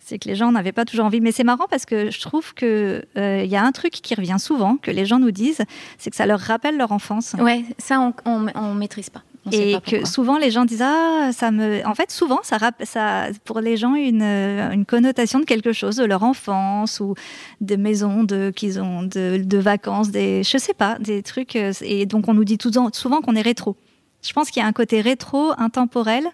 c'est 0.00 0.18
que 0.18 0.28
les 0.28 0.34
gens 0.34 0.52
n'avaient 0.52 0.72
pas 0.72 0.84
toujours 0.84 1.06
envie. 1.06 1.22
Mais 1.22 1.32
c'est 1.32 1.44
marrant 1.44 1.64
parce 1.70 1.86
que 1.86 2.10
je 2.10 2.20
trouve 2.20 2.52
que 2.52 3.06
euh, 3.16 3.42
il 3.42 3.50
y 3.50 3.56
a 3.56 3.64
un 3.64 3.72
truc 3.72 3.92
qui 3.92 4.14
revient 4.14 4.36
souvent, 4.38 4.76
que 4.76 4.90
les 4.90 5.06
gens 5.06 5.18
nous 5.18 5.30
disent, 5.30 5.62
c'est 5.96 6.10
que 6.10 6.16
ça 6.16 6.26
leur 6.26 6.40
rappelle 6.40 6.76
leur 6.76 6.92
enfance. 6.92 7.34
Ouais, 7.38 7.64
ça, 7.78 8.00
on, 8.00 8.12
on, 8.26 8.46
on 8.54 8.74
maîtrise 8.74 9.08
pas. 9.08 9.22
On 9.46 9.50
Et 9.50 9.78
que 9.80 10.06
souvent 10.06 10.38
les 10.38 10.50
gens 10.50 10.64
disent 10.64 10.82
ah 10.82 11.30
ça 11.32 11.50
me 11.50 11.86
en 11.86 11.94
fait 11.94 12.10
souvent 12.10 12.40
ça 12.42 12.56
ça 12.84 13.26
pour 13.44 13.60
les 13.60 13.76
gens 13.76 13.94
une 13.94 14.22
euh, 14.22 14.70
une 14.70 14.86
connotation 14.86 15.38
de 15.38 15.44
quelque 15.44 15.72
chose 15.72 15.96
de 15.96 16.04
leur 16.04 16.22
enfance 16.22 16.98
ou 17.00 17.14
des 17.60 17.76
maisons 17.76 18.24
de 18.24 18.50
qu'ils 18.54 18.80
ont 18.80 19.02
de, 19.02 19.42
de 19.44 19.58
vacances 19.58 20.10
des 20.10 20.42
je 20.42 20.56
sais 20.56 20.72
pas 20.72 20.98
des 20.98 21.22
trucs 21.22 21.56
euh, 21.56 21.72
et 21.82 22.06
donc 22.06 22.28
on 22.28 22.34
nous 22.34 22.44
dit 22.44 22.58
tout, 22.58 22.70
souvent 22.92 23.20
qu'on 23.20 23.36
est 23.36 23.42
rétro 23.42 23.76
Je 24.22 24.32
pense 24.32 24.50
qu'il 24.50 24.62
y 24.62 24.64
a 24.64 24.68
un 24.68 24.72
côté 24.72 25.00
rétro, 25.00 25.52
intemporel, 25.58 26.24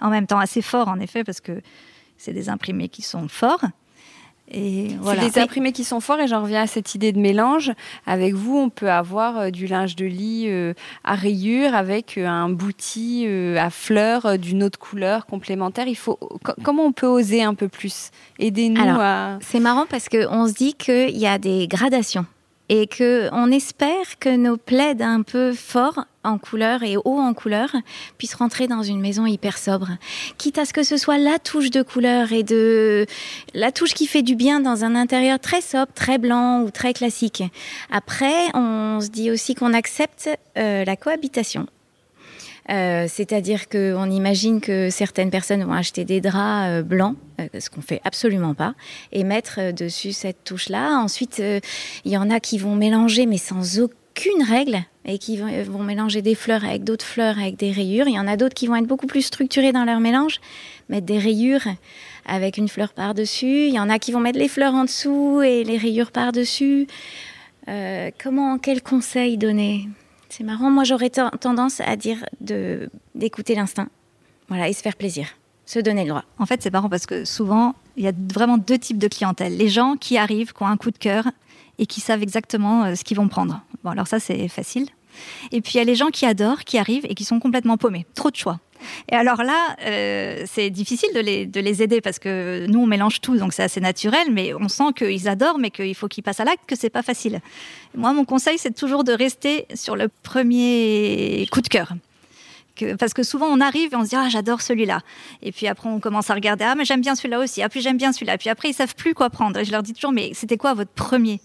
en 0.00 0.10
même 0.10 0.26
temps 0.26 0.38
assez 0.38 0.62
fort 0.62 0.88
en 0.88 1.00
effet, 1.00 1.24
parce 1.24 1.40
que 1.40 1.60
c'est 2.16 2.32
des 2.32 2.48
imprimés 2.48 2.88
qui 2.88 3.02
sont 3.02 3.28
forts. 3.28 3.64
Et 4.52 4.88
voilà. 5.00 5.22
C'est 5.22 5.30
des 5.30 5.38
imprimés 5.40 5.72
qui 5.72 5.84
sont 5.84 6.00
forts 6.00 6.20
et 6.20 6.28
j'en 6.28 6.42
reviens 6.42 6.62
à 6.62 6.66
cette 6.66 6.94
idée 6.94 7.12
de 7.12 7.18
mélange. 7.18 7.72
Avec 8.06 8.34
vous, 8.34 8.56
on 8.56 8.68
peut 8.68 8.90
avoir 8.90 9.38
euh, 9.38 9.50
du 9.50 9.66
linge 9.66 9.96
de 9.96 10.04
lit 10.04 10.44
euh, 10.46 10.74
à 11.04 11.14
rayures 11.14 11.74
avec 11.74 12.18
euh, 12.18 12.26
un 12.26 12.50
bouti 12.50 13.26
à 13.58 13.70
fleurs 13.70 14.38
d'une 14.38 14.62
autre 14.62 14.78
couleur 14.78 15.26
complémentaire. 15.26 15.88
Il 15.88 15.96
faut 15.96 16.18
comment 16.62 16.84
on 16.84 16.92
peut 16.92 17.06
oser 17.06 17.42
un 17.42 17.54
peu 17.54 17.68
plus? 17.68 18.10
Aidez-nous 18.38 19.00
à. 19.00 19.38
C'est 19.40 19.60
marrant 19.60 19.86
parce 19.88 20.08
qu'on 20.08 20.46
se 20.46 20.52
dit 20.52 20.74
qu'il 20.74 21.16
y 21.16 21.26
a 21.26 21.38
des 21.38 21.66
gradations 21.66 22.26
et 22.68 22.86
que 22.86 23.28
on 23.32 23.50
espère 23.50 24.18
que 24.18 24.34
nos 24.34 24.56
plaids 24.56 25.02
un 25.02 25.22
peu 25.22 25.52
forts 25.52 26.04
en 26.24 26.38
couleur 26.38 26.82
et 26.82 26.96
haut 26.96 27.18
en 27.18 27.34
couleur 27.34 27.74
puissent 28.18 28.34
rentrer 28.34 28.68
dans 28.68 28.82
une 28.82 29.00
maison 29.00 29.26
hyper 29.26 29.58
sobre. 29.58 29.88
Quitte 30.38 30.58
à 30.58 30.64
ce 30.64 30.72
que 30.72 30.82
ce 30.82 30.96
soit 30.96 31.18
la 31.18 31.38
touche 31.38 31.70
de 31.70 31.82
couleur 31.82 32.32
et 32.32 32.42
de 32.42 33.06
la 33.54 33.72
touche 33.72 33.94
qui 33.94 34.06
fait 34.06 34.22
du 34.22 34.36
bien 34.36 34.60
dans 34.60 34.84
un 34.84 34.94
intérieur 34.94 35.38
très 35.38 35.60
sobre, 35.60 35.92
très 35.92 36.18
blanc 36.18 36.62
ou 36.62 36.70
très 36.70 36.92
classique. 36.92 37.42
Après, 37.90 38.48
on 38.54 39.00
se 39.00 39.08
dit 39.08 39.30
aussi 39.30 39.54
qu'on 39.54 39.74
accepte 39.74 40.28
euh, 40.56 40.84
la 40.84 40.96
cohabitation. 40.96 41.66
Euh, 42.70 43.06
c'est-à-dire 43.08 43.68
qu'on 43.68 44.10
imagine 44.10 44.60
que 44.60 44.88
certaines 44.90 45.30
personnes 45.30 45.64
vont 45.64 45.72
acheter 45.72 46.04
des 46.04 46.20
draps 46.20 46.68
euh, 46.68 46.82
blancs, 46.82 47.16
ce 47.58 47.70
qu'on 47.70 47.80
fait 47.80 48.00
absolument 48.04 48.54
pas, 48.54 48.74
et 49.10 49.24
mettre 49.24 49.72
dessus 49.72 50.12
cette 50.12 50.44
touche-là. 50.44 50.98
Ensuite, 50.98 51.42
il 52.04 52.12
y 52.12 52.16
en 52.16 52.30
a 52.30 52.38
qui 52.38 52.58
vont 52.58 52.76
mélanger, 52.76 53.26
mais 53.26 53.36
sans 53.36 53.80
aucune 53.80 54.42
règle, 54.48 54.84
et 55.04 55.18
qui 55.18 55.36
vont 55.38 55.82
mélanger 55.82 56.22
des 56.22 56.36
fleurs 56.36 56.64
avec 56.64 56.84
d'autres 56.84 57.04
fleurs 57.04 57.38
avec 57.38 57.56
des 57.56 57.72
rayures. 57.72 58.06
Il 58.06 58.14
y 58.14 58.18
en 58.18 58.28
a 58.28 58.36
d'autres 58.36 58.54
qui 58.54 58.68
vont 58.68 58.76
être 58.76 58.86
beaucoup 58.86 59.08
plus 59.08 59.22
structurés 59.22 59.72
dans 59.72 59.84
leur 59.84 59.98
mélange, 59.98 60.40
mettre 60.88 61.06
des 61.06 61.18
rayures 61.18 61.66
avec 62.26 62.56
une 62.56 62.68
fleur 62.68 62.92
par-dessus. 62.92 63.66
Il 63.66 63.74
y 63.74 63.80
en 63.80 63.90
a 63.90 63.98
qui 63.98 64.12
vont 64.12 64.20
mettre 64.20 64.38
les 64.38 64.48
fleurs 64.48 64.74
en 64.74 64.84
dessous 64.84 65.42
et 65.42 65.64
les 65.64 65.76
rayures 65.76 66.12
par-dessus. 66.12 66.86
Euh, 67.68 68.10
comment, 68.22 68.58
quel 68.58 68.82
conseil 68.82 69.38
donner? 69.38 69.88
C'est 70.34 70.44
marrant. 70.44 70.70
Moi, 70.70 70.84
j'aurais 70.84 71.10
tendance 71.10 71.80
à 71.80 71.94
dire 71.94 72.24
d'écouter 73.14 73.54
l'instinct, 73.54 73.88
voilà, 74.48 74.66
et 74.66 74.72
se 74.72 74.80
faire 74.80 74.96
plaisir, 74.96 75.26
se 75.66 75.78
donner 75.78 76.04
le 76.04 76.08
droit. 76.08 76.24
En 76.38 76.46
fait, 76.46 76.62
c'est 76.62 76.72
marrant 76.72 76.88
parce 76.88 77.04
que 77.04 77.26
souvent, 77.26 77.74
il 77.98 78.04
y 78.04 78.08
a 78.08 78.12
vraiment 78.32 78.56
deux 78.56 78.78
types 78.78 78.96
de 78.96 79.08
clientèle. 79.08 79.58
Les 79.58 79.68
gens 79.68 79.96
qui 79.96 80.16
arrivent, 80.16 80.54
qui 80.54 80.62
ont 80.62 80.68
un 80.68 80.78
coup 80.78 80.90
de 80.90 80.96
cœur 80.96 81.24
et 81.76 81.84
qui 81.84 82.00
savent 82.00 82.22
exactement 82.22 82.84
euh, 82.84 82.94
ce 82.94 83.04
qu'ils 83.04 83.18
vont 83.18 83.28
prendre. 83.28 83.60
Bon, 83.84 83.90
alors 83.90 84.06
ça, 84.06 84.20
c'est 84.20 84.48
facile. 84.48 84.88
Et 85.50 85.60
puis 85.60 85.72
il 85.74 85.76
y 85.76 85.80
a 85.80 85.84
les 85.84 85.96
gens 85.96 86.08
qui 86.08 86.24
adorent, 86.24 86.64
qui 86.64 86.78
arrivent 86.78 87.04
et 87.06 87.14
qui 87.14 87.24
sont 87.24 87.38
complètement 87.38 87.76
paumés. 87.76 88.06
Trop 88.14 88.30
de 88.30 88.36
choix. 88.36 88.58
Et 89.10 89.14
alors 89.14 89.42
là, 89.42 89.76
euh, 89.84 90.44
c'est 90.46 90.70
difficile 90.70 91.10
de 91.14 91.20
les, 91.20 91.46
de 91.46 91.60
les, 91.60 91.82
aider 91.82 92.00
parce 92.00 92.18
que 92.18 92.66
nous, 92.68 92.80
on 92.80 92.86
mélange 92.86 93.20
tout, 93.20 93.36
donc 93.36 93.52
c'est 93.52 93.62
assez 93.62 93.80
naturel, 93.80 94.28
mais 94.30 94.54
on 94.54 94.68
sent 94.68 94.92
qu'ils 94.96 95.28
adorent, 95.28 95.58
mais 95.58 95.70
qu'il 95.70 95.94
faut 95.94 96.08
qu'ils 96.08 96.22
passent 96.22 96.40
à 96.40 96.44
l'acte, 96.44 96.62
que 96.66 96.76
c'est 96.76 96.90
pas 96.90 97.02
facile. 97.02 97.40
Moi, 97.94 98.12
mon 98.12 98.24
conseil, 98.24 98.58
c'est 98.58 98.74
toujours 98.74 99.04
de 99.04 99.12
rester 99.12 99.66
sur 99.74 99.96
le 99.96 100.08
premier 100.08 101.46
coup 101.50 101.60
de 101.60 101.68
cœur. 101.68 101.92
Parce 102.98 103.12
que 103.14 103.22
souvent 103.22 103.46
on 103.46 103.60
arrive 103.60 103.92
et 103.92 103.96
on 103.96 104.04
se 104.04 104.08
dit 104.08 104.16
ah 104.16 104.28
j'adore 104.28 104.62
celui-là 104.62 105.02
et 105.42 105.52
puis 105.52 105.68
après 105.68 105.88
on 105.88 106.00
commence 106.00 106.30
à 106.30 106.34
regarder 106.34 106.64
ah 106.64 106.74
mais 106.74 106.84
j'aime 106.84 107.02
bien 107.02 107.14
celui-là 107.14 107.38
aussi 107.38 107.62
ah 107.62 107.68
puis 107.68 107.80
j'aime 107.80 107.98
bien 107.98 108.12
celui-là 108.12 108.38
puis 108.38 108.48
après 108.48 108.70
ils 108.70 108.74
savent 108.74 108.94
plus 108.94 109.14
quoi 109.14 109.28
prendre 109.30 109.60
et 109.60 109.64
je 109.64 109.70
leur 109.70 109.82
dis 109.82 109.92
toujours 109.92 110.10
mais 110.10 110.32
c'était 110.34 110.56
quoi 110.56 110.72
votre 110.72 110.90
premier 110.90 111.40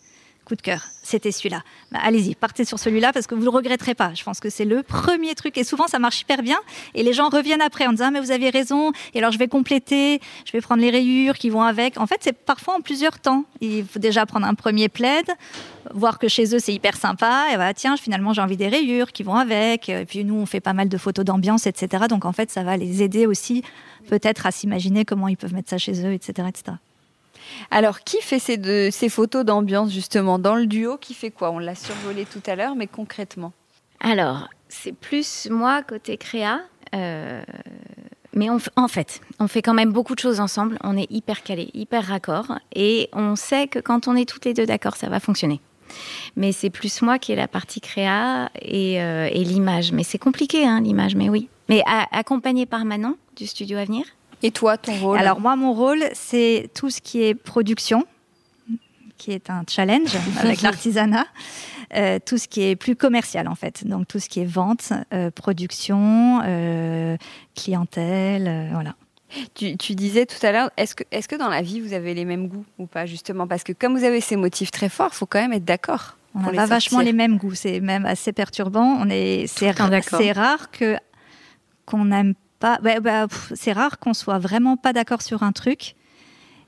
coup 0.48 0.56
de 0.56 0.62
cœur, 0.62 0.82
c'était 1.04 1.32
celui-là. 1.32 1.62
Bah, 1.92 2.00
allez-y, 2.02 2.34
partez 2.34 2.64
sur 2.64 2.80
celui-là 2.80 3.12
parce 3.12 3.28
que 3.28 3.36
vous 3.36 3.42
ne 3.42 3.46
le 3.46 3.52
regretterez 3.52 3.96
pas. 3.96 4.14
Je 4.14 4.24
pense 4.24 4.40
que 4.40 4.50
c'est 4.50 4.64
le 4.64 4.82
premier 4.82 5.36
truc. 5.36 5.58
Et 5.58 5.66
souvent, 5.66 5.88
ça 5.88 6.00
marche 6.00 6.22
hyper 6.22 6.42
bien. 6.42 6.58
Et 6.96 7.04
les 7.04 7.12
gens 7.12 7.28
reviennent 7.28 7.62
après 7.62 7.86
en 7.86 7.92
disant 7.92 8.06
ah, 8.08 8.12
Mais 8.12 8.22
vous 8.22 8.32
avez 8.32 8.50
raison. 8.50 8.94
Et 9.14 9.20
alors, 9.20 9.32
je 9.32 9.38
vais 9.38 9.50
compléter, 9.50 10.22
je 10.46 10.54
vais 10.54 10.62
prendre 10.62 10.82
les 10.82 10.90
rayures 10.90 11.38
qui 11.38 11.50
vont 11.50 11.62
avec. 11.62 12.00
En 12.00 12.08
fait, 12.08 12.18
c'est 12.22 12.32
parfois 12.32 12.76
en 12.76 12.82
plusieurs 12.82 13.20
temps. 13.20 13.44
Il 13.60 13.86
faut 13.86 14.00
déjà 14.00 14.26
prendre 14.26 14.48
un 14.48 14.54
premier 14.54 14.88
plaid, 14.88 15.26
voir 15.94 16.18
que 16.18 16.30
chez 16.30 16.56
eux, 16.56 16.60
c'est 16.60 16.74
hyper 16.74 16.96
sympa. 16.96 17.48
Et 17.54 17.58
bah, 17.58 17.74
tiens, 17.74 17.98
finalement, 17.98 18.32
j'ai 18.32 18.42
envie 18.42 18.58
des 18.58 18.70
rayures 18.70 19.12
qui 19.12 19.24
vont 19.24 19.36
avec. 19.36 19.90
Et 19.90 20.06
puis, 20.06 20.24
nous, 20.24 20.36
on 20.36 20.46
fait 20.46 20.62
pas 20.62 20.74
mal 20.74 20.88
de 20.88 20.98
photos 20.98 21.26
d'ambiance, 21.26 21.68
etc. 21.68 22.06
Donc, 22.10 22.24
en 22.24 22.32
fait, 22.32 22.50
ça 22.50 22.64
va 22.64 22.78
les 22.78 23.04
aider 23.04 23.26
aussi, 23.26 23.64
peut-être, 24.08 24.46
à 24.46 24.52
s'imaginer 24.52 25.04
comment 25.04 25.28
ils 25.28 25.38
peuvent 25.38 25.54
mettre 25.54 25.70
ça 25.70 25.78
chez 25.78 26.06
eux, 26.06 26.14
etc. 26.14 26.48
etc. 26.48 26.78
Alors, 27.72 28.02
qui 28.02 28.18
fait 28.22 28.40
ces, 28.40 29.10
photos 29.10 29.46
d'ambiance 29.46 29.92
justement 29.92 30.40
dans 30.40 30.56
le 30.56 30.66
duo 30.66 30.98
Qui 30.98 31.14
fait 31.14 31.32
quoi? 31.32 31.52
On 31.52 31.60
l'a 31.60 31.76
survolé 31.76 32.26
tout 32.26 32.44
à 32.46 32.56
l'heure, 32.56 32.76
mais 32.76 32.88
concrètement 32.88 33.54
Alors, 34.00 34.48
c'est 34.70 34.94
plus 34.94 35.48
moi 35.50 35.84
côté 35.84 36.18
créa. 36.18 36.62
Euh, 36.96 37.42
mais 38.34 38.50
en 38.50 38.88
fait, 38.88 39.22
on 39.40 39.48
fait 39.48 39.62
quand 39.62 39.74
même 39.74 39.92
beaucoup 39.92 40.14
de 40.14 40.20
choses 40.20 40.40
ensemble. 40.40 40.78
On 40.84 40.96
est 40.96 41.10
hyper 41.12 41.44
calé, 41.44 41.72
hyper 41.74 42.06
raccord. 42.06 42.60
Et 42.76 43.10
on 43.14 43.36
sait 43.36 43.68
que 43.68 43.80
quand 43.80 44.08
on 44.08 44.16
est 44.16 44.30
toutes 44.30 44.46
les 44.46 44.54
deux 44.54 44.66
d'accord, 44.66 44.96
ça 44.96 45.10
va 45.10 45.20
fonctionner. 45.20 45.60
Mais 46.36 46.52
c'est 46.52 46.70
plus 46.70 47.02
moi 47.02 47.18
qui 47.18 47.32
ai 47.32 47.36
la 47.36 47.48
partie 47.48 47.82
créa 47.82 48.52
et, 48.62 49.02
euh, 49.02 49.30
l'image. 49.30 49.92
Mais 49.92 50.04
c'est 50.04 50.20
compliqué, 50.20 50.68
hein, 50.68 50.82
l'image, 50.82 51.16
mais 51.16 51.30
oui. 51.30 51.50
Mais 51.70 51.82
accompagné 52.12 52.66
par 52.66 52.86
Manon 52.86 53.18
du 53.36 53.48
studio 53.48 53.78
Avenir. 53.78 54.06
Et 54.44 54.52
toi, 54.52 54.78
ton 54.78 54.94
rôle 55.00 55.18
Alors 55.18 55.40
moi, 55.40 55.56
mon 55.56 55.74
rôle, 55.74 56.04
c'est 56.14 56.70
tout 56.76 56.90
ce 56.90 57.02
qui 57.02 57.24
est 57.24 57.34
production, 57.34 58.06
qui 59.18 59.32
est 59.32 59.50
un 59.50 59.64
challenge 59.68 60.16
avec 60.40 60.62
l'artisanat. 60.62 61.26
Euh, 61.96 62.20
tout 62.24 62.38
ce 62.38 62.50
qui 62.50 62.64
est 62.64 62.76
plus 62.76 62.98
commercial 62.98 63.48
en 63.48 63.56
fait, 63.56 63.88
donc 63.88 64.10
tout 64.10 64.20
ce 64.20 64.28
qui 64.28 64.42
est 64.42 64.46
vente, 64.46 64.92
euh, 65.14 65.32
production, 65.32 66.42
euh, 66.46 67.16
clientèle, 67.56 68.70
voilà. 68.74 68.96
Tu, 69.56 69.76
disais 69.76 70.26
tout 70.26 70.46
à 70.46 70.52
l'heure, 70.52 70.70
est-ce 70.76 70.96
que, 70.96 71.04
est 71.12 71.26
que 71.28 71.36
dans 71.36 71.50
la 71.50 71.62
vie 71.62 71.80
vous 71.80 71.94
avez 71.94 72.14
les 72.14 72.26
mêmes 72.26 72.48
goûts 72.48 72.66
ou 72.78 72.88
pas 72.88 73.06
justement? 73.06 73.48
Parce 73.48 73.64
que 73.64 73.72
comme 73.72 73.98
vous 73.98 74.04
avez 74.04 74.20
ces 74.20 74.36
motifs 74.36 74.72
très 74.72 74.90
forts, 74.90 75.12
il 75.14 75.16
faut 75.16 75.26
quand 75.26 75.40
même 75.40 75.54
être 75.54 75.66
d'accord. 75.66 76.18
On 76.36 76.40
n'a 76.42 76.52
pas 76.52 76.66
vachement 76.66 77.00
les 77.00 77.14
mêmes 77.14 77.38
goûts, 77.38 77.56
c'est 77.56 77.80
même 77.80 78.06
assez 78.06 78.34
perturbant. 78.34 78.98
On 79.00 79.10
est, 79.10 79.48
c'est, 79.48 79.72
rare 79.72 80.72
que 80.72 80.98
qu'on 81.86 82.06
n'aime 82.06 82.36
bah, 82.62 82.80
bah, 83.00 83.28
c'est 83.56 83.74
rare 83.74 84.00
qu'on 84.00 84.14
soit 84.14 84.40
vraiment 84.40 84.78
pas 84.78 84.94
d'accord 84.94 85.22
sur 85.22 85.44
un 85.44 85.52
truc. 85.52 85.96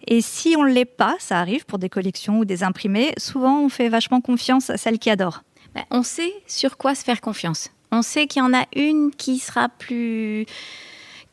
Et 0.07 0.21
si 0.21 0.55
on 0.57 0.63
ne 0.63 0.71
l'est 0.71 0.85
pas, 0.85 1.15
ça 1.19 1.39
arrive 1.39 1.65
pour 1.65 1.79
des 1.79 1.89
collections 1.89 2.39
ou 2.39 2.45
des 2.45 2.63
imprimés, 2.63 3.13
souvent 3.17 3.59
on 3.61 3.69
fait 3.69 3.89
vachement 3.89 4.21
confiance 4.21 4.69
à 4.69 4.77
celle 4.77 4.97
qui 4.99 5.09
adore. 5.09 5.43
Bah, 5.75 5.85
on 5.91 6.03
sait 6.03 6.33
sur 6.47 6.77
quoi 6.77 6.95
se 6.95 7.03
faire 7.03 7.21
confiance. 7.21 7.69
On 7.91 8.01
sait 8.01 8.27
qu'il 8.27 8.41
y 8.41 8.45
en 8.45 8.53
a 8.53 8.65
une 8.75 9.11
qui 9.11 9.39
sera 9.39 9.69
plus 9.69 10.45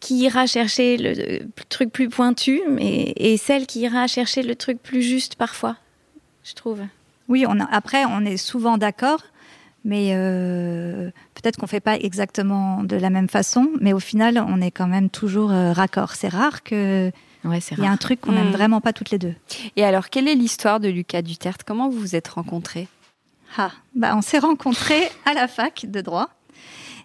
qui 0.01 0.19
ira 0.19 0.47
chercher 0.47 0.97
le, 0.99 1.47
truc 1.69 1.91
plus 1.91 2.09
pointu, 2.09 2.61
mais, 2.69 3.13
et 3.17 3.37
celle 3.39 3.67
qui 3.67 3.81
ira 3.81 4.07
chercher 4.07 4.43
le 4.43 4.55
truc 4.55 4.81
plus 4.83 5.03
juste 5.03 5.37
parfois, 5.37 5.77
je 6.45 6.53
trouve. 6.53 6.83
Oui, 7.29 7.45
on 7.49 7.59
après, 7.61 8.05
on 8.05 8.25
est 8.25 8.37
souvent 8.37 8.79
d'accord, 8.79 9.23
mais 9.87 10.11
euh, 10.15 11.11
peut-être 11.35 11.57
qu'on 11.57 11.67
ne 11.67 11.71
fait 11.71 11.81
pas 11.81 11.97
exactement 11.97 12.83
de 12.83 12.97
la 12.97 13.09
même 13.09 13.29
façon, 13.29 13.71
mais 13.81 13.93
au 13.93 14.01
final, 14.01 14.45
on 14.47 14.61
est 14.61 14.73
quand 14.73 14.89
même 14.89 15.09
toujours 15.09 15.53
euh, 15.53 15.73
raccord. 15.73 16.15
C'est 16.15 16.29
rare 16.29 16.65
que. 16.65 17.13
Ouais, 17.45 17.61
Il 17.71 17.85
y 17.85 17.87
a 17.87 17.91
un 17.91 17.97
truc 17.97 18.21
qu'on 18.21 18.33
n'aime 18.33 18.49
hmm. 18.49 18.53
vraiment 18.53 18.81
pas 18.81 18.93
toutes 18.93 19.11
les 19.11 19.19
deux. 19.19 19.35
Et 19.77 19.85
alors, 19.85 20.11
quelle 20.11 20.27
est 20.27 20.35
l'histoire 20.35 20.81
de 20.81 20.89
Lucas 20.89 21.23
Duterte? 21.23 21.63
Comment 21.65 21.89
vous 21.89 22.01
vous 22.01 22.17
êtes 22.17 22.27
rencontrés? 22.27 22.89
Ah, 23.57 23.71
bah 23.95 24.15
on 24.17 24.23
s'est 24.23 24.41
rencontrés 24.41 25.09
à 25.25 25.33
la 25.33 25.47
fac 25.47 25.87
de 25.89 26.01
droit. 26.01 26.31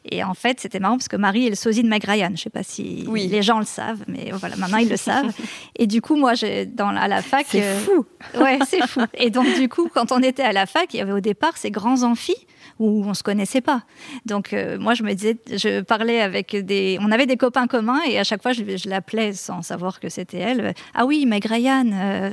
Et 0.06 0.24
en 0.24 0.34
fait, 0.34 0.60
c'était 0.60 0.80
marrant 0.80 0.98
parce 0.98 1.08
que 1.08 1.16
Marie 1.16 1.48
est 1.48 1.50
le 1.50 1.56
sosie 1.56 1.84
de 1.84 1.88
Meg 1.88 2.04
Ryan. 2.04 2.28
Je 2.28 2.32
ne 2.32 2.38
sais 2.38 2.50
pas 2.50 2.64
si 2.64 3.08
les 3.14 3.42
gens 3.44 3.60
le 3.60 3.66
savent, 3.66 4.04
mais 4.08 4.32
voilà, 4.34 4.56
maintenant 4.56 4.78
ils 4.78 4.90
le 4.90 4.98
savent. 4.98 5.32
Et 5.78 5.86
du 5.86 6.02
coup, 6.02 6.16
moi, 6.16 6.34
dans, 6.68 6.90
à 6.90 7.08
la 7.08 7.22
fac. 7.22 7.46
C'est 7.50 7.64
euh, 7.64 7.80
fou 7.80 8.06
Ouais, 8.40 8.60
c'est 8.68 8.86
fou. 8.88 9.02
Et 9.14 9.30
donc, 9.30 9.54
du 9.56 9.70
coup, 9.70 9.90
quand 9.94 10.12
on 10.12 10.24
était 10.24 10.44
à 10.44 10.54
la 10.54 10.66
fac, 10.66 10.94
il 10.94 10.98
y 10.98 11.02
avait 11.02 11.12
au 11.12 11.20
départ 11.20 11.58
ces 11.58 11.72
grands 11.72 12.04
amphis 12.04 12.48
où 12.80 13.04
on 13.06 13.14
se 13.14 13.22
connaissait 13.22 13.62
pas. 13.62 13.84
Donc 14.26 14.54
euh, 14.54 14.80
moi 14.80 14.96
je 14.96 15.04
me 15.04 15.14
disais, 15.14 15.38
je 15.52 15.82
parlais 15.82 16.22
avec 16.22 16.56
des, 16.56 16.98
on 17.02 17.12
avait 17.12 17.28
des 17.28 17.38
copains 17.38 17.68
communs 17.68 18.02
et 18.08 18.18
à 18.18 18.24
chaque 18.24 18.42
fois 18.42 18.54
je, 18.54 18.64
l'appelais 18.90 19.34
sans 19.34 19.62
savoir 19.62 20.00
que 20.00 20.10
c'était 20.10 20.40
elle. 20.40 20.74
Ah 20.96 21.06
oui, 21.06 21.26
Meg 21.26 21.46
Ryan. 21.46 21.90
Euh. 21.94 22.32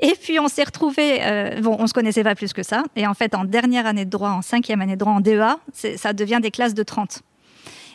Et 0.00 0.14
puis 0.20 0.38
on 0.38 0.48
s'est 0.48 0.64
retrouvés, 0.64 1.18
euh, 1.22 1.60
bon, 1.60 1.76
on 1.78 1.86
se 1.86 1.94
connaissait 1.94 2.24
pas 2.24 2.34
plus 2.34 2.52
que 2.52 2.62
ça. 2.62 2.84
Et 2.96 3.06
en 3.06 3.14
fait, 3.14 3.34
en 3.34 3.44
dernière 3.44 3.86
année 3.86 4.04
de 4.04 4.10
droit, 4.10 4.30
en 4.30 4.42
cinquième 4.42 4.82
année 4.82 4.94
de 4.94 5.00
droit, 5.00 5.12
en 5.12 5.20
DEA, 5.20 5.56
ça 5.96 6.12
devient 6.12 6.40
des 6.42 6.50
classes 6.50 6.74
de 6.74 6.82
30. 6.82 7.22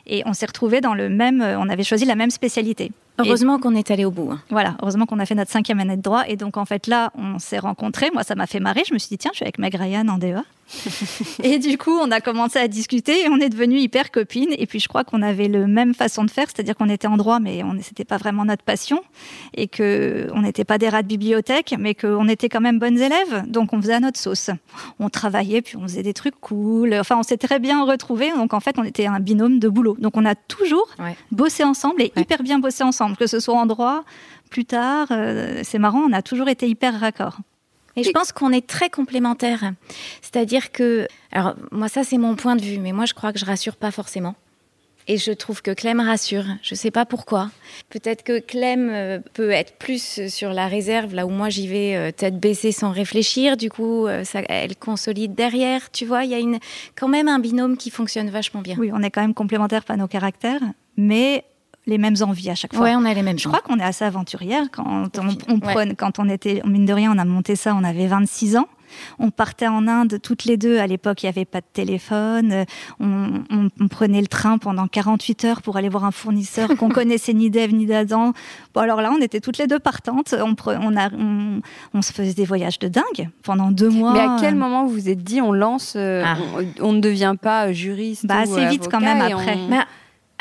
Et 0.08 0.24
on 0.26 0.34
s'est 0.34 0.48
retrouvés 0.48 0.82
dans 0.82 0.96
le 0.96 1.10
même, 1.10 1.42
on 1.42 1.70
avait 1.70 1.84
choisi 1.84 2.06
la 2.06 2.16
même 2.16 2.32
spécialité. 2.32 2.92
Heureusement 3.20 3.60
qu'on 3.60 3.76
est 3.76 3.92
allé 3.92 4.06
au 4.06 4.12
bout. 4.12 4.32
Hein. 4.32 4.42
Voilà, 4.50 4.76
heureusement 4.82 5.06
qu'on 5.06 5.20
a 5.20 5.26
fait 5.26 5.36
notre 5.36 5.52
cinquième 5.52 5.80
année 5.80 5.98
de 5.98 6.02
droit. 6.02 6.24
Et 6.28 6.38
donc, 6.38 6.58
en 6.58 6.66
fait, 6.66 6.88
là, 6.88 7.12
on 7.16 7.40
s'est 7.40 7.60
rencontrés. 7.60 8.10
Moi, 8.14 8.24
ça 8.24 8.36
m'a 8.36 8.48
fait 8.48 8.60
marrer. 8.60 8.84
Je 8.88 8.94
me 8.94 9.00
suis 9.00 9.10
dit, 9.10 9.18
tiens, 9.18 9.32
je 9.34 9.38
suis 9.38 9.44
avec 9.44 9.60
Meg 9.60 9.76
Ryan 9.76 10.08
en 10.08 10.18
DEA. 10.18 10.44
et 11.44 11.60
du 11.60 11.78
coup, 11.78 11.92
on 11.92 12.12
a 12.12 12.22
commencé 12.22 12.60
à 12.60 12.68
discuter 12.68 13.26
et 13.26 13.30
on 13.30 13.38
est 13.38 13.50
devenus 13.50 13.82
hyper 13.82 14.12
copines. 14.12 14.54
Et 14.58 14.66
puis, 14.66 14.80
je 14.80 14.88
crois 14.88 15.04
qu'on 15.04 15.22
avait 15.22 15.48
le 15.48 15.68
même 15.68 15.94
façon 15.94 16.24
de 16.24 16.32
faire, 16.32 16.48
c'est-à-dire 16.48 16.76
qu'on 16.76 16.90
était 16.90 17.08
en 17.08 17.18
droit, 17.18 17.40
mais 17.40 17.64
on 17.64 17.78
c'était 17.82 18.06
pas 18.06 18.18
vraiment 18.18 18.46
notre 18.46 18.64
passion 18.64 19.02
et 19.56 19.68
que 19.68 20.30
on 20.34 20.42
n'était 20.44 20.64
pas 20.64 20.78
des 20.78 20.88
rats 20.88 21.02
de 21.02 21.08
bibliothèque, 21.08 21.74
mais 21.80 21.96
qu'on 21.96 22.28
était 22.28 22.48
quand 22.48 22.62
même 22.62 22.80
bonnes 22.80 23.00
élèves. 23.00 23.44
Donc, 23.48 23.74
on 23.74 23.82
faisait 23.82 23.96
à 23.96 24.00
notre 24.00 24.20
sauce. 24.20 24.50
On 25.00 25.10
travaillait, 25.10 25.62
puis 25.62 25.78
on 25.78 25.84
faisait 25.84 26.04
des 26.04 26.14
trucs 26.14 26.40
cool. 26.40 26.94
Enfin, 26.94 27.18
on 27.18 27.24
s'est 27.24 27.38
très 27.38 27.60
bien 27.60 27.84
retrouvés. 27.84 28.32
Donc, 28.32 28.54
en 28.54 28.60
fait, 28.60 28.78
on 28.78 28.84
était 28.84 29.08
un 29.08 29.20
binôme 29.20 29.60
de 29.60 29.68
boulot. 29.68 29.98
Donc, 30.00 30.16
on 30.16 30.26
a 30.26 30.36
toujours 30.36 30.88
bossé 31.32 31.64
ensemble 31.64 32.02
et 32.02 32.14
hyper 32.16 32.44
bien 32.44 32.60
bossé 32.60 32.84
ensemble, 32.84 33.11
que 33.18 33.28
ce 33.28 33.40
soit 33.40 33.56
en 33.56 33.66
droit, 33.66 34.04
plus 34.50 34.66
tard. 34.66 35.08
Euh, 35.12 35.62
c'est 35.64 35.80
marrant, 35.80 36.00
on 36.00 36.14
a 36.14 36.22
toujours 36.22 36.50
été 36.50 36.68
hyper 36.68 37.00
raccord. 37.00 37.38
Et 37.98 38.04
je 38.04 38.12
pense 38.12 38.32
qu'on 38.32 38.54
est 38.54 38.66
très 38.66 38.90
complémentaires. 38.90 39.74
C'est-à-dire 40.22 40.72
que, 40.72 41.08
alors 41.32 41.56
moi 41.72 41.90
ça 41.90 42.04
c'est 42.04 42.18
mon 42.18 42.36
point 42.36 42.56
de 42.56 42.62
vue, 42.62 42.78
mais 42.78 42.94
moi 42.94 43.06
je 43.06 43.14
crois 43.14 43.34
que 43.34 43.40
je 43.40 43.46
rassure 43.46 43.76
pas 43.76 43.92
forcément. 43.92 44.36
Et 45.08 45.18
je 45.18 45.32
trouve 45.32 45.62
que 45.62 45.72
Clem 45.72 46.00
rassure. 46.00 46.46
Je 46.62 46.74
ne 46.74 46.78
sais 46.78 46.92
pas 46.92 47.06
pourquoi. 47.06 47.50
Peut-être 47.90 48.24
que 48.24 48.40
Clem 48.40 48.90
euh, 48.90 49.20
peut 49.34 49.50
être 49.50 49.74
plus 49.78 50.28
sur 50.30 50.54
la 50.54 50.68
réserve, 50.68 51.16
là 51.16 51.26
où 51.26 51.30
moi 51.30 51.50
j'y 51.50 51.68
vais 51.68 51.96
euh, 51.96 52.12
tête 52.12 52.40
baissée 52.40 52.72
sans 52.72 52.92
réfléchir. 52.92 53.58
Du 53.58 53.70
coup, 53.70 54.08
ça, 54.24 54.42
elle 54.48 54.78
consolide 54.78 55.34
derrière. 55.34 55.92
Tu 55.92 56.06
vois, 56.06 56.24
il 56.24 56.30
y 56.30 56.36
a 56.36 56.40
une, 56.40 56.60
quand 56.96 57.10
même 57.10 57.28
un 57.28 57.40
binôme 57.40 57.76
qui 57.76 57.90
fonctionne 57.90 58.30
vachement 58.30 58.62
bien. 58.62 58.76
Oui, 58.78 58.92
on 58.94 59.02
est 59.02 59.10
quand 59.10 59.22
même 59.22 59.34
complémentaires 59.34 59.84
par 59.84 59.98
nos 59.98 60.08
caractères, 60.08 60.62
mais 60.96 61.44
les 61.88 61.98
mêmes 61.98 62.16
envies 62.22 62.50
à 62.50 62.56
chaque 62.56 62.74
fois. 62.74 62.84
Ouais, 62.84 62.96
on 62.96 63.06
a 63.06 63.14
les 63.14 63.24
mêmes. 63.24 63.40
Je 63.40 63.48
crois 63.48 63.62
qu'on 63.62 63.80
est 63.80 63.84
assez 63.84 64.06
aventurière 64.06 64.66
quand 64.72 65.18
on, 65.18 65.30
on 65.48 65.60
quand 65.96 66.20
on 66.20 66.30
était 66.30 66.62
mine 66.66 66.86
de 66.86 66.94
rien, 66.94 67.12
on 67.14 67.18
a 67.18 67.26
monté 67.26 67.56
ça, 67.56 67.76
on 67.76 67.84
avait 67.84 68.08
26 68.08 68.58
ans. 68.58 68.68
On 69.20 69.32
partait 69.32 69.68
en 69.68 69.88
Inde 69.88 70.20
toutes 70.22 70.46
les 70.46 70.58
deux. 70.58 70.80
À 70.80 70.88
l'époque, 70.88 71.24
il 71.24 71.26
n'y 71.26 71.30
avait 71.30 71.46
pas 71.46 71.62
de 71.62 71.66
téléphone. 71.72 72.66
On, 73.00 73.42
prenait 73.90 74.22
le 74.22 74.28
train 74.28 74.58
pendant 74.58 74.88
48 74.88 75.46
heures 75.46 75.62
pour 75.62 75.78
aller 75.78 75.90
voir 75.90 76.06
un 76.06 76.12
fournisseur 76.12 76.70
qu'on 76.78 76.90
connaissait 76.90 77.34
ni 77.34 77.50
d'Ève 77.50 77.74
ni 77.74 77.86
d'Adam. 77.86 78.34
Bon, 78.74 78.82
alors 78.82 79.02
là, 79.02 79.12
on 79.14 79.22
était 79.22 79.40
toutes 79.40 79.58
les 79.58 79.68
deux 79.68 79.80
partantes. 79.80 80.34
On, 80.38 80.56
on, 80.66 80.98
a, 80.98 81.10
on, 81.94 82.02
se 82.02 82.14
faisait 82.14 82.34
des 82.34 82.46
voyages 82.46 82.80
de 82.80 82.88
dingue 82.88 83.30
pendant 83.44 83.72
deux 83.72 83.90
mois. 83.90 84.14
Mais 84.14 84.20
à 84.20 84.38
quel 84.40 84.56
moment 84.56 84.86
vous 84.86 84.94
vous 84.94 85.10
êtes 85.10 85.24
dit, 85.24 85.42
on 85.42 85.52
lance, 85.52 85.94
euh, 85.96 86.24
ah. 86.26 86.38
on, 86.80 86.94
ne 86.94 87.00
devient 87.00 87.36
pas 87.42 87.74
juriste 87.74 88.26
bah, 88.26 88.40
Assez 88.40 88.66
vite 88.68 88.88
quand 88.90 89.02
même 89.02 89.22
après. 89.22 89.58
Bah, 89.70 89.86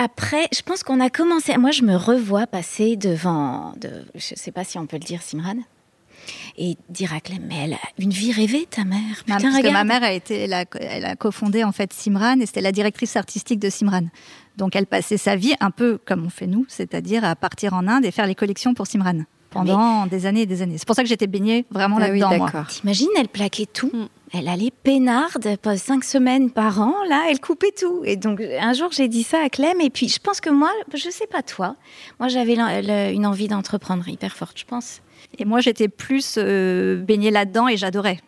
après, 0.00 0.48
je 0.50 0.62
pense 0.62 0.82
qu'on 0.82 0.98
a 0.98 1.10
commencé. 1.10 1.54
Moi, 1.58 1.72
je 1.72 1.82
me 1.82 1.94
revois 1.94 2.46
passer 2.46 2.96
devant. 2.96 3.74
De, 3.78 4.06
je 4.14 4.32
ne 4.32 4.38
sais 4.38 4.50
pas 4.50 4.64
si 4.64 4.78
on 4.78 4.86
peut 4.86 4.96
le 4.96 5.04
dire, 5.04 5.20
Simran. 5.20 5.56
Et 6.56 6.78
dire 6.88 7.12
à 7.12 7.20
Clem, 7.20 7.42
mais 7.46 7.56
elle 7.64 7.72
a 7.74 7.80
une 7.98 8.10
vie 8.10 8.32
rêvée, 8.32 8.66
ta 8.70 8.84
mère. 8.84 9.24
Putain, 9.26 9.38
Parce 9.40 9.62
que 9.62 9.70
ma 9.70 9.84
mère 9.84 10.02
a 10.02 10.12
été, 10.12 10.44
elle 10.44 10.54
a, 10.54 10.64
elle 10.80 11.04
a 11.04 11.16
cofondé 11.16 11.64
en 11.64 11.72
fait 11.72 11.92
Simran 11.92 12.40
et 12.40 12.46
c'était 12.46 12.60
la 12.60 12.72
directrice 12.72 13.16
artistique 13.16 13.58
de 13.58 13.68
Simran. 13.68 14.04
Donc 14.56 14.76
elle 14.76 14.86
passait 14.86 15.16
sa 15.16 15.36
vie 15.36 15.54
un 15.60 15.70
peu 15.70 15.98
comme 16.04 16.24
on 16.24 16.30
fait 16.30 16.46
nous, 16.46 16.66
c'est-à-dire 16.68 17.24
à 17.24 17.36
partir 17.36 17.72
en 17.72 17.88
Inde 17.88 18.04
et 18.04 18.10
faire 18.10 18.26
les 18.26 18.34
collections 18.34 18.74
pour 18.74 18.86
Simran 18.86 19.22
pendant 19.50 20.06
des 20.06 20.26
années 20.26 20.42
et 20.42 20.46
des 20.46 20.62
années. 20.62 20.78
C'est 20.78 20.86
pour 20.86 20.96
ça 20.96 21.02
que 21.02 21.08
j'étais 21.08 21.26
baignée 21.26 21.66
vraiment 21.70 21.96
ah 21.98 22.08
là-dedans. 22.08 22.46
Oui, 22.54 22.60
T'imagines, 22.68 23.08
elle 23.18 23.28
plaquait 23.28 23.66
tout. 23.66 23.90
Mm. 23.92 24.08
Elle 24.32 24.46
allait 24.46 24.70
peinarde, 24.70 25.56
cinq 25.76 26.04
semaines 26.04 26.50
par 26.50 26.80
an, 26.80 26.94
là, 27.08 27.26
elle 27.28 27.40
coupait 27.40 27.72
tout. 27.76 28.02
Et 28.04 28.16
donc, 28.16 28.40
un 28.40 28.72
jour, 28.72 28.90
j'ai 28.92 29.08
dit 29.08 29.24
ça 29.24 29.38
à 29.44 29.48
Clem, 29.48 29.80
et 29.80 29.90
puis 29.90 30.08
je 30.08 30.20
pense 30.20 30.40
que 30.40 30.50
moi, 30.50 30.70
je 30.94 31.10
sais 31.10 31.26
pas 31.26 31.42
toi, 31.42 31.74
moi, 32.20 32.28
j'avais 32.28 32.54
une 33.12 33.26
envie 33.26 33.48
d'entreprendre 33.48 34.06
hyper 34.08 34.36
forte, 34.36 34.58
je 34.58 34.64
pense. 34.64 35.00
Et 35.38 35.44
moi, 35.44 35.60
j'étais 35.60 35.88
plus 35.88 36.36
euh, 36.38 37.02
baignée 37.02 37.30
là-dedans 37.30 37.66
et 37.68 37.76
j'adorais. 37.76 38.20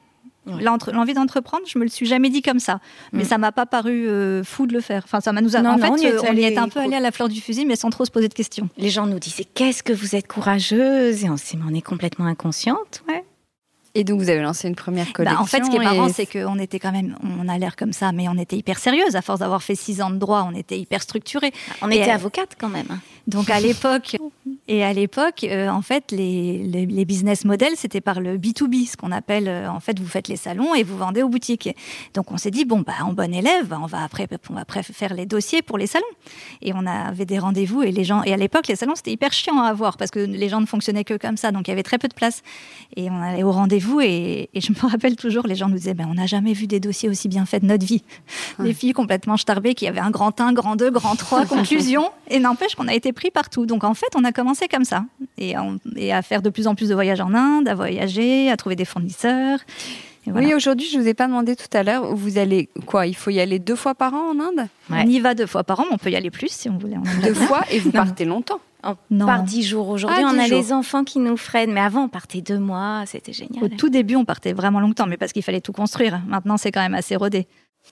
L'envie 0.44 1.14
d'entreprendre, 1.14 1.62
je 1.68 1.78
me 1.78 1.84
le 1.84 1.88
suis 1.88 2.06
jamais 2.06 2.28
dit 2.28 2.42
comme 2.42 2.58
ça, 2.58 2.80
mais 3.12 3.22
mm. 3.22 3.26
ça 3.26 3.38
m'a 3.38 3.52
pas 3.52 3.64
paru 3.64 4.08
euh, 4.08 4.42
fou 4.42 4.66
de 4.66 4.72
le 4.72 4.80
faire. 4.80 5.02
Enfin, 5.04 5.20
ça 5.20 5.32
m'a 5.32 5.40
nous 5.40 5.54
a... 5.54 5.60
en 5.60 5.78
fait, 5.78 5.88
on 5.88 5.96
y, 5.96 6.06
est, 6.06 6.28
on 6.28 6.32
y 6.34 6.42
est 6.42 6.58
un 6.58 6.68
peu 6.68 6.80
allé 6.80 6.96
à 6.96 7.00
la 7.00 7.12
fleur 7.12 7.28
du 7.28 7.40
fusil, 7.40 7.64
mais 7.64 7.76
sans 7.76 7.90
trop 7.90 8.04
se 8.04 8.10
poser 8.10 8.26
de 8.26 8.34
questions. 8.34 8.68
Les 8.76 8.90
gens 8.90 9.06
nous 9.06 9.20
disaient 9.20 9.44
qu'est-ce 9.44 9.84
que 9.84 9.92
vous 9.92 10.16
êtes 10.16 10.26
courageuse, 10.26 11.24
et 11.24 11.30
on 11.30 11.36
s'est, 11.36 11.56
on 11.64 11.72
est 11.72 11.80
complètement 11.80 12.24
inconsciente, 12.24 13.04
ouais. 13.08 13.24
Et 13.94 14.04
donc 14.04 14.20
vous 14.20 14.30
avez 14.30 14.40
lancé 14.40 14.68
une 14.68 14.74
première 14.74 15.12
collection. 15.12 15.38
Bah, 15.38 15.42
en 15.42 15.46
fait, 15.46 15.64
ce 15.64 15.70
qui 15.70 15.76
est 15.76 15.80
marrant, 15.80 16.08
c'est 16.08 16.26
qu'on 16.26 16.58
était 16.58 16.78
quand 16.78 16.92
même, 16.92 17.16
on 17.22 17.46
a 17.48 17.58
l'air 17.58 17.76
comme 17.76 17.92
ça, 17.92 18.12
mais 18.12 18.28
on 18.28 18.38
était 18.38 18.56
hyper 18.56 18.78
sérieuse. 18.78 19.16
À 19.16 19.22
force 19.22 19.40
d'avoir 19.40 19.62
fait 19.62 19.74
six 19.74 20.00
ans 20.00 20.10
de 20.10 20.16
droit, 20.16 20.48
on 20.50 20.54
était 20.56 20.78
hyper 20.78 21.02
structurée. 21.02 21.52
On 21.82 21.90
était 21.90 22.10
avocate 22.10 22.56
quand 22.58 22.68
même. 22.68 23.00
Donc 23.26 23.50
à 23.50 23.60
l'époque, 23.60 24.16
et 24.66 24.82
à 24.82 24.92
l'époque, 24.92 25.44
euh, 25.44 25.68
en 25.68 25.82
fait, 25.82 26.10
les, 26.10 26.58
les, 26.64 27.04
business 27.04 27.44
models, 27.44 27.74
c'était 27.76 28.00
par 28.00 28.20
le 28.20 28.36
B2B, 28.36 28.88
ce 28.88 28.96
qu'on 28.96 29.12
appelle, 29.12 29.46
euh, 29.46 29.70
en 29.70 29.78
fait, 29.78 29.98
vous 30.00 30.08
faites 30.08 30.26
les 30.26 30.36
salons 30.36 30.74
et 30.74 30.82
vous 30.82 30.96
vendez 30.96 31.22
aux 31.22 31.28
boutiques. 31.28 31.68
Donc 32.14 32.32
on 32.32 32.36
s'est 32.36 32.50
dit, 32.50 32.64
bon, 32.64 32.80
bah, 32.80 32.94
en 33.04 33.12
bon 33.12 33.32
élève, 33.32 33.72
on 33.80 33.86
va 33.86 34.02
après, 34.02 34.26
on 34.50 34.54
va 34.54 34.62
après 34.62 34.82
faire 34.82 35.14
les 35.14 35.26
dossiers 35.26 35.62
pour 35.62 35.78
les 35.78 35.86
salons. 35.86 36.04
Et 36.62 36.72
on 36.74 36.84
avait 36.86 37.26
des 37.26 37.38
rendez-vous 37.38 37.82
et 37.82 37.92
les 37.92 38.04
gens, 38.04 38.24
et 38.24 38.32
à 38.32 38.36
l'époque, 38.36 38.66
les 38.66 38.76
salons, 38.76 38.94
c'était 38.96 39.12
hyper 39.12 39.32
chiant 39.32 39.60
à 39.60 39.68
avoir 39.68 39.96
parce 39.96 40.10
que 40.10 40.20
les 40.20 40.48
gens 40.48 40.60
ne 40.60 40.66
fonctionnaient 40.66 41.04
que 41.04 41.16
comme 41.16 41.36
ça, 41.36 41.52
donc 41.52 41.68
il 41.68 41.70
y 41.70 41.74
avait 41.74 41.82
très 41.82 41.98
peu 41.98 42.08
de 42.08 42.14
place. 42.14 42.42
Et 42.96 43.08
on 43.08 43.22
allait 43.22 43.42
au 43.44 43.52
rendez-vous 43.52 43.81
et, 44.00 44.48
et, 44.54 44.60
je 44.60 44.72
me 44.82 44.90
rappelle 44.90 45.16
toujours, 45.16 45.46
les 45.46 45.54
gens 45.54 45.68
nous 45.68 45.76
disaient, 45.76 45.94
ben, 45.94 46.06
on 46.10 46.14
n'a 46.14 46.26
jamais 46.26 46.52
vu 46.52 46.66
des 46.66 46.80
dossiers 46.80 47.08
aussi 47.08 47.28
bien 47.28 47.46
faits 47.46 47.62
de 47.62 47.68
notre 47.68 47.86
vie. 47.86 48.02
Les 48.58 48.74
filles 48.74 48.92
complètement 48.92 49.36
starbées 49.36 49.74
qui 49.74 49.86
avaient 49.86 50.00
un 50.00 50.10
grand 50.10 50.40
1, 50.40 50.52
grand 50.52 50.76
2, 50.76 50.90
grand 50.90 51.16
3, 51.16 51.46
conclusion. 51.46 52.10
et 52.28 52.38
n'empêche 52.38 52.74
qu'on 52.74 52.88
a 52.88 52.94
été 52.94 53.12
pris 53.12 53.30
partout. 53.30 53.66
Donc 53.66 53.84
en 53.84 53.94
fait, 53.94 54.08
on 54.14 54.24
a 54.24 54.32
commencé 54.32 54.68
comme 54.68 54.84
ça. 54.84 55.04
Et, 55.38 55.54
à 55.54 56.22
faire 56.22 56.42
de 56.42 56.50
plus 56.50 56.66
en 56.66 56.74
plus 56.74 56.88
de 56.88 56.94
voyages 56.94 57.20
en 57.20 57.34
Inde, 57.34 57.68
à 57.68 57.74
voyager, 57.74 58.50
à 58.50 58.56
trouver 58.56 58.76
des 58.76 58.84
fournisseurs. 58.84 59.58
Oui, 60.26 60.54
aujourd'hui, 60.54 60.86
je 60.88 60.98
vous 60.98 61.08
ai 61.08 61.14
pas 61.14 61.26
demandé 61.26 61.56
tout 61.56 61.76
à 61.76 61.82
l'heure, 61.82 62.14
vous 62.14 62.38
allez 62.38 62.68
quoi 62.86 63.06
Il 63.06 63.16
faut 63.16 63.30
y 63.30 63.40
aller 63.40 63.58
deux 63.58 63.76
fois 63.76 63.94
par 63.94 64.14
an 64.14 64.30
en 64.30 64.40
Inde? 64.40 64.68
On 64.90 65.06
y 65.06 65.18
va 65.20 65.34
deux 65.34 65.46
fois 65.46 65.64
par 65.64 65.80
an, 65.80 65.84
mais 65.88 65.94
on 65.94 65.98
peut 65.98 66.10
y 66.10 66.16
aller 66.16 66.30
plus 66.30 66.50
si 66.50 66.68
on 66.68 66.78
voulait. 66.78 66.96
deux 67.22 67.34
fois 67.34 67.62
et 67.70 67.78
vous 67.80 67.90
partez 67.90 68.24
longtemps 68.24 68.60
on 68.84 68.96
part 69.18 69.42
dix 69.42 69.62
jours 69.62 69.88
aujourd'hui. 69.88 70.22
Ah, 70.24 70.30
on 70.32 70.38
a 70.38 70.48
les 70.48 70.72
enfants 70.72 71.04
qui 71.04 71.18
nous 71.18 71.36
freinent. 71.36 71.72
Mais 71.72 71.80
avant, 71.80 72.04
on 72.04 72.08
partait 72.08 72.40
deux 72.40 72.58
mois. 72.58 73.04
C'était 73.06 73.32
génial. 73.32 73.64
Au 73.64 73.68
tout 73.68 73.88
début, 73.88 74.16
on 74.16 74.24
partait 74.24 74.52
vraiment 74.52 74.80
longtemps, 74.80 75.06
mais 75.06 75.16
parce 75.16 75.32
qu'il 75.32 75.42
fallait 75.42 75.60
tout 75.60 75.72
construire. 75.72 76.20
Maintenant, 76.26 76.56
c'est 76.56 76.72
quand 76.72 76.80
même 76.80 76.94
assez 76.94 77.16
rodé. 77.16 77.46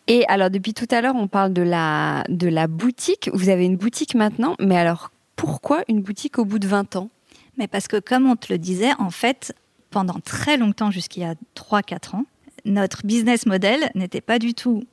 Et 0.06 0.24
alors, 0.28 0.50
depuis 0.50 0.74
tout 0.74 0.86
à 0.90 1.00
l'heure, 1.00 1.14
on 1.16 1.28
parle 1.28 1.52
de 1.52 1.62
la, 1.62 2.24
de 2.28 2.48
la 2.48 2.66
boutique. 2.66 3.30
Vous 3.32 3.48
avez 3.48 3.64
une 3.64 3.76
boutique 3.76 4.14
maintenant, 4.14 4.54
mais 4.60 4.76
alors 4.76 5.10
pourquoi 5.36 5.82
une 5.88 6.02
boutique 6.02 6.38
au 6.38 6.44
bout 6.44 6.58
de 6.58 6.66
20 6.66 6.96
ans? 6.96 7.08
Mais 7.56 7.66
parce 7.66 7.88
que, 7.88 7.98
comme 7.98 8.28
on 8.28 8.36
te 8.36 8.52
le 8.52 8.58
disait, 8.58 8.92
en 8.98 9.10
fait, 9.10 9.54
pendant 9.90 10.20
très 10.20 10.56
longtemps, 10.56 10.90
jusqu'il 10.90 11.22
y 11.22 11.26
a 11.26 11.34
3-4 11.56 12.16
ans, 12.16 12.24
notre 12.64 13.06
business 13.06 13.46
model 13.46 13.90
n'était 13.94 14.20
pas 14.20 14.38
du 14.38 14.54
tout 14.54 14.84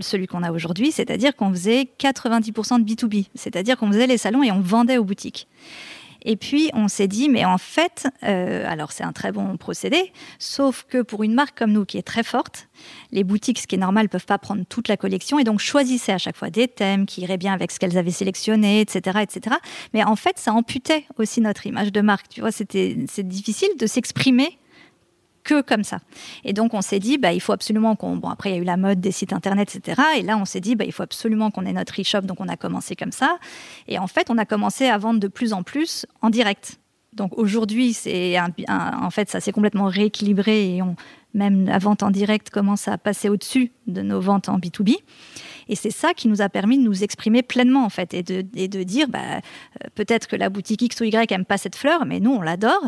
celui 0.00 0.26
qu'on 0.26 0.42
a 0.42 0.52
aujourd'hui, 0.52 0.92
c'est-à-dire 0.92 1.34
qu'on 1.34 1.50
faisait 1.50 1.88
90% 1.98 2.84
de 2.84 2.92
B2B, 2.92 3.26
c'est-à-dire 3.34 3.76
qu'on 3.76 3.88
faisait 3.88 4.06
les 4.06 4.18
salons 4.18 4.42
et 4.42 4.52
on 4.52 4.60
vendait 4.60 4.98
aux 4.98 5.04
boutiques. 5.04 5.48
Et 6.22 6.36
puis 6.36 6.70
on 6.74 6.88
s'est 6.88 7.08
dit, 7.08 7.28
mais 7.28 7.44
en 7.44 7.58
fait, 7.58 8.06
euh, 8.24 8.64
alors 8.66 8.92
c'est 8.92 9.04
un 9.04 9.12
très 9.12 9.32
bon 9.32 9.56
procédé, 9.56 10.12
sauf 10.38 10.84
que 10.88 11.02
pour 11.02 11.22
une 11.22 11.34
marque 11.34 11.58
comme 11.58 11.72
nous 11.72 11.84
qui 11.84 11.98
est 11.98 12.02
très 12.02 12.22
forte, 12.22 12.68
les 13.12 13.24
boutiques, 13.24 13.58
ce 13.58 13.66
qui 13.66 13.76
est 13.76 13.78
normal, 13.78 14.08
peuvent 14.08 14.26
pas 14.26 14.38
prendre 14.38 14.64
toute 14.68 14.88
la 14.88 14.96
collection 14.96 15.38
et 15.38 15.44
donc 15.44 15.60
choisissaient 15.60 16.12
à 16.12 16.18
chaque 16.18 16.36
fois 16.36 16.50
des 16.50 16.68
thèmes 16.68 17.06
qui 17.06 17.22
iraient 17.22 17.38
bien 17.38 17.52
avec 17.52 17.70
ce 17.70 17.78
qu'elles 17.78 17.98
avaient 17.98 18.10
sélectionné, 18.10 18.80
etc., 18.80 19.20
etc. 19.22 19.56
Mais 19.94 20.04
en 20.04 20.16
fait, 20.16 20.38
ça 20.38 20.52
amputait 20.52 21.04
aussi 21.18 21.40
notre 21.40 21.66
image 21.66 21.92
de 21.92 22.00
marque. 22.00 22.28
Tu 22.28 22.40
vois, 22.40 22.52
c'était 22.52 22.96
c'est 23.08 23.26
difficile 23.26 23.70
de 23.78 23.86
s'exprimer 23.86 24.58
que 25.48 25.62
comme 25.62 25.82
ça. 25.82 25.98
Et 26.44 26.52
donc 26.52 26.74
on 26.74 26.82
s'est 26.82 26.98
dit, 26.98 27.16
bah, 27.16 27.32
il 27.32 27.40
faut 27.40 27.52
absolument 27.52 27.96
qu'on... 27.96 28.16
Bon, 28.16 28.28
après 28.28 28.50
il 28.50 28.52
y 28.54 28.58
a 28.58 28.60
eu 28.60 28.64
la 28.64 28.76
mode 28.76 29.00
des 29.00 29.12
sites 29.12 29.32
internet, 29.32 29.74
etc. 29.74 30.02
Et 30.18 30.22
là 30.22 30.36
on 30.36 30.44
s'est 30.44 30.60
dit, 30.60 30.76
bah, 30.76 30.84
il 30.84 30.92
faut 30.92 31.02
absolument 31.02 31.50
qu'on 31.50 31.64
ait 31.64 31.72
notre 31.72 31.98
e-shop. 32.00 32.22
Donc 32.22 32.40
on 32.40 32.48
a 32.48 32.56
commencé 32.56 32.94
comme 32.94 33.12
ça. 33.12 33.38
Et 33.88 33.98
en 33.98 34.06
fait, 34.06 34.28
on 34.30 34.36
a 34.38 34.44
commencé 34.44 34.86
à 34.86 34.98
vendre 34.98 35.20
de 35.20 35.28
plus 35.28 35.52
en 35.52 35.62
plus 35.62 36.06
en 36.20 36.30
direct. 36.30 36.78
Donc 37.14 37.36
aujourd'hui, 37.38 37.96
en 38.68 39.10
fait 39.10 39.30
ça 39.30 39.40
s'est 39.40 39.50
complètement 39.50 39.86
rééquilibré 39.86 40.76
et 40.76 40.82
on, 40.82 40.94
même 41.34 41.66
la 41.66 41.78
vente 41.78 42.02
en 42.02 42.10
direct 42.10 42.50
commence 42.50 42.88
à 42.88 42.98
passer 42.98 43.28
au-dessus 43.28 43.72
de 43.86 44.02
nos 44.02 44.20
ventes 44.20 44.48
en 44.48 44.58
B2B. 44.58 44.96
Et 45.68 45.76
c'est 45.76 45.90
ça 45.90 46.14
qui 46.14 46.28
nous 46.28 46.40
a 46.40 46.48
permis 46.48 46.78
de 46.78 46.82
nous 46.82 47.04
exprimer 47.04 47.42
pleinement, 47.42 47.84
en 47.84 47.90
fait, 47.90 48.14
et 48.14 48.22
de, 48.22 48.44
et 48.54 48.68
de 48.68 48.82
dire, 48.82 49.08
bah, 49.08 49.18
euh, 49.36 49.88
peut-être 49.94 50.26
que 50.26 50.36
la 50.36 50.48
boutique 50.48 50.80
X 50.80 51.00
ou 51.00 51.04
Y 51.04 51.30
n'aime 51.30 51.44
pas 51.44 51.58
cette 51.58 51.76
fleur, 51.76 52.06
mais 52.06 52.20
nous, 52.20 52.32
on 52.32 52.40
l'adore 52.40 52.82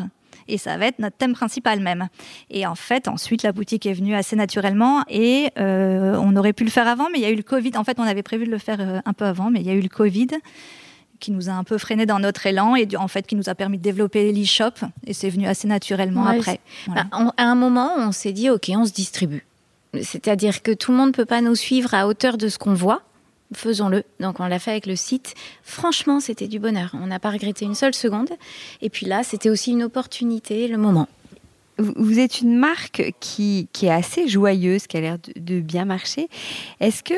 et 0.49 0.59
ça 0.59 0.77
va 0.77 0.87
être 0.87 0.99
notre 0.99 1.17
thème 1.17 1.33
principal 1.33 1.81
même. 1.81 2.09
Et 2.51 2.67
en 2.67 2.75
fait, 2.75 3.09
ensuite, 3.09 3.43
la 3.43 3.53
boutique 3.53 3.87
est 3.87 3.93
venue 3.93 4.15
assez 4.15 4.37
naturellement 4.37 5.05
et 5.09 5.51
euh, 5.59 6.17
on 6.21 6.37
aurait 6.37 6.53
pu 6.53 6.65
le 6.65 6.71
faire 6.71 6.89
avant, 6.89 7.09
mais 7.11 7.19
il 7.19 7.23
y 7.23 7.27
a 7.27 7.31
eu 7.31 7.37
le 7.37 7.43
Covid. 7.43 7.73
En 7.77 7.85
fait, 7.85 7.99
on 7.99 8.05
avait 8.05 8.23
prévu 8.23 8.47
de 8.47 8.51
le 8.51 8.59
faire 8.59 8.81
euh, 8.81 9.01
un 9.05 9.13
peu 9.13 9.25
avant, 9.25 9.51
mais 9.51 9.61
il 9.61 9.67
y 9.67 9.71
a 9.71 9.75
eu 9.75 9.81
le 9.81 9.89
Covid 9.89 10.29
qui 11.21 11.33
nous 11.33 11.51
a 11.51 11.53
un 11.53 11.65
peu 11.65 11.77
freiné 11.77 12.07
dans 12.07 12.19
notre 12.19 12.47
élan 12.47 12.75
et 12.75 12.89
en 12.97 13.07
fait 13.07 13.27
qui 13.27 13.37
nous 13.37 13.51
a 13.51 13.55
permis 13.55 13.77
de 13.77 13.83
développer 13.83 14.33
l'e-shop 14.33 14.87
et 15.07 15.13
c'est 15.13 15.29
venu 15.29 15.47
assez 15.47 15.69
naturellement 15.69 16.27
après. 16.27 16.61
Bah, 16.89 17.05
à 17.13 17.45
un 17.45 17.55
moment, 17.55 17.93
on 17.99 18.11
s'est 18.11 18.33
dit 18.33 18.49
ok, 18.49 18.71
on 18.75 18.87
se 18.87 18.93
distribue. 18.93 19.45
C'est-à-dire 20.03 20.63
que 20.63 20.73
tout 20.73 20.93
le 20.93 20.97
monde 20.97 21.09
ne 21.09 21.13
peut 21.13 21.27
pas 21.27 21.41
nous 21.41 21.55
suivre 21.57 21.95
à 21.95 22.07
hauteur 22.07 22.39
de 22.39 22.49
ce 22.49 22.59
qu'on 22.59 22.75
voit 22.75 23.03
faisons-le. 23.55 24.05
Donc 24.21 24.41
on 24.41 24.47
l'a 24.47 24.59
fait 24.59 24.71
avec 24.71 24.87
le 24.87 24.97
site. 24.97 25.35
Franchement, 25.63 26.21
c'était 26.21 26.49
du 26.49 26.59
bonheur. 26.59 26.91
On 26.95 27.07
n'a 27.07 27.19
pas 27.19 27.31
regretté 27.31 27.65
une 27.65 27.75
seule 27.75 27.95
seconde. 27.95 28.31
Et 28.83 28.91
puis 28.91 29.07
là, 29.07 29.23
c'était 29.23 29.51
aussi 29.51 29.73
une 29.73 29.83
opportunité, 29.83 30.69
le 30.69 30.79
moment. 30.79 31.09
Vous 31.81 32.19
êtes 32.19 32.41
une 32.41 32.57
marque 32.57 33.13
qui, 33.21 33.69
est 33.83 33.91
assez 33.91 34.29
joyeuse, 34.29 34.87
qui 34.87 34.97
a 34.97 35.01
l'air 35.01 35.19
de, 35.37 35.61
bien 35.61 35.85
marcher. 35.85 36.29
Est-ce 36.81 37.03
que, 37.03 37.15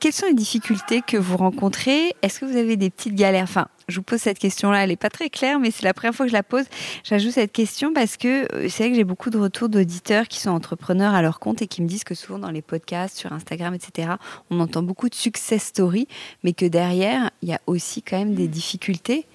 quelles 0.00 0.12
sont 0.12 0.26
les 0.26 0.34
difficultés 0.34 1.02
que 1.02 1.16
vous 1.16 1.36
rencontrez? 1.36 2.14
Est-ce 2.22 2.40
que 2.40 2.44
vous 2.44 2.56
avez 2.56 2.76
des 2.76 2.90
petites 2.90 3.14
galères? 3.14 3.44
Enfin, 3.44 3.68
je 3.88 3.96
vous 3.96 4.02
pose 4.02 4.20
cette 4.20 4.38
question-là, 4.38 4.82
elle 4.82 4.90
n'est 4.90 4.96
pas 4.96 5.10
très 5.10 5.28
claire, 5.28 5.58
mais 5.58 5.70
c'est 5.70 5.84
la 5.84 5.94
première 5.94 6.14
fois 6.14 6.26
que 6.26 6.30
je 6.30 6.36
la 6.36 6.42
pose. 6.42 6.64
J'ajoute 7.04 7.32
cette 7.32 7.52
question 7.52 7.92
parce 7.92 8.16
que 8.16 8.52
euh, 8.54 8.68
c'est 8.68 8.84
vrai 8.84 8.90
que 8.90 8.96
j'ai 8.96 9.04
beaucoup 9.04 9.30
de 9.30 9.38
retours 9.38 9.68
d'auditeurs 9.68 10.28
qui 10.28 10.40
sont 10.40 10.50
entrepreneurs 10.50 11.14
à 11.14 11.22
leur 11.22 11.40
compte 11.40 11.62
et 11.62 11.66
qui 11.66 11.82
me 11.82 11.88
disent 11.88 12.04
que 12.04 12.14
souvent 12.14 12.38
dans 12.38 12.50
les 12.50 12.62
podcasts, 12.62 13.16
sur 13.16 13.32
Instagram, 13.32 13.74
etc., 13.74 14.12
on 14.50 14.60
entend 14.60 14.82
beaucoup 14.82 15.08
de 15.08 15.14
success 15.14 15.64
stories, 15.64 16.08
mais 16.42 16.52
que 16.52 16.66
derrière, 16.66 17.30
il 17.42 17.48
y 17.48 17.52
a 17.52 17.60
aussi 17.66 18.02
quand 18.02 18.18
même 18.18 18.34
des 18.34 18.48
difficultés. 18.48 19.26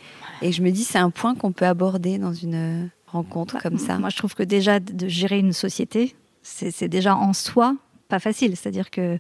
Et 0.42 0.52
je 0.52 0.62
me 0.62 0.72
dis, 0.72 0.84
c'est 0.84 1.00
un 1.00 1.10
point 1.10 1.36
qu'on 1.36 1.52
peut 1.52 1.66
aborder 1.66 2.18
dans 2.18 2.34
une 2.34 2.90
rencontre 3.08 3.56
bah, 3.56 3.60
comme 3.62 3.78
ça. 3.78 3.98
Moi, 3.98 4.10
je 4.10 4.18
trouve 4.18 4.36
que 4.36 4.44
déjà 4.44 4.80
de 4.80 5.08
gérer 5.08 5.40
une 5.40 5.54
société, 5.54 6.16
c'est 6.44 6.88
déjà 6.88 7.16
en 7.16 7.34
soi 7.34 7.76
pas 8.08 8.20
facile. 8.20 8.56
C'est-à-dire 8.56 8.90
que 8.90 9.18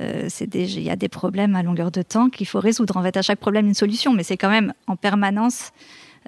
euh, 0.00 0.28
il 0.40 0.82
y 0.82 0.90
a 0.90 0.96
des 0.96 1.08
problèmes 1.08 1.56
à 1.56 1.62
longueur 1.62 1.90
de 1.90 2.02
temps 2.02 2.28
qu'il 2.28 2.46
faut 2.46 2.60
résoudre. 2.60 2.96
En 2.96 3.02
fait, 3.02 3.16
à 3.16 3.22
chaque 3.22 3.38
problème, 3.38 3.66
une 3.66 3.74
solution, 3.74 4.12
mais 4.12 4.22
c'est 4.22 4.36
quand 4.36 4.50
même 4.50 4.72
en 4.86 4.96
permanence. 4.96 5.72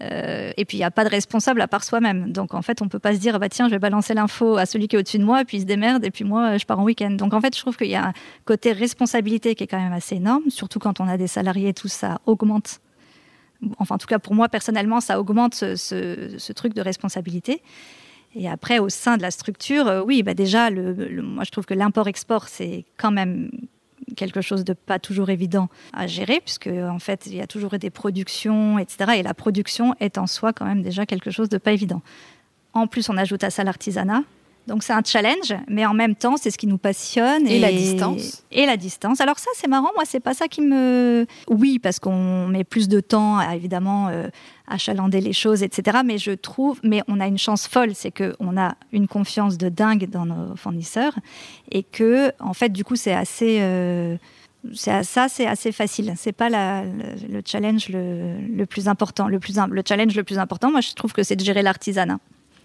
Euh, 0.01 0.53
et 0.57 0.65
puis, 0.65 0.77
il 0.77 0.81
n'y 0.81 0.85
a 0.85 0.91
pas 0.91 1.05
de 1.05 1.09
responsable 1.09 1.61
à 1.61 1.69
part 1.69 1.85
soi-même. 1.85 2.33
Donc, 2.33 2.55
en 2.55 2.63
fait, 2.63 2.83
on 2.83 2.87
ne 2.87 2.91
peut 2.91 2.99
pas 2.99 3.15
se 3.15 3.19
dire, 3.19 3.39
bah, 3.39 3.49
tiens, 3.49 3.67
je 3.69 3.73
vais 3.73 3.79
balancer 3.79 4.15
l'info 4.15 4.57
à 4.57 4.67
celui 4.67 4.89
qui 4.89 4.97
est 4.97 4.99
au-dessus 4.99 5.19
de 5.19 5.25
moi, 5.25 5.43
et 5.43 5.45
puis 5.45 5.59
il 5.59 5.61
se 5.61 5.67
démerde, 5.67 6.05
et 6.05 6.11
puis 6.11 6.25
moi, 6.25 6.57
je 6.57 6.65
pars 6.65 6.79
en 6.79 6.85
week-end. 6.85 7.13
Donc, 7.13 7.33
en 7.33 7.41
fait, 7.41 7.55
je 7.55 7.61
trouve 7.61 7.77
qu'il 7.77 7.89
y 7.89 7.95
a 7.95 8.09
un 8.09 8.13
côté 8.45 8.73
responsabilité 8.73 9.55
qui 9.55 9.65
est 9.65 9.67
quand 9.69 9.81
même 9.81 9.93
assez 9.93 10.17
énorme, 10.17 10.51
surtout 10.51 10.81
quand 10.81 11.01
on 11.01 11.07
a 11.07 11.17
des 11.17 11.29
salariés, 11.29 11.73
tout 11.75 11.89
ça 11.89 12.21
augmente. 12.27 12.81
Enfin, 13.79 13.97
en 13.97 13.99
tout 13.99 14.07
cas, 14.07 14.19
pour 14.19 14.35
moi, 14.35 14.49
personnellement, 14.49 15.01
ça 15.01 15.21
augmente 15.21 15.55
ce, 15.55 16.53
truc 16.53 16.75
de 16.75 16.81
responsabilité. 16.81 17.63
Et 18.37 18.49
après, 18.49 18.79
au 18.79 18.89
sein 18.89 19.17
de 19.17 19.23
la 19.23 19.31
structure, 19.31 19.87
euh, 19.87 20.03
oui, 20.03 20.23
bah 20.23 20.35
déjà, 20.35 20.69
moi 20.71 21.45
je 21.45 21.51
trouve 21.51 21.67
que 21.67 21.75
l'import-export, 21.75 22.49
c'est 22.49 22.85
quand 22.97 23.13
même 23.13 23.51
quelque 24.17 24.41
chose 24.41 24.65
de 24.65 24.73
pas 24.73 24.99
toujours 24.99 25.31
évident 25.31 25.69
à 25.93 26.07
gérer, 26.07 26.41
puisque 26.41 26.67
en 26.67 26.99
fait, 26.99 27.27
il 27.27 27.37
y 27.37 27.41
a 27.41 27.47
toujours 27.47 27.71
des 27.79 27.91
productions, 27.91 28.79
etc. 28.79 29.13
Et 29.19 29.23
la 29.23 29.35
production 29.35 29.95
est 30.01 30.19
en 30.19 30.27
soi 30.27 30.53
quand 30.53 30.65
même 30.65 30.83
déjà 30.83 31.07
quelque 31.07 31.31
chose 31.31 31.49
de 31.49 31.59
pas 31.59 31.73
évident. 31.73 32.03
En 32.73 32.89
plus, 32.89 33.09
on 33.09 33.17
ajoute 33.17 33.45
à 33.45 33.51
ça 33.51 33.63
l'artisanat, 33.63 34.25
donc 34.67 34.83
c'est 34.83 34.95
un 34.95 35.03
challenge, 35.05 35.55
mais 35.69 35.85
en 35.85 35.93
même 35.93 36.15
temps, 36.15 36.37
c'est 36.39 36.51
ce 36.51 36.57
qui 36.57 36.67
nous 36.67 36.79
passionne. 36.79 37.47
Et, 37.47 37.59
la 37.59 37.71
distance. 37.71 38.45
Et 38.51 38.65
la 38.65 38.77
distance. 38.79 39.21
Alors 39.21 39.39
ça, 39.39 39.51
c'est 39.55 39.69
marrant. 39.69 39.91
Moi, 39.95 40.05
c'est 40.07 40.21
pas 40.21 40.33
ça 40.33 40.49
qui 40.49 40.63
me. 40.63 41.27
Oui, 41.49 41.79
parce 41.79 41.99
qu'on 41.99 42.47
met 42.47 42.65
plus 42.65 42.89
de 42.89 43.01
temps, 43.01 43.37
à, 43.37 43.57
évidemment, 43.57 44.09
euh, 44.09 44.29
à 44.67 44.79
chalander 44.79 45.21
les 45.21 45.35
choses, 45.35 45.63
etc. 45.63 45.99
Mais 46.05 46.17
je 46.17 46.31
trouve, 46.31 46.81
mais 46.83 47.03
on 47.09 47.21
a 47.21 47.27
une 47.27 47.37
chance 47.37 47.69
folle, 47.69 47.95
c'est 47.95 48.11
que 48.11 48.35
on 48.41 48.57
a 48.57 48.75
une 48.93 49.07
confiance 49.07 49.59
de 49.59 49.69
dingue 49.69 50.09
dans 50.09 50.25
nos 50.25 50.57
fournisseurs 50.57 51.15
et 51.71 51.83
que, 51.83 52.33
en 52.41 52.55
fait, 52.55 52.71
du 52.71 52.85
coup, 52.85 52.97
c'est 52.97 53.15
assez. 53.15 53.59
Euh, 53.61 54.17
ça, 54.73 55.29
c'est 55.29 55.47
assez 55.47 55.73
facile. 55.73 56.15
C'est 56.17 56.33
pas 56.33 56.49
le, 56.49 57.43
challenge 57.45 57.91
le, 57.91 58.65
plus 58.65 58.89
important. 58.89 59.29
Le, 59.29 59.39
plus, 59.39 59.59
le 59.71 59.83
challenge 59.87 60.17
le 60.17 60.25
plus 60.25 60.39
important, 60.39 60.71
moi, 60.71 60.81
je 60.81 60.95
trouve 60.95 61.13
que 61.13 61.23
c'est 61.23 61.37
de 61.37 61.45
gérer 61.45 61.61
l'artisanat 61.61 62.19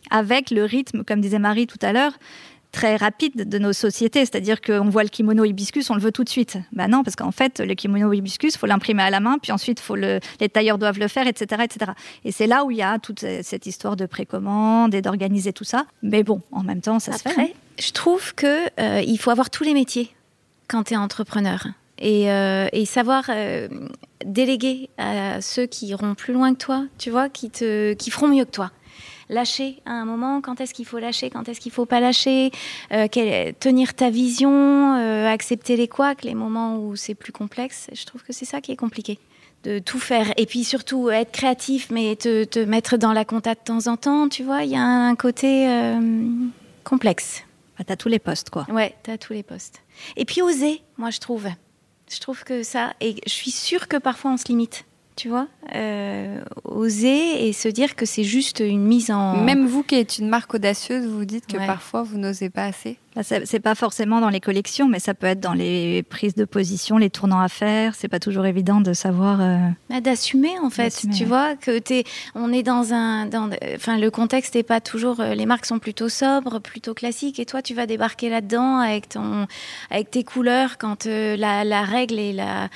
avec 0.09 0.51
le 0.51 0.63
rythme, 0.63 1.03
comme 1.03 1.21
disait 1.21 1.39
Marie 1.39 1.67
tout 1.67 1.79
à 1.81 1.93
l'heure, 1.93 2.13
très 2.71 2.95
rapide 2.95 3.49
de 3.49 3.57
nos 3.57 3.73
sociétés. 3.73 4.19
C'est-à-dire 4.21 4.61
qu'on 4.61 4.89
voit 4.89 5.03
le 5.03 5.09
kimono 5.09 5.43
hibiscus, 5.43 5.89
on 5.89 5.95
le 5.95 6.01
veut 6.01 6.11
tout 6.11 6.23
de 6.23 6.29
suite. 6.29 6.57
Ben 6.71 6.87
non, 6.87 7.03
parce 7.03 7.15
qu'en 7.15 7.31
fait, 7.31 7.59
le 7.59 7.73
kimono 7.73 8.13
hibiscus, 8.13 8.57
faut 8.57 8.67
l'imprimer 8.67 9.03
à 9.03 9.09
la 9.09 9.19
main, 9.19 9.37
puis 9.41 9.51
ensuite, 9.51 9.79
faut 9.79 9.95
le, 9.95 10.19
les 10.39 10.49
tailleurs 10.49 10.77
doivent 10.77 10.99
le 10.99 11.07
faire, 11.07 11.27
etc. 11.27 11.63
etc. 11.63 11.91
Et 12.25 12.31
c'est 12.31 12.47
là 12.47 12.63
où 12.63 12.71
il 12.71 12.77
y 12.77 12.83
a 12.83 12.99
toute 12.99 13.19
cette 13.19 13.65
histoire 13.65 13.95
de 13.95 14.05
précommande 14.05 14.93
et 14.93 15.01
d'organiser 15.01 15.53
tout 15.53 15.63
ça. 15.63 15.85
Mais 16.03 16.23
bon, 16.23 16.41
en 16.51 16.63
même 16.63 16.81
temps, 16.81 16.99
ça 16.99 17.13
se 17.13 17.23
fait. 17.23 17.39
Hein. 17.39 17.47
Je 17.79 17.91
trouve 17.91 18.35
qu'il 18.35 18.71
euh, 18.79 19.01
il 19.05 19.17
faut 19.17 19.31
avoir 19.31 19.49
tous 19.49 19.63
les 19.63 19.73
métiers 19.73 20.13
quand 20.67 20.83
tu 20.83 20.93
es 20.93 20.97
entrepreneur. 20.97 21.65
Et, 22.01 22.31
euh, 22.31 22.67
et 22.71 22.85
savoir 22.85 23.25
euh, 23.27 23.67
déléguer 24.23 24.89
à 24.97 25.41
ceux 25.41 25.65
qui 25.65 25.87
iront 25.87 26.15
plus 26.15 26.33
loin 26.33 26.53
que 26.53 26.59
toi, 26.59 26.85
tu 26.97 27.09
vois, 27.09 27.27
qui, 27.27 27.49
te, 27.49 27.91
qui 27.93 28.09
feront 28.09 28.27
mieux 28.27 28.45
que 28.45 28.51
toi 28.51 28.71
lâcher 29.29 29.81
à 29.85 29.91
un 29.91 30.05
moment, 30.05 30.41
quand 30.41 30.59
est-ce 30.59 30.73
qu'il 30.73 30.85
faut 30.85 30.99
lâcher, 30.99 31.29
quand 31.29 31.47
est-ce 31.47 31.59
qu'il 31.59 31.71
faut 31.71 31.85
pas 31.85 31.99
lâcher, 31.99 32.51
euh, 32.91 33.07
tenir 33.59 33.93
ta 33.93 34.09
vision, 34.09 34.95
euh, 34.95 35.27
accepter 35.27 35.75
les 35.75 35.87
couacs, 35.87 36.23
les 36.23 36.35
moments 36.35 36.77
où 36.77 36.95
c'est 36.95 37.15
plus 37.15 37.31
complexe. 37.31 37.89
Je 37.93 38.05
trouve 38.05 38.23
que 38.23 38.33
c'est 38.33 38.45
ça 38.45 38.61
qui 38.61 38.71
est 38.71 38.75
compliqué 38.75 39.19
de 39.63 39.79
tout 39.79 39.99
faire. 39.99 40.33
Et 40.37 40.45
puis 40.45 40.63
surtout 40.63 41.09
être 41.09 41.31
créatif, 41.31 41.89
mais 41.91 42.15
te, 42.15 42.63
mettre 42.65 42.97
dans 42.97 43.13
la 43.13 43.25
compta 43.25 43.53
de 43.55 43.59
temps 43.59 43.87
en 43.87 43.97
temps, 43.97 44.29
tu 44.29 44.43
vois, 44.43 44.63
il 44.63 44.71
y 44.71 44.75
a 44.75 44.81
un, 44.81 45.15
côté 45.15 45.69
euh, 45.69 45.99
complexe. 46.83 47.43
Ah, 47.77 47.83
tu 47.83 47.93
as 47.93 47.97
tous 47.97 48.09
les 48.09 48.19
postes, 48.19 48.49
quoi. 48.49 48.65
Ouais, 48.69 48.95
tu 49.03 49.11
as 49.11 49.17
tous 49.17 49.33
les 49.33 49.43
postes. 49.43 49.81
Et 50.17 50.25
puis 50.25 50.41
oser, 50.41 50.81
moi 50.97 51.11
je 51.11 51.19
trouve. 51.19 51.47
Je 52.11 52.19
trouve 52.19 52.43
que 52.43 52.63
ça, 52.63 52.93
et 53.01 53.15
je 53.27 53.31
suis 53.31 53.51
sûre 53.51 53.87
que 53.87 53.97
parfois 53.97 54.31
on 54.31 54.37
se 54.37 54.45
limite 54.47 54.85
tu 55.19 55.27
vois, 55.27 55.47
euh, 55.75 56.39
oser 56.63 57.45
et 57.45 57.51
se 57.51 57.67
dire 57.67 57.97
que 57.97 58.05
c'est 58.05 58.23
juste 58.23 58.61
une 58.61 58.85
mise 58.85 59.11
en. 59.11 59.35
Même 59.35 59.67
vous 59.67 59.83
qui 59.83 59.95
êtes 59.95 60.17
une 60.17 60.29
marque 60.29 60.53
audacieuse, 60.53 61.05
vous 61.05 61.25
dites 61.25 61.45
que 61.45 61.57
parfois 61.57 62.03
vous 62.03 62.17
n'osez 62.17 62.49
pas 62.49 62.63
assez. 62.63 62.97
Bah, 63.17 63.23
c'est 63.23 63.59
pas 63.59 63.75
forcément 63.75 64.21
dans 64.21 64.29
les 64.29 64.39
collections, 64.39 64.87
mais 64.87 64.99
ça 64.99 65.13
peut 65.13 65.27
être 65.27 65.41
dans 65.41 65.53
les 65.53 66.03
prises 66.03 66.35
de 66.35 66.45
position, 66.45 66.97
les 66.97 67.09
tournants 67.09 67.41
à 67.41 67.49
faire. 67.49 67.95
C'est 67.95 68.07
pas 68.07 68.19
toujours 68.19 68.45
évident 68.45 68.79
de 68.79 68.93
savoir. 68.93 69.41
Euh, 69.41 69.57
bah, 69.89 69.99
d'assumer 69.99 70.57
en 70.63 70.69
fait, 70.69 71.05
tu 71.13 71.25
vois 71.25 71.57
que 71.57 71.81
es, 71.91 72.05
on 72.33 72.53
est 72.53 72.63
dans 72.63 72.93
un, 72.93 73.25
dans, 73.25 73.49
enfin 73.75 73.97
le 73.97 74.09
contexte 74.09 74.55
est 74.55 74.63
pas 74.63 74.79
toujours. 74.79 75.19
Euh, 75.19 75.33
les 75.33 75.45
marques 75.45 75.65
sont 75.65 75.79
plutôt 75.79 76.07
sobres, 76.07 76.61
plutôt 76.61 76.93
classiques, 76.93 77.41
et 77.41 77.45
toi 77.45 77.61
tu 77.61 77.73
vas 77.73 77.87
débarquer 77.87 78.29
là-dedans 78.29 78.77
avec 78.77 79.09
ton, 79.09 79.47
avec 79.91 80.11
tes 80.11 80.23
couleurs 80.23 80.77
quand 80.77 81.03
la, 81.05 81.65
la 81.65 81.81
règle 81.81 82.19
et 82.19 82.31
la 82.31 82.69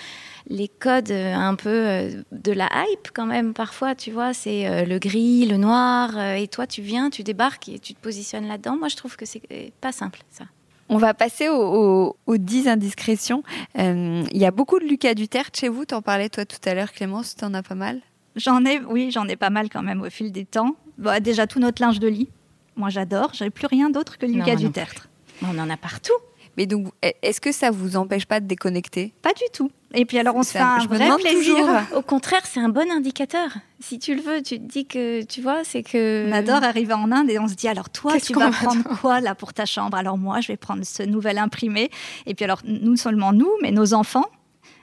les 0.47 0.67
codes 0.67 1.11
euh, 1.11 1.33
un 1.33 1.55
peu 1.55 1.69
euh, 1.69 2.23
de 2.31 2.51
la 2.51 2.69
hype 2.73 3.09
quand 3.13 3.25
même 3.25 3.53
parfois, 3.53 3.95
tu 3.95 4.11
vois, 4.11 4.33
c'est 4.33 4.67
euh, 4.67 4.85
le 4.85 4.99
gris, 4.99 5.45
le 5.45 5.57
noir, 5.57 6.19
et 6.19 6.47
toi 6.47 6.67
tu 6.67 6.81
viens, 6.81 7.09
tu 7.09 7.23
débarques 7.23 7.69
et 7.69 7.79
tu 7.79 7.93
te 7.93 7.99
positionnes 7.99 8.47
là-dedans. 8.47 8.77
Moi 8.77 8.87
je 8.87 8.95
trouve 8.95 9.15
que 9.15 9.25
c'est 9.25 9.41
pas 9.81 9.91
simple 9.91 10.19
ça. 10.29 10.45
On 10.89 10.97
va 10.97 11.13
passer 11.13 11.47
aux, 11.49 12.15
10 12.27 12.67
indiscrétions. 12.67 13.41
Il 13.75 14.27
y 14.33 14.45
a 14.45 14.51
beaucoup 14.51 14.79
de 14.79 14.85
Lucas 14.85 15.13
Duterte 15.13 15.57
chez 15.57 15.69
vous, 15.69 15.85
tu 15.85 15.95
en 15.95 16.01
parlais 16.01 16.29
toi 16.29 16.45
tout 16.45 16.57
à 16.65 16.73
l'heure 16.73 16.91
Clémence, 16.91 17.35
tu 17.35 17.45
en 17.45 17.53
as 17.53 17.63
pas 17.63 17.73
mal? 17.73 18.01
J'en 18.35 18.65
ai, 18.65 18.79
oui, 18.79 19.09
j'en 19.11 19.27
ai 19.27 19.35
pas 19.35 19.49
mal 19.49 19.69
quand 19.69 19.81
même 19.81 20.01
au 20.01 20.09
fil 20.09 20.31
des 20.31 20.45
temps. 20.45 20.75
Bah, 20.97 21.19
déjà 21.19 21.47
tout 21.47 21.59
notre 21.59 21.81
linge 21.81 21.99
de 21.99 22.07
lit, 22.07 22.29
moi 22.75 22.89
j'adore, 22.89 23.31
j'avais 23.33 23.49
plus 23.49 23.67
rien 23.67 23.89
d'autre 23.89 24.17
que 24.17 24.25
Lucas 24.25 24.55
Duterte. 24.55 25.09
On 25.41 25.57
en 25.57 25.69
a 25.69 25.77
partout. 25.77 26.13
Mais 26.57 26.65
donc, 26.65 26.87
est-ce 27.01 27.41
que 27.41 27.51
ça 27.51 27.71
vous 27.71 27.95
empêche 27.95 28.25
pas 28.25 28.39
de 28.39 28.45
déconnecter? 28.45 29.13
Pas 29.21 29.33
du 29.33 29.43
tout. 29.51 29.71
Et 29.95 30.05
puis 30.05 30.17
alors 30.17 30.35
on 30.35 30.43
se 30.43 30.51
fait 30.51 30.59
un 30.59 30.79
vrai 30.85 31.09
plaisir. 31.17 31.65
Au 31.95 32.01
contraire, 32.01 32.41
c'est 32.45 32.59
un 32.59 32.69
bon 32.69 32.89
indicateur. 32.91 33.49
Si 33.79 33.99
tu 33.99 34.15
le 34.15 34.21
veux, 34.21 34.41
tu 34.41 34.57
te 34.59 34.65
dis 34.65 34.85
que 34.85 35.23
tu 35.23 35.41
vois, 35.41 35.63
c'est 35.63 35.83
que. 35.83 36.27
On 36.27 36.31
adore 36.31 36.63
arriver 36.63 36.93
en 36.93 37.11
Inde 37.11 37.29
et 37.29 37.37
on 37.37 37.47
se 37.47 37.53
dit 37.53 37.67
alors 37.67 37.89
toi, 37.89 38.19
tu 38.19 38.33
vas 38.33 38.49
prendre 38.49 38.83
quoi 38.99 39.21
là 39.21 39.35
pour 39.35 39.53
ta 39.53 39.65
chambre? 39.65 39.95
Alors 39.97 40.17
moi, 40.17 40.41
je 40.41 40.47
vais 40.47 40.57
prendre 40.57 40.83
ce 40.83 41.03
nouvel 41.03 41.37
imprimé. 41.37 41.91
Et 42.25 42.33
puis 42.33 42.43
alors, 42.45 42.61
nous 42.65 42.95
seulement 42.95 43.33
nous, 43.33 43.51
mais 43.61 43.71
nos 43.71 43.93
enfants, 43.93 44.25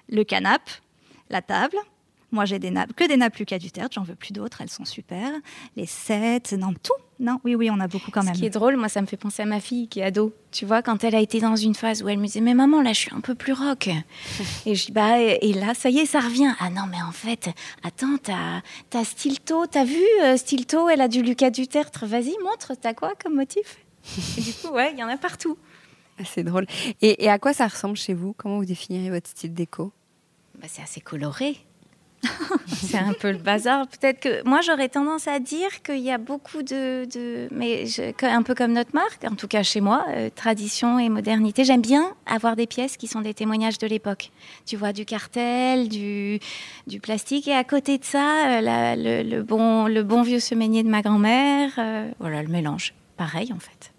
le 0.08 0.22
canapé, 0.22 0.70
la 1.28 1.42
table, 1.42 1.76
moi, 2.32 2.44
j'ai 2.44 2.58
des 2.58 2.70
nappes, 2.70 2.92
que 2.94 3.06
des 3.06 3.16
nappes 3.16 3.36
Lucas 3.36 3.58
Duterte, 3.58 3.94
j'en 3.94 4.02
veux 4.02 4.14
plus 4.14 4.32
d'autres, 4.32 4.60
elles 4.60 4.70
sont 4.70 4.84
super. 4.84 5.30
Les 5.76 5.86
sets, 5.86 6.56
non, 6.56 6.72
tout. 6.82 6.92
Non, 7.18 7.38
oui, 7.44 7.54
oui, 7.54 7.70
on 7.70 7.78
a 7.80 7.86
beaucoup 7.86 8.10
quand 8.10 8.22
même. 8.22 8.34
Ce 8.34 8.40
qui 8.40 8.46
est 8.46 8.50
drôle, 8.50 8.76
moi, 8.76 8.88
ça 8.88 9.02
me 9.02 9.06
fait 9.06 9.18
penser 9.18 9.42
à 9.42 9.46
ma 9.46 9.60
fille 9.60 9.88
qui 9.88 10.00
est 10.00 10.04
ado. 10.04 10.32
Tu 10.52 10.64
vois, 10.64 10.80
quand 10.80 11.04
elle 11.04 11.14
a 11.14 11.20
été 11.20 11.38
dans 11.40 11.56
une 11.56 11.74
phase 11.74 12.02
où 12.02 12.08
elle 12.08 12.18
me 12.18 12.24
disait, 12.24 12.40
mais 12.40 12.54
maman, 12.54 12.80
là, 12.80 12.92
je 12.94 13.00
suis 13.00 13.14
un 13.14 13.20
peu 13.20 13.34
plus 13.34 13.52
rock. 13.52 13.88
et 14.66 14.74
je 14.74 14.86
dis, 14.86 14.92
bah, 14.92 15.18
et 15.18 15.52
là, 15.52 15.74
ça 15.74 15.90
y 15.90 15.98
est, 15.98 16.06
ça 16.06 16.20
revient. 16.20 16.52
Ah 16.60 16.70
non, 16.70 16.84
mais 16.90 17.02
en 17.02 17.12
fait, 17.12 17.50
attends, 17.82 18.16
t'as, 18.22 18.62
as 18.98 19.04
Stilto, 19.04 19.66
t'as 19.66 19.84
vu 19.84 20.02
euh, 20.22 20.36
Stilto, 20.36 20.88
elle 20.88 21.02
a 21.02 21.08
du 21.08 21.22
Lucas 21.22 21.50
Duterte. 21.50 21.98
Vas-y, 22.02 22.34
montre, 22.42 22.72
t'as 22.80 22.94
quoi 22.94 23.12
comme 23.22 23.34
motif? 23.34 23.78
Et 24.38 24.40
du 24.40 24.52
coup, 24.54 24.68
ouais, 24.68 24.92
il 24.92 24.98
y 24.98 25.04
en 25.04 25.08
a 25.08 25.18
partout. 25.18 25.58
Ah, 26.18 26.22
c'est 26.24 26.44
drôle. 26.44 26.66
Et, 27.02 27.24
et, 27.24 27.28
à 27.28 27.38
quoi 27.38 27.52
ça 27.52 27.66
ressemble 27.66 27.96
chez 27.96 28.14
vous? 28.14 28.34
Comment 28.36 28.58
vous 28.58 28.64
définirez 28.64 29.10
votre 29.10 29.28
style 29.28 29.52
déco? 29.52 29.92
Bah, 30.58 30.66
C'est 30.68 30.82
assez 30.82 31.00
coloré. 31.00 31.58
c'est 32.66 32.98
un 32.98 33.12
peu 33.12 33.30
le 33.30 33.38
bazar. 33.38 33.86
Peut-être 33.88 34.20
que 34.20 34.46
moi 34.46 34.60
j'aurais 34.60 34.88
tendance 34.88 35.28
à 35.28 35.38
dire 35.38 35.82
qu'il 35.82 36.00
y 36.00 36.10
a 36.10 36.18
beaucoup 36.18 36.62
de, 36.62 37.06
mais 37.50 37.84
un 38.22 38.42
peu 38.42 38.54
comme 38.54 38.72
notre 38.72 38.94
marque, 38.94 39.24
en 39.24 39.34
tout 39.34 39.48
cas 39.48 39.62
chez 39.62 39.80
moi, 39.80 40.04
euh, 40.08 40.28
tradition 40.34 40.98
et 40.98 41.08
modernité. 41.08 41.64
J'aime 41.64 41.80
bien 41.80 42.14
avoir 42.26 42.56
des 42.56 42.66
pièces 42.66 42.96
qui 42.96 43.06
sont 43.06 43.20
des 43.20 43.34
témoignages 43.34 43.78
de 43.78 43.86
l'époque. 43.86 44.30
Tu 44.66 44.76
vois 44.76 44.92
du 44.92 45.04
cartel, 45.04 45.88
du, 45.88 46.40
plastique, 47.02 47.48
et 47.48 47.54
à 47.54 47.64
côté 47.64 47.98
de 47.98 48.04
ça, 48.04 48.60
euh, 48.60 49.22
le, 49.22 49.42
bon, 49.42 49.86
le 49.86 50.02
bon 50.02 50.22
vieux 50.22 50.40
semainier 50.40 50.82
de 50.82 50.88
ma 50.88 51.02
grand-mère. 51.02 51.72
Euh, 51.78 52.10
voilà 52.18 52.42
le 52.42 52.48
mélange. 52.48 52.94
Pareil 53.16 53.52
en 53.52 53.58
fait. 53.58 53.92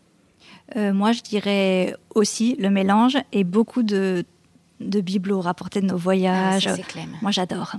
moi, 0.94 1.12
je 1.12 1.22
dirais 1.22 1.96
aussi 2.16 2.56
le 2.60 2.70
mélange 2.70 3.18
et 3.32 3.44
beaucoup 3.44 3.84
de 3.84 4.26
de 4.90 5.02
bibelots 5.02 5.42
rapportés 5.42 5.82
de 5.82 5.88
nos 5.88 5.98
voyages. 5.98 6.68
Ah, 6.68 7.00
moi, 7.22 7.32
j'adore 7.32 7.76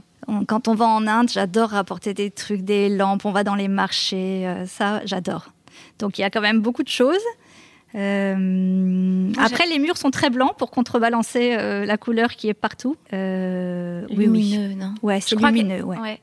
quand 0.46 0.68
on 0.68 0.74
va 0.74 0.86
en 0.86 1.06
Inde, 1.06 1.28
j'adore 1.30 1.70
rapporter 1.70 2.14
des 2.14 2.30
trucs, 2.30 2.62
des 2.62 2.88
lampes, 2.88 3.24
on 3.24 3.32
va 3.32 3.44
dans 3.44 3.54
les 3.54 3.68
marchés, 3.68 4.46
euh, 4.46 4.66
ça, 4.66 5.02
j'adore. 5.04 5.48
Donc 5.98 6.18
il 6.18 6.20
y 6.20 6.24
a 6.24 6.30
quand 6.30 6.40
même 6.40 6.60
beaucoup 6.60 6.82
de 6.82 6.88
choses. 6.88 7.16
Euh, 7.94 9.30
après, 9.36 9.66
les 9.66 9.78
murs 9.78 9.98
sont 9.98 10.10
très 10.10 10.30
blancs 10.30 10.56
pour 10.56 10.70
contrebalancer 10.70 11.54
euh, 11.58 11.84
la 11.84 11.98
couleur 11.98 12.30
qui 12.30 12.48
est 12.48 12.54
partout. 12.54 12.96
Euh, 13.12 14.06
lumineux, 14.08 14.68
oui. 14.68 14.76
non? 14.76 14.94
Ouais, 15.02 15.20
c'est 15.20 15.36
lumineux. 15.36 15.82
ouais. 15.82 15.98
Ouais. 15.98 16.20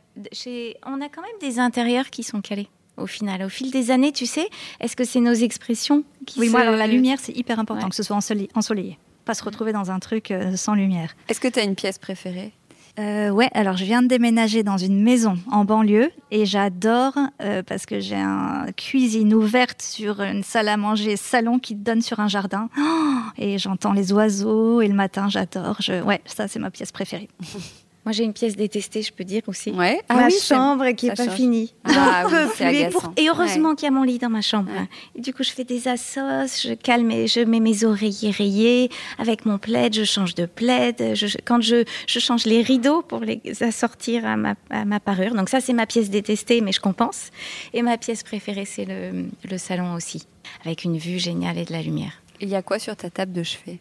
On 0.85 1.01
a 1.01 1.09
quand 1.09 1.21
même 1.21 1.39
des 1.41 1.59
intérieurs 1.59 2.09
qui 2.09 2.23
sont 2.23 2.41
calés 2.41 2.67
au 2.97 3.05
final. 3.05 3.43
Au 3.43 3.49
fil 3.49 3.71
des 3.71 3.91
années, 3.91 4.11
tu 4.11 4.25
sais, 4.25 4.49
est-ce 4.79 4.95
que 4.95 5.05
c'est 5.05 5.21
nos 5.21 5.33
expressions 5.33 6.03
qui 6.25 6.39
Oui, 6.39 6.47
se... 6.47 6.51
moi, 6.51 6.61
alors 6.61 6.75
la 6.75 6.87
lumière, 6.87 7.17
c'est 7.21 7.35
hyper 7.37 7.59
important 7.59 7.87
que 7.87 7.95
ce 7.95 8.03
soit 8.03 8.17
ensoleillé. 8.17 8.97
Pas 9.29 9.35
se 9.35 9.43
retrouver 9.43 9.73
dans 9.73 9.91
un 9.91 9.99
truc 9.99 10.33
sans 10.55 10.73
lumière. 10.73 11.15
Est-ce 11.27 11.39
que 11.39 11.47
tu 11.47 11.59
as 11.59 11.63
une 11.63 11.75
pièce 11.75 11.99
préférée? 11.99 12.51
Euh, 12.97 13.29
ouais, 13.29 13.47
alors 13.53 13.77
je 13.77 13.85
viens 13.85 14.01
de 14.01 14.07
déménager 14.07 14.63
dans 14.63 14.77
une 14.77 15.03
maison 15.03 15.37
en 15.51 15.65
banlieue 15.65 16.09
et 16.31 16.47
j'adore 16.47 17.13
euh, 17.39 17.61
parce 17.61 17.85
que 17.85 17.99
j'ai 17.99 18.15
une 18.15 18.73
cuisine 18.75 19.35
ouverte 19.35 19.83
sur 19.83 20.19
une 20.19 20.41
salle 20.41 20.67
à 20.67 20.77
manger, 20.77 21.15
salon 21.15 21.59
qui 21.59 21.75
donne 21.75 22.01
sur 22.01 22.19
un 22.19 22.27
jardin. 22.27 22.69
Oh, 22.75 23.19
et 23.37 23.59
j'entends 23.59 23.93
les 23.93 24.11
oiseaux 24.13 24.81
et 24.81 24.87
le 24.87 24.95
matin, 24.95 25.29
j'adore. 25.29 25.77
Je... 25.79 26.01
Ouais, 26.01 26.21
ça 26.25 26.47
c'est 26.47 26.57
ma 26.57 26.71
pièce 26.71 26.91
préférée. 26.91 27.29
Moi, 28.05 28.13
j'ai 28.13 28.23
une 28.23 28.33
pièce 28.33 28.55
détestée, 28.55 29.01
je 29.01 29.11
peux 29.11 29.25
dire 29.25 29.41
aussi. 29.47 29.71
Ouais. 29.71 30.01
Ah 30.07 30.15
ma 30.15 30.27
oui, 30.27 30.33
chambre 30.41 30.89
qui 30.91 31.07
n'est 31.07 31.13
pas 31.13 31.25
change. 31.25 31.35
finie. 31.35 31.73
Ah, 31.83 32.25
oui, 32.27 32.65
et, 32.75 32.89
pour... 32.89 33.11
et, 33.17 33.27
heureusement 33.27 33.69
ouais. 33.69 33.75
qu'il 33.75 33.85
y 33.85 33.87
a 33.87 33.91
mon 33.91 34.03
lit 34.03 34.17
dans 34.17 34.29
ma 34.29 34.41
chambre. 34.41 34.71
Ouais. 34.71 34.87
Et 35.15 35.21
du 35.21 35.33
coup, 35.33 35.43
je 35.43 35.51
fais 35.51 35.65
des 35.65 35.87
assos, 35.87 36.19
je 36.63 36.73
calme, 36.75 37.11
et 37.11 37.27
je 37.27 37.41
mets 37.41 37.59
mes 37.59 37.83
oreillers 37.83 38.31
rayés 38.31 38.89
avec 39.17 39.45
mon 39.45 39.57
plaid, 39.57 39.93
je 39.93 40.05
change 40.05 40.33
de 40.33 40.45
plaid. 40.45 41.13
Je, 41.13 41.27
quand 41.43 41.61
je, 41.61 41.83
je, 42.07 42.19
change 42.19 42.45
les 42.45 42.61
rideaux 42.61 43.01
pour 43.01 43.19
les 43.19 43.41
assortir 43.61 44.25
à 44.25 44.37
ma, 44.37 44.55
à 44.69 44.85
ma 44.85 44.99
parure. 44.99 45.35
Donc 45.35 45.49
ça, 45.49 45.59
c'est 45.59 45.73
ma 45.73 45.85
pièce 45.85 46.09
détestée, 46.09 46.61
mais 46.61 46.71
je 46.71 46.79
compense. 46.79 47.31
Et 47.73 47.81
ma 47.81 47.97
pièce 47.97 48.23
préférée, 48.23 48.65
c'est 48.65 48.85
le, 48.85 49.25
le 49.49 49.57
salon 49.57 49.93
aussi, 49.93 50.25
avec 50.63 50.85
une 50.85 50.97
vue 50.97 51.19
géniale 51.19 51.57
et 51.57 51.65
de 51.65 51.73
la 51.73 51.81
lumière. 51.81 52.13
Il 52.39 52.47
y 52.47 52.55
a 52.55 52.61
quoi 52.61 52.79
sur 52.79 52.95
ta 52.95 53.09
table 53.09 53.33
de 53.33 53.43
chevet? 53.43 53.79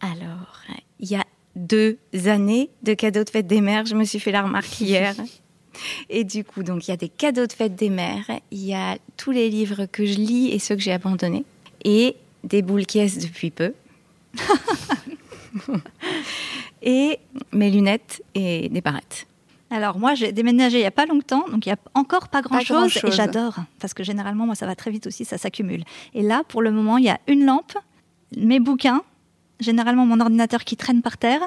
Alors, 0.00 0.60
il 0.98 1.08
y 1.08 1.14
a 1.14 1.21
deux 1.56 1.98
années 2.26 2.70
de 2.82 2.94
cadeaux 2.94 3.24
de 3.24 3.30
fête 3.30 3.46
des 3.46 3.60
mères. 3.60 3.86
Je 3.86 3.94
me 3.94 4.04
suis 4.04 4.20
fait 4.20 4.32
la 4.32 4.42
remarque 4.42 4.80
hier. 4.80 5.14
Et 6.10 6.24
du 6.24 6.44
coup, 6.44 6.62
donc 6.62 6.86
il 6.86 6.90
y 6.90 6.94
a 6.94 6.96
des 6.96 7.08
cadeaux 7.08 7.46
de 7.46 7.52
fête 7.52 7.74
des 7.74 7.88
mères, 7.88 8.30
il 8.50 8.64
y 8.64 8.74
a 8.74 8.98
tous 9.16 9.30
les 9.30 9.48
livres 9.48 9.86
que 9.86 10.04
je 10.04 10.14
lis 10.14 10.50
et 10.50 10.58
ceux 10.58 10.76
que 10.76 10.82
j'ai 10.82 10.92
abandonnés, 10.92 11.44
et 11.84 12.16
des 12.44 12.60
boules 12.60 12.84
caisses 12.84 13.18
depuis 13.18 13.50
peu. 13.50 13.72
et 16.82 17.18
mes 17.52 17.70
lunettes 17.70 18.22
et 18.34 18.68
des 18.68 18.80
barrettes. 18.80 19.26
Alors 19.70 19.98
moi, 19.98 20.14
j'ai 20.14 20.32
déménagé 20.32 20.76
il 20.76 20.80
n'y 20.80 20.86
a 20.86 20.90
pas 20.90 21.06
longtemps, 21.06 21.48
donc 21.48 21.64
il 21.64 21.70
n'y 21.70 21.72
a 21.72 21.78
encore 21.94 22.28
pas 22.28 22.42
grand-chose, 22.42 22.94
grand 22.94 23.08
et 23.08 23.12
j'adore, 23.12 23.56
parce 23.80 23.94
que 23.94 24.04
généralement, 24.04 24.44
moi, 24.44 24.54
ça 24.54 24.66
va 24.66 24.74
très 24.74 24.90
vite 24.90 25.06
aussi, 25.06 25.24
ça 25.24 25.38
s'accumule. 25.38 25.84
Et 26.12 26.20
là, 26.20 26.42
pour 26.46 26.60
le 26.60 26.70
moment, 26.70 26.98
il 26.98 27.04
y 27.04 27.08
a 27.08 27.18
une 27.26 27.46
lampe, 27.46 27.72
mes 28.36 28.60
bouquins, 28.60 29.02
généralement 29.62 30.06
mon 30.06 30.20
ordinateur 30.20 30.64
qui 30.64 30.76
traîne 30.76 31.02
par 31.02 31.16
terre 31.16 31.40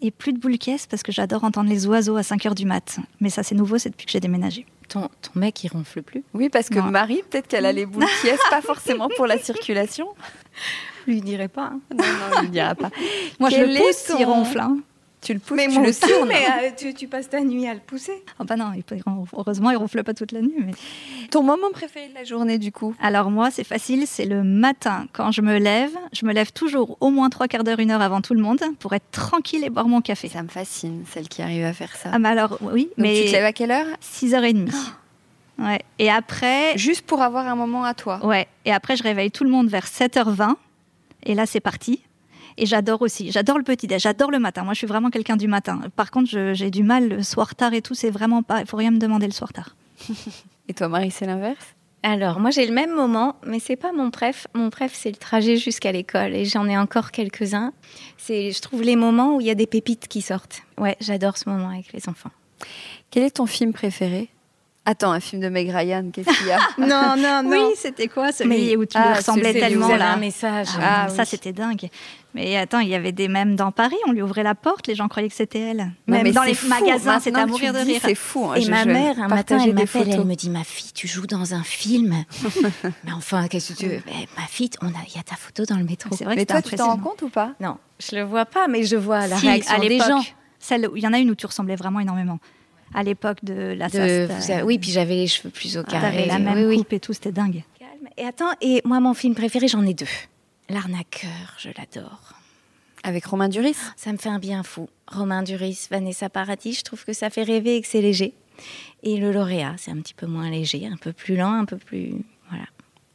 et 0.00 0.10
plus 0.10 0.32
de 0.32 0.38
boules 0.38 0.58
caisses 0.58 0.86
parce 0.86 1.02
que 1.02 1.12
j'adore 1.12 1.44
entendre 1.44 1.70
les 1.70 1.86
oiseaux 1.86 2.16
à 2.16 2.22
5 2.22 2.46
heures 2.46 2.54
du 2.54 2.66
mat. 2.66 2.98
Mais 3.20 3.30
ça, 3.30 3.42
c'est 3.42 3.54
nouveau, 3.54 3.78
c'est 3.78 3.90
depuis 3.90 4.06
que 4.06 4.12
j'ai 4.12 4.20
déménagé. 4.20 4.66
Ton, 4.88 5.08
ton, 5.22 5.30
mec, 5.36 5.62
il 5.64 5.68
ronfle 5.68 6.02
plus? 6.02 6.24
Oui, 6.34 6.48
parce 6.50 6.68
que 6.68 6.78
non. 6.78 6.90
Marie, 6.90 7.22
peut-être 7.30 7.46
qu'elle 7.46 7.64
a 7.64 7.72
les 7.72 7.86
boules 7.86 8.04
caisses, 8.22 8.40
pas 8.50 8.60
forcément 8.60 9.08
pour 9.16 9.26
la 9.26 9.38
circulation. 9.38 10.08
Je 11.06 11.12
lui 11.12 11.20
dirais 11.20 11.48
pas. 11.48 11.72
Hein. 11.72 11.80
Non, 11.96 12.04
non, 12.04 12.36
il 12.38 12.42
lui 12.42 12.50
dira 12.50 12.74
pas. 12.74 12.90
Moi, 13.38 13.48
Quel 13.48 13.70
je 13.70 13.72
le 13.72 13.78
pousse, 13.80 14.04
ton... 14.04 14.18
il 14.18 14.24
ronfle. 14.24 14.60
Hein. 14.60 14.78
Tu 15.22 15.34
le 15.34 15.38
pousses, 15.38 15.56
mais 15.56 15.68
tu 15.68 15.80
le 15.80 15.88
aussi, 15.88 16.00
tournes. 16.00 16.28
mais 16.28 16.44
euh, 16.44 16.70
tu, 16.76 16.94
tu, 16.94 17.06
passes 17.06 17.28
ta 17.28 17.40
nuit 17.40 17.68
à 17.68 17.74
le 17.74 17.80
pousser. 17.80 18.24
Oh 18.40 18.44
bah 18.44 18.56
non, 18.56 18.72
il 18.74 18.82
heureusement, 19.32 19.70
il 19.70 19.76
ronfle 19.76 20.02
pas 20.02 20.14
toute 20.14 20.32
la 20.32 20.40
nuit. 20.40 20.56
Mais... 20.58 20.72
Ton 21.30 21.44
moment 21.44 21.70
préféré 21.72 22.08
de 22.08 22.14
la 22.14 22.24
journée, 22.24 22.58
du 22.58 22.72
coup? 22.72 22.96
Alors 23.00 23.30
moi, 23.30 23.52
c'est 23.52 23.62
facile, 23.62 24.08
c'est 24.08 24.24
le 24.24 24.42
matin. 24.42 25.06
Quand 25.12 25.30
je 25.30 25.40
me 25.40 25.58
lève, 25.58 25.92
je 26.12 26.26
me 26.26 26.32
lève 26.32 26.50
toujours 26.52 26.96
au 27.00 27.10
moins 27.10 27.30
trois 27.30 27.46
quarts 27.46 27.62
d'heure, 27.62 27.78
une 27.78 27.92
heure 27.92 28.02
avant 28.02 28.20
tout 28.20 28.34
le 28.34 28.42
monde 28.42 28.60
pour 28.80 28.94
être 28.94 29.08
tranquille 29.12 29.62
et 29.62 29.70
boire 29.70 29.86
mon 29.86 30.00
café. 30.00 30.28
Ça 30.28 30.42
me 30.42 30.48
fascine, 30.48 31.04
celle 31.08 31.28
qui 31.28 31.40
arrive 31.40 31.64
à 31.64 31.72
faire 31.72 31.94
ça. 31.94 32.10
Ah 32.12 32.18
mais 32.18 32.30
alors, 32.30 32.58
oui. 32.60 32.84
Donc 32.84 32.92
mais 32.98 33.22
tu 33.22 33.28
te 33.28 33.32
lèves 33.32 33.44
à 33.44 33.52
quelle 33.52 33.70
heure? 33.70 33.86
6h30. 34.02 34.70
Oh. 34.74 35.62
Ouais. 35.62 35.82
Et 36.00 36.10
après... 36.10 36.76
Juste 36.76 37.02
pour 37.02 37.22
avoir 37.22 37.46
un 37.46 37.54
moment 37.54 37.84
à 37.84 37.94
toi 37.94 38.18
Ouais. 38.26 38.48
Et 38.64 38.72
après, 38.72 38.96
je 38.96 39.04
réveille 39.04 39.30
tout 39.30 39.44
le 39.44 39.50
monde 39.50 39.68
vers 39.68 39.86
7h20. 39.86 40.54
Et 41.24 41.34
là, 41.36 41.46
c'est 41.46 41.60
parti. 41.60 42.02
Et 42.56 42.66
j'adore 42.66 43.02
aussi, 43.02 43.32
j'adore 43.32 43.58
le 43.58 43.64
petit 43.64 43.86
déj, 43.86 44.02
j'adore 44.02 44.30
le 44.30 44.38
matin. 44.38 44.64
Moi, 44.64 44.74
je 44.74 44.78
suis 44.78 44.86
vraiment 44.86 45.10
quelqu'un 45.10 45.36
du 45.36 45.48
matin. 45.48 45.80
Par 45.96 46.10
contre, 46.10 46.30
j'ai 46.54 46.70
du 46.70 46.82
mal 46.82 47.08
le 47.08 47.22
soir 47.22 47.54
tard 47.54 47.74
et 47.74 47.82
tout, 47.82 47.94
c'est 47.94 48.10
vraiment 48.10 48.42
pas. 48.42 48.60
Il 48.60 48.66
faut 48.66 48.76
rien 48.76 48.90
me 48.90 48.98
demander 48.98 49.26
le 49.26 49.32
soir 49.32 49.52
tard. 49.52 49.76
et 50.68 50.74
toi, 50.74 50.88
Marie, 50.88 51.10
c'est 51.10 51.26
l'inverse? 51.26 51.74
Alors, 52.04 52.40
moi, 52.40 52.50
j'ai 52.50 52.66
le 52.66 52.74
même 52.74 52.92
moment, 52.92 53.36
mais 53.46 53.60
c'est 53.60 53.76
pas 53.76 53.92
mon 53.92 54.10
préf. 54.10 54.48
Mon 54.54 54.70
préf, 54.70 54.92
c'est 54.92 55.10
le 55.10 55.16
trajet 55.16 55.56
jusqu'à 55.56 55.92
l'école, 55.92 56.34
et 56.34 56.44
j'en 56.44 56.68
ai 56.68 56.76
encore 56.76 57.12
quelques-uns. 57.12 57.72
C'est, 58.18 58.50
je 58.50 58.60
trouve, 58.60 58.82
les 58.82 58.96
moments 58.96 59.36
où 59.36 59.40
il 59.40 59.46
y 59.46 59.50
a 59.50 59.54
des 59.54 59.68
pépites 59.68 60.08
qui 60.08 60.20
sortent. 60.20 60.62
Ouais, 60.78 60.96
j'adore 61.00 61.38
ce 61.38 61.48
moment 61.48 61.68
avec 61.68 61.92
les 61.92 62.08
enfants. 62.08 62.30
Quel 63.10 63.22
est 63.22 63.36
ton 63.36 63.46
film 63.46 63.72
préféré? 63.72 64.31
Attends, 64.84 65.12
un 65.12 65.20
film 65.20 65.40
de 65.40 65.48
Meg 65.48 65.70
Ryan, 65.70 66.10
qu'est-ce 66.12 66.38
qu'il 66.38 66.48
y 66.48 66.50
a 66.50 66.58
Non, 66.78 67.14
non, 67.16 67.42
non. 67.44 67.68
Oui, 67.68 67.74
c'était 67.76 68.08
quoi 68.08 68.32
celui 68.32 68.50
mais, 68.50 68.76
où 68.76 68.84
tu 68.84 68.98
ah, 68.98 69.14
ressemblais 69.14 69.52
tellement 69.52 69.86
vous 69.86 69.96
là 69.96 70.14
un 70.14 70.16
message. 70.16 70.66
Ah, 70.76 71.04
ah, 71.04 71.08
ça, 71.08 71.24
c'était 71.24 71.52
dingue. 71.52 71.88
Mais 72.34 72.56
attends, 72.56 72.80
il 72.80 72.88
y 72.88 72.94
avait 72.96 73.12
des 73.12 73.28
mêmes 73.28 73.54
dans 73.54 73.70
Paris, 73.70 73.96
on 74.08 74.12
lui 74.12 74.22
ouvrait 74.22 74.42
la 74.42 74.56
porte, 74.56 74.88
les 74.88 74.96
gens 74.96 75.06
croyaient 75.06 75.28
que 75.28 75.36
c'était 75.36 75.60
elle. 75.60 75.76
Non, 75.76 76.16
même 76.16 76.22
mais 76.24 76.32
dans 76.32 76.42
les 76.42 76.54
fou. 76.54 76.66
magasins, 76.66 77.20
c'était 77.20 77.38
à 77.38 77.46
mourir 77.46 77.72
de 77.72 77.78
rire. 77.78 78.00
C'est 78.02 78.16
fou. 78.16 78.46
Hein, 78.46 78.54
Et 78.56 78.62
je, 78.62 78.70
ma 78.70 78.84
mère, 78.84 79.20
un 79.20 79.28
matin, 79.28 79.60
elle 79.62 79.74
m'appelle, 79.74 80.08
elle 80.10 80.24
me 80.24 80.34
dit 80.34 80.50
Ma 80.50 80.64
fille, 80.64 80.92
tu 80.92 81.06
joues 81.06 81.28
dans 81.28 81.54
un 81.54 81.62
film. 81.62 82.24
mais 83.04 83.12
enfin, 83.12 83.46
qu'est-ce 83.46 83.74
que 83.74 83.78
tu 83.78 83.86
veux? 83.86 84.02
Ma 84.36 84.46
fille, 84.48 84.70
il 84.82 85.16
y 85.16 85.20
a 85.20 85.22
ta 85.22 85.36
photo 85.36 85.64
dans 85.64 85.76
le 85.76 85.84
métro. 85.84 86.10
C'est 86.16 86.24
vrai 86.24 86.34
Mais 86.34 86.44
que 86.44 86.52
toi, 86.52 86.62
tu 86.62 86.74
t'en 86.74 86.88
rends 86.88 86.96
compte 86.96 87.22
ou 87.22 87.28
pas? 87.28 87.52
Non, 87.60 87.76
je 88.00 88.16
le 88.16 88.22
vois 88.22 88.46
pas, 88.46 88.66
mais 88.66 88.82
je 88.82 88.96
vois 88.96 89.28
la 89.28 89.36
réaction 89.36 89.78
des 89.78 89.98
gens. 89.98 90.24
Celle 90.58 90.88
il 90.94 91.02
y 91.02 91.06
en 91.06 91.12
a 91.12 91.18
une 91.18 91.30
où 91.30 91.34
tu 91.36 91.46
ressemblais 91.46 91.76
vraiment 91.76 92.00
énormément. 92.00 92.40
À 92.94 93.02
l'époque 93.02 93.38
de 93.42 93.74
la 93.76 93.88
De- 93.88 93.98
euh, 93.98 94.28
avez- 94.48 94.62
oui, 94.62 94.78
puis 94.78 94.90
j'avais 94.90 95.14
les 95.16 95.26
cheveux 95.26 95.50
plus 95.50 95.76
au 95.78 95.82
carré. 95.82 96.10
T'avais 96.10 96.26
la 96.26 96.38
même 96.38 96.58
oui, 96.58 96.64
oui. 96.64 96.76
coupe 96.78 96.92
et 96.92 97.00
tout, 97.00 97.12
c'était 97.12 97.32
dingue. 97.32 97.62
Calme. 97.78 98.08
Et 98.16 98.24
attends, 98.24 98.52
et 98.60 98.82
moi, 98.84 99.00
mon 99.00 99.14
film 99.14 99.34
préféré, 99.34 99.68
j'en 99.68 99.84
ai 99.86 99.94
deux. 99.94 100.06
L'arnaqueur, 100.68 101.54
je 101.58 101.70
l'adore. 101.76 102.32
Avec 103.04 103.24
Romain 103.26 103.48
Duris? 103.48 103.76
Ça 103.96 104.12
me 104.12 104.16
fait 104.18 104.28
un 104.28 104.38
bien 104.38 104.62
fou. 104.62 104.88
Romain 105.08 105.42
Duris, 105.42 105.88
Vanessa 105.90 106.28
Paradis, 106.28 106.74
je 106.74 106.82
trouve 106.82 107.04
que 107.04 107.12
ça 107.12 107.30
fait 107.30 107.42
rêver 107.42 107.76
et 107.76 107.82
que 107.82 107.88
c'est 107.88 108.00
léger. 108.00 108.32
Et 109.02 109.16
le 109.16 109.32
lauréat, 109.32 109.74
c'est 109.78 109.90
un 109.90 109.96
petit 110.00 110.14
peu 110.14 110.26
moins 110.26 110.48
léger, 110.50 110.86
un 110.86 110.96
peu 110.96 111.12
plus 111.12 111.34
lent, 111.36 111.52
un 111.52 111.64
peu 111.64 111.78
plus. 111.78 112.12
Voilà. 112.48 112.64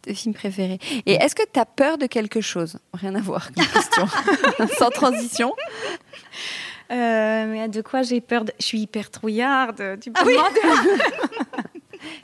Tes 0.01 0.13
films 0.13 0.33
préférés. 0.33 0.79
Et 1.05 1.13
est-ce 1.13 1.35
que 1.35 1.43
tu 1.53 1.59
as 1.59 1.65
peur 1.65 1.97
de 1.97 2.05
quelque 2.05 2.41
chose? 2.41 2.79
Rien 2.93 3.15
à 3.15 3.21
voir 3.21 3.49
comme 3.53 3.65
question. 3.65 4.07
Sans 4.77 4.89
transition. 4.89 5.53
Euh, 6.91 7.45
mais 7.51 7.67
de 7.67 7.81
quoi 7.81 8.01
j'ai 8.01 8.21
peur 8.21 8.45
de... 8.45 8.53
Je 8.59 8.65
suis 8.65 8.79
hyper 8.79 9.09
trouillarde. 9.11 9.97
Tu 10.01 10.11
peux 10.11 10.21
Ah 10.21 10.25
oui 10.25 10.35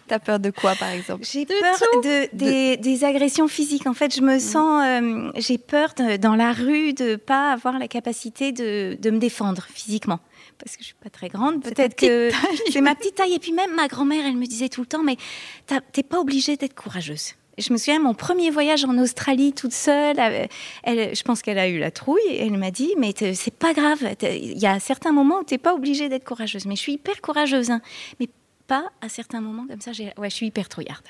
T'as 0.08 0.20
peur 0.20 0.40
de 0.40 0.52
quoi, 0.52 0.76
par 0.76 0.90
exemple? 0.90 1.24
J'ai 1.30 1.46
peur 1.46 1.76
de, 2.04 2.30
des, 2.36 2.78
des 2.78 3.04
agressions 3.04 3.48
physiques. 3.48 3.88
En 3.88 3.94
fait, 3.94 4.16
je 4.16 4.22
me 4.22 4.38
sens. 4.40 4.82
euh, 4.86 5.32
j'ai 5.36 5.58
peur 5.58 5.94
de- 5.98 6.18
dans 6.18 6.36
la 6.36 6.54
rue 6.54 6.94
de 6.94 7.16
pas 7.16 7.52
avoir 7.52 7.80
la 7.80 7.88
capacité 7.88 8.52
de, 8.52 8.96
de 9.00 9.10
me 9.10 9.18
défendre 9.18 9.66
physiquement. 9.74 10.20
Parce 10.60 10.78
que 10.78 10.84
je 10.84 10.88
suis 10.88 10.96
pas 11.04 11.10
très 11.10 11.28
grande. 11.30 11.64
Peut-être 11.64 11.96
que 11.96 12.30
c'est 12.72 12.82
ma 12.82 12.94
petite 12.96 13.16
taille. 13.16 13.34
Et 13.34 13.40
puis 13.40 13.52
même 13.52 13.74
ma 13.76 13.88
grand-mère, 13.88 14.26
elle 14.26 14.38
me 14.38 14.46
disait 14.46 14.70
tout 14.70 14.82
le 14.82 14.88
temps, 14.88 15.04
mais 15.04 15.18
t'es 15.92 16.04
pas 16.04 16.20
obligée 16.20 16.56
d'être 16.56 16.76
courageuse. 16.76 17.34
Je 17.60 17.72
me 17.72 17.78
souviens, 17.78 18.00
mon 18.00 18.16
premier 18.16 18.50
voyage 18.50 18.84
en 18.84 18.98
Australie 18.98 19.54
toute 19.54 19.74
seule, 19.74 20.20
euh, 20.20 20.48
elle, 20.84 21.16
je 21.16 21.22
pense 21.22 21.42
qu'elle 21.44 21.60
a 21.60 21.68
eu 21.68 21.78
la 21.78 21.92
trouille, 21.92 22.20
et 22.30 22.46
elle 22.48 22.58
m'a 22.58 22.72
dit, 22.72 22.92
mais 22.98 23.14
t'es- 23.14 23.36
c'est 23.36 23.54
pas 23.54 23.74
grave, 23.74 24.16
t'es- 24.18 24.40
il 24.40 24.58
y 24.58 24.66
a 24.66 24.80
certains 24.80 25.12
moments 25.12 25.40
où 25.40 25.44
tu 25.44 25.54
n'es 25.54 25.58
pas 25.60 25.76
obligée 25.76 26.10
d'être 26.10 26.24
courageuse. 26.24 26.66
Mais 26.66 26.76
je 26.76 26.82
suis 26.82 26.94
hyper 26.94 27.22
courageuse, 27.22 27.70
hein. 27.70 27.82
mais 28.20 28.28
pas 28.66 28.86
à 29.02 29.10
certains 29.10 29.42
moments 29.42 29.68
comme 29.68 29.82
ça. 29.82 29.92
Ouais, 30.18 30.30
je 30.30 30.36
suis 30.36 30.48
hyper 30.48 30.68
trouillarde. 30.68 31.06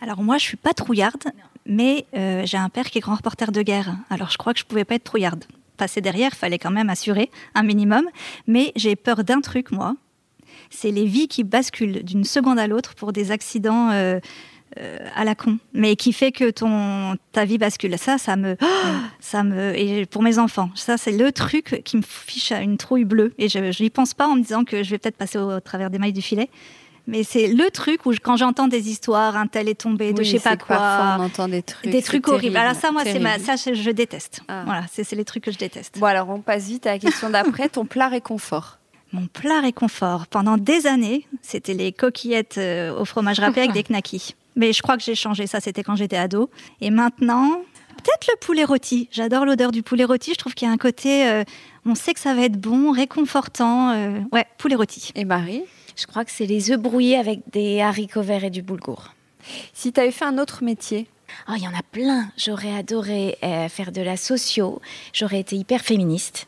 Alors 0.00 0.22
moi, 0.22 0.38
je 0.38 0.44
suis 0.44 0.56
pas 0.56 0.72
trouillarde, 0.72 1.24
mais 1.66 2.06
euh, 2.16 2.42
j'ai 2.46 2.56
un 2.56 2.70
père 2.70 2.90
qui 2.90 2.98
est 2.98 3.02
grand 3.02 3.14
reporter 3.16 3.52
de 3.52 3.62
guerre. 3.62 3.94
Alors 4.08 4.30
je 4.30 4.38
crois 4.38 4.54
que 4.54 4.58
je 4.60 4.64
pouvais 4.64 4.84
pas 4.86 4.94
être 4.96 5.04
trouillarde. 5.04 5.44
Passer 5.76 6.00
derrière, 6.00 6.32
fallait 6.32 6.58
quand 6.58 6.70
même 6.70 6.90
assurer 6.90 7.30
un 7.54 7.62
minimum. 7.62 8.08
Mais 8.46 8.72
j'ai 8.76 8.96
peur 8.96 9.22
d'un 9.24 9.40
truc, 9.40 9.70
moi. 9.70 9.94
C'est 10.70 10.90
les 10.90 11.04
vies 11.04 11.28
qui 11.28 11.44
basculent 11.44 12.02
d'une 12.02 12.24
seconde 12.24 12.58
à 12.58 12.66
l'autre 12.66 12.94
pour 12.94 13.12
des 13.12 13.30
accidents 13.30 13.90
euh, 13.90 14.20
euh, 14.78 14.98
à 15.16 15.24
la 15.24 15.34
con, 15.34 15.58
mais 15.72 15.96
qui 15.96 16.12
fait 16.12 16.30
que 16.32 16.50
ton 16.50 17.16
ta 17.32 17.44
vie 17.44 17.58
bascule. 17.58 17.98
Ça, 17.98 18.18
ça 18.18 18.36
me, 18.36 18.56
ça 19.20 19.42
me. 19.42 19.76
Et 19.76 20.06
pour 20.06 20.22
mes 20.22 20.38
enfants, 20.38 20.70
ça 20.74 20.96
c'est 20.96 21.12
le 21.12 21.32
truc 21.32 21.82
qui 21.84 21.96
me 21.96 22.02
fiche 22.02 22.52
à 22.52 22.60
une 22.60 22.76
trouille 22.76 23.04
bleue. 23.04 23.32
Et 23.38 23.48
je 23.48 23.82
n'y 23.82 23.90
pense 23.90 24.14
pas 24.14 24.26
en 24.28 24.36
me 24.36 24.42
disant 24.42 24.64
que 24.64 24.82
je 24.82 24.90
vais 24.90 24.98
peut-être 24.98 25.16
passer 25.16 25.38
au, 25.38 25.50
au 25.56 25.60
travers 25.60 25.90
des 25.90 25.98
mailles 25.98 26.12
du 26.12 26.22
filet. 26.22 26.48
Mais 27.06 27.24
c'est 27.24 27.48
le 27.48 27.70
truc 27.70 28.06
où 28.06 28.12
je- 28.12 28.20
quand 28.20 28.36
j'entends 28.36 28.68
des 28.68 28.88
histoires, 28.90 29.36
un 29.36 29.46
tel 29.48 29.68
est 29.68 29.74
tombé 29.80 30.12
de 30.12 30.18
Oui, 30.20 30.24
je 30.24 30.32
sais 30.36 30.38
pas 30.38 30.56
Parfois, 30.56 30.76
on 30.76 31.16
quoi, 31.16 31.24
entend 31.26 31.48
des 31.48 31.62
trucs. 31.62 31.90
des 31.90 32.02
trucs 32.02 32.28
horribles. 32.28 32.42
terrible, 32.54 32.56
Alors 32.58 32.74
ça, 32.80 32.92
moi, 32.92 33.02
c'est 33.04 33.18
ma, 33.18 33.38
ça, 33.40 33.56
je, 33.56 33.74
je 33.74 33.90
déteste. 33.90 34.42
Ah. 34.48 34.62
Voilà, 34.66 34.84
c'est 34.92 35.02
c'est 35.02 35.16
les 35.16 35.24
trucs 35.24 35.42
que 35.44 35.50
je 35.50 35.58
déteste. 35.58 35.98
Bon, 35.98 36.06
alors 36.06 36.28
on 36.28 36.40
passe 36.40 36.68
vite 36.68 36.86
à 36.86 36.92
la 36.92 36.98
question 37.00 37.30
d'après. 37.30 37.68
Ton 37.70 37.86
plat 37.86 38.08
réconfort. 38.08 38.78
Mon 39.12 39.26
plat 39.26 39.60
réconfort, 39.60 40.28
pendant 40.28 40.56
des 40.56 40.86
années, 40.86 41.26
c'était 41.42 41.74
les 41.74 41.90
coquillettes 41.90 42.58
euh, 42.58 42.96
au 42.96 43.04
fromage 43.04 43.40
râpé 43.40 43.60
avec 43.62 43.72
des 43.72 43.82
knackis. 43.82 44.36
Mais 44.60 44.74
je 44.74 44.82
crois 44.82 44.98
que 44.98 45.02
j'ai 45.02 45.14
changé. 45.14 45.46
Ça, 45.46 45.58
c'était 45.58 45.82
quand 45.82 45.96
j'étais 45.96 46.18
ado. 46.18 46.50
Et 46.82 46.90
maintenant, 46.90 47.62
peut-être 47.96 48.26
le 48.28 48.36
poulet 48.40 48.64
rôti. 48.64 49.08
J'adore 49.10 49.46
l'odeur 49.46 49.72
du 49.72 49.82
poulet 49.82 50.04
rôti. 50.04 50.32
Je 50.34 50.38
trouve 50.38 50.52
qu'il 50.52 50.68
y 50.68 50.70
a 50.70 50.74
un 50.74 50.76
côté, 50.76 51.26
euh, 51.26 51.44
on 51.86 51.94
sait 51.94 52.12
que 52.12 52.20
ça 52.20 52.34
va 52.34 52.42
être 52.42 52.60
bon, 52.60 52.92
réconfortant. 52.92 53.92
Euh, 53.92 54.20
ouais, 54.32 54.44
poulet 54.58 54.74
rôti. 54.74 55.12
Et 55.14 55.24
Marie? 55.24 55.64
Je 55.96 56.06
crois 56.06 56.26
que 56.26 56.30
c'est 56.30 56.44
les 56.44 56.70
œufs 56.70 56.78
brouillés 56.78 57.16
avec 57.16 57.40
des 57.50 57.80
haricots 57.80 58.20
verts 58.20 58.44
et 58.44 58.50
du 58.50 58.60
boulgour. 58.60 59.14
Si 59.72 59.94
tu 59.94 60.00
avais 60.00 60.10
fait 60.10 60.26
un 60.26 60.36
autre 60.36 60.62
métier? 60.62 61.06
Oh, 61.48 61.52
il 61.56 61.62
y 61.62 61.66
en 61.66 61.72
a 61.72 61.82
plein. 61.82 62.30
J'aurais 62.36 62.76
adoré 62.76 63.38
euh, 63.42 63.70
faire 63.70 63.92
de 63.92 64.02
la 64.02 64.18
socio. 64.18 64.82
J'aurais 65.14 65.40
été 65.40 65.56
hyper 65.56 65.80
féministe. 65.80 66.46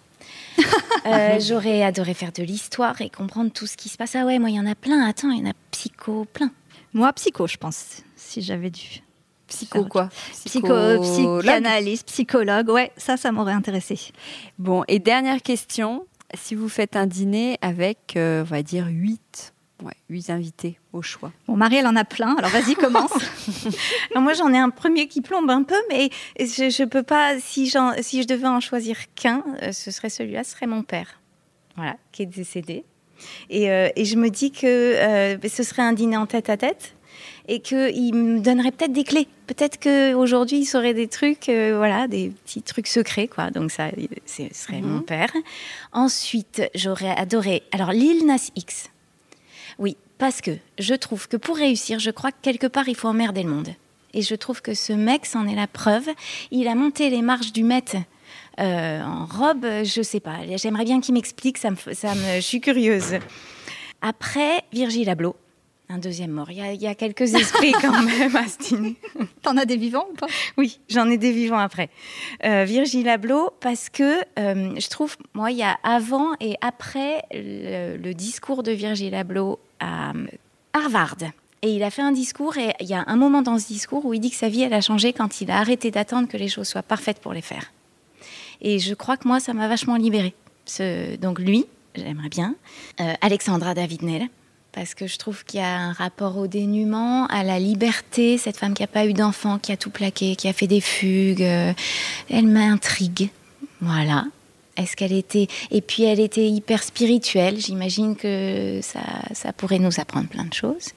Euh, 1.05 1.41
j'aurais 1.41 1.83
adoré 1.83 2.15
faire 2.15 2.31
de 2.31 2.45
l'histoire 2.45 3.01
et 3.01 3.11
comprendre 3.11 3.51
tout 3.51 3.67
ce 3.67 3.77
qui 3.77 3.89
se 3.89 3.97
passe. 3.97 4.15
Ah 4.15 4.25
ouais, 4.25 4.39
moi, 4.39 4.51
il 4.51 4.55
y 4.55 4.61
en 4.61 4.67
a 4.67 4.77
plein. 4.77 5.05
Attends, 5.05 5.33
il 5.33 5.41
y 5.41 5.43
en 5.49 5.51
a 5.51 5.55
psycho, 5.73 6.27
plein. 6.33 6.53
Moi, 6.95 7.13
psycho, 7.15 7.47
je 7.47 7.57
pense, 7.57 8.03
si 8.17 8.43
j'avais 8.43 8.71
dû. 8.71 9.03
Psycho 9.47 9.85
quoi? 9.85 10.09
Psycho, 10.31 11.01
psychanalyste, 11.03 12.07
psychologue, 12.07 12.71
ouais, 12.71 12.93
ça, 12.97 13.17
ça 13.17 13.33
m'aurait 13.33 13.53
intéressé. 13.53 13.99
Bon, 14.59 14.85
et 14.89 14.99
dernière 14.99 15.43
question, 15.43 16.07
si 16.35 16.55
vous 16.55 16.69
faites 16.69 16.97
un 16.97 17.07
dîner 17.07 17.59
avec, 17.61 18.15
euh, 18.17 18.43
on 18.43 18.45
va 18.45 18.63
dire, 18.63 18.87
8 18.89 19.53
Ouais, 19.83 19.97
huit 20.09 20.31
invités 20.31 20.79
au 20.93 21.03
choix. 21.03 21.33
Bon, 21.49 21.57
Marie, 21.57 21.77
elle 21.77 21.89
en 21.89 21.97
a 21.97 22.05
plein, 22.05 22.37
alors 22.37 22.51
vas-y, 22.51 22.75
commence. 22.75 23.11
moi, 24.15 24.33
j'en 24.33 24.53
ai 24.53 24.59
un 24.59 24.71
premier 24.71 25.09
qui 25.09 25.21
plombe 25.23 25.51
un 25.51 25.65
peu, 25.65 25.75
mais 25.91 26.11
je 26.39 26.83
ne 26.83 26.89
peux 26.89 27.03
pas, 27.03 27.41
si, 27.41 27.73
si 28.01 28.23
je 28.23 28.27
devais 28.29 28.47
en 28.47 28.61
choisir 28.61 28.97
qu'un, 29.17 29.43
euh, 29.63 29.73
ce 29.73 29.91
serait 29.91 30.09
celui-là, 30.09 30.45
ce 30.45 30.53
serait 30.53 30.69
mon 30.69 30.85
père, 30.85 31.21
voilà, 31.75 31.97
qui 32.13 32.23
est 32.23 32.27
décédé. 32.27 32.85
Et, 33.51 33.71
euh, 33.71 33.89
et 33.97 34.05
je 34.05 34.17
me 34.17 34.31
dis 34.31 34.51
que 34.51 34.67
euh, 34.67 35.37
ce 35.49 35.63
serait 35.63 35.83
un 35.83 35.93
dîner 35.93 36.17
en 36.17 36.27
tête 36.27 36.51
à 36.51 36.57
tête 36.57 36.95
et 37.49 37.61
qu'il 37.61 38.15
me 38.15 38.41
donnerait 38.41 38.71
peut-être 38.71 38.93
des 38.93 39.05
clés. 39.05 39.27
Peut-être 39.47 39.79
qu'aujourd'hui, 39.81 40.59
il 40.59 40.65
saurait 40.65 40.95
des 40.95 41.09
trucs, 41.09 41.47
voilà, 41.47 42.07
des 42.07 42.31
petits 42.31 42.63
trucs 42.63 42.87
secrets, 42.87 43.27
quoi. 43.27 43.51
Donc 43.51 43.71
ça, 43.71 43.91
ce 44.27 44.45
serait 44.53 44.81
mon 44.81 44.99
mhm. 44.99 45.05
père. 45.05 45.33
Ensuite, 45.93 46.63
j'aurais 46.75 47.11
adoré, 47.11 47.63
alors 47.73 47.91
Lil 47.93 48.27
Nas 48.27 48.51
X. 48.55 48.91
Oui, 49.79 49.97
parce 50.19 50.41
que 50.41 50.53
je 50.79 50.95
trouve 50.95 51.27
que 51.27 51.37
pour 51.37 51.57
réussir, 51.57 51.99
je 51.99 52.11
crois 52.11 52.31
que 52.31 52.37
quelque 52.43 52.69
part, 52.69 52.89
il 52.89 52.95
faut 52.95 53.09
emmerder 53.09 53.43
le 53.43 53.51
monde. 53.51 53.69
Et 54.15 54.23
je 54.23 54.35
trouve 54.35 54.63
que 54.63 54.75
ce 54.75 54.93
mec, 54.93 55.27
c'en 55.27 55.47
est 55.47 55.55
la 55.55 55.67
preuve. 55.67 56.09
Il 56.51 56.69
a 56.69 56.75
monté 56.75 57.11
les 57.11 57.23
marches 57.23 57.53
du 57.53 57.65
Met 57.65 57.85
euh, 58.61 59.03
en 59.03 59.27
robe, 59.27 59.67
je 59.85 60.03
sais 60.03 60.21
pas. 60.21 60.39
J'aimerais 60.57 60.85
bien 60.85 61.01
qu'il 61.01 61.15
m'explique, 61.15 61.59
ça 61.59 61.71
me, 61.71 61.77
ça 61.77 62.15
me, 62.15 62.37
je 62.37 62.41
suis 62.41 62.61
curieuse. 62.61 63.19
Après, 64.01 64.65
Virgile 64.73 65.09
Abloh, 65.09 65.37
un 65.93 65.99
deuxième 65.99 66.31
mort. 66.31 66.51
Il 66.51 66.57
y, 66.57 66.87
a, 66.87 66.95
quelques 66.95 67.35
esprits 67.35 67.73
quand 67.73 68.03
même, 68.03 68.35
Astine. 68.35 68.95
T'en 69.43 69.57
as 69.57 69.65
des 69.65 69.77
vivants 69.77 70.07
ou 70.11 70.15
pas? 70.15 70.27
Oui, 70.57 70.81
j'en 70.89 71.09
ai 71.11 71.19
des 71.19 71.33
vivants 71.33 71.59
après. 71.59 71.91
Euh, 72.45 72.65
Virgile 72.65 73.09
Abloh, 73.09 73.51
parce 73.61 73.91
que 73.91 74.21
euh, 74.39 74.75
je 74.79 74.89
trouve, 74.89 75.17
moi, 75.35 75.51
il 75.51 75.59
y 75.59 75.63
a 75.63 75.79
avant 75.83 76.33
et 76.41 76.57
après 76.63 77.23
le, 77.33 78.13
discours 78.13 78.63
de 78.63 78.73
Virgile 78.73 79.15
Abloh 79.15 79.59
à 79.81 80.13
Harvard. 80.73 81.19
Et 81.61 81.77
il 81.77 81.83
a 81.83 81.91
fait 81.91 82.03
un 82.03 82.13
discours, 82.13 82.57
et 82.57 82.73
il 82.81 82.89
y 82.89 82.95
a 82.95 83.05
un 83.07 83.17
moment 83.17 83.43
dans 83.43 83.59
ce 83.59 83.67
discours 83.69 84.05
où 84.05 84.15
il 84.15 84.21
dit 84.21 84.31
que 84.31 84.37
sa 84.37 84.49
vie, 84.49 84.63
elle 84.63 84.75
a 84.75 84.81
changé 84.81 85.13
quand 85.13 85.41
il 85.41 85.51
a 85.51 85.59
arrêté 85.59 85.91
d'attendre 85.91 86.27
que 86.27 86.37
les 86.37 86.49
choses 86.49 86.69
soient 86.69 86.83
parfaites 86.83 87.21
pour 87.21 87.33
les 87.33 87.43
faire. 87.43 87.71
Et 88.63 88.79
je 88.79 88.95
crois 88.95 89.17
que 89.17 89.29
moi, 89.29 89.41
ça 89.41 89.53
m'a 89.53 89.69
vachement 89.69 89.97
libérée. 89.97 90.35
Donc 91.21 91.39
lui, 91.39 91.67
j'aimerais 91.95 92.29
bien. 92.29 92.55
Euh, 93.01 93.13
Alexandra 93.21 93.75
David-Nel, 93.75 94.29
parce 94.71 94.95
que 94.95 95.07
je 95.07 95.19
trouve 95.19 95.45
qu'il 95.45 95.61
y 95.61 95.63
a 95.63 95.79
un 95.79 95.93
rapport 95.93 96.39
au 96.39 96.47
dénuement, 96.47 97.27
à 97.27 97.43
la 97.43 97.59
liberté, 97.59 98.39
cette 98.39 98.57
femme 98.57 98.73
qui 98.73 98.83
n'a 98.83 98.87
pas 98.87 99.05
eu 99.05 99.13
d'enfant, 99.13 99.59
qui 99.59 99.73
a 99.73 99.77
tout 99.77 99.91
plaqué, 99.91 100.37
qui 100.37 100.49
a 100.49 100.53
fait 100.53 100.69
des 100.69 100.81
fugues, 100.81 101.43
euh, 101.43 101.73
elle 102.31 102.47
m'intrigue. 102.47 103.31
Voilà. 103.81 104.27
Est-ce 104.77 104.97
qu'elle 104.97 105.13
était... 105.13 105.49
Et 105.71 105.83
puis 105.83 106.05
elle 106.05 106.21
était 106.21 106.49
hyper 106.49 106.83
spirituelle, 106.83 107.59
j'imagine 107.59 108.17
que 108.17 108.81
ça, 108.81 109.01
ça, 109.35 109.53
pourrait 109.53 109.81
nous 109.81 110.01
apprendre 110.01 110.29
plein 110.29 110.45
de 110.45 110.55
choses. 110.55 110.91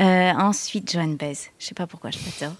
Euh, 0.00 0.32
ensuite, 0.32 0.90
Joan 0.90 1.16
Baez, 1.16 1.34
je 1.58 1.64
ne 1.64 1.68
sais 1.68 1.74
pas 1.74 1.86
pourquoi 1.86 2.10
je 2.10 2.18
tort. 2.40 2.56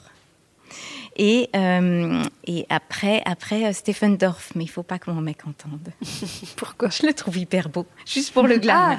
Et, 1.20 1.50
euh, 1.56 2.22
et 2.44 2.64
après, 2.70 3.22
après 3.24 3.66
euh, 3.66 3.72
Stephen 3.72 4.16
Dorff, 4.16 4.52
mais 4.54 4.62
il 4.62 4.68
faut 4.68 4.84
pas 4.84 5.00
que 5.00 5.10
mon 5.10 5.20
mec 5.20 5.38
entende. 5.48 5.88
Pourquoi? 6.56 6.90
Je 6.90 7.06
le 7.06 7.12
trouve 7.12 7.36
hyper 7.36 7.68
beau, 7.68 7.86
juste 8.06 8.32
pour 8.32 8.46
le 8.46 8.58
glam. 8.58 8.96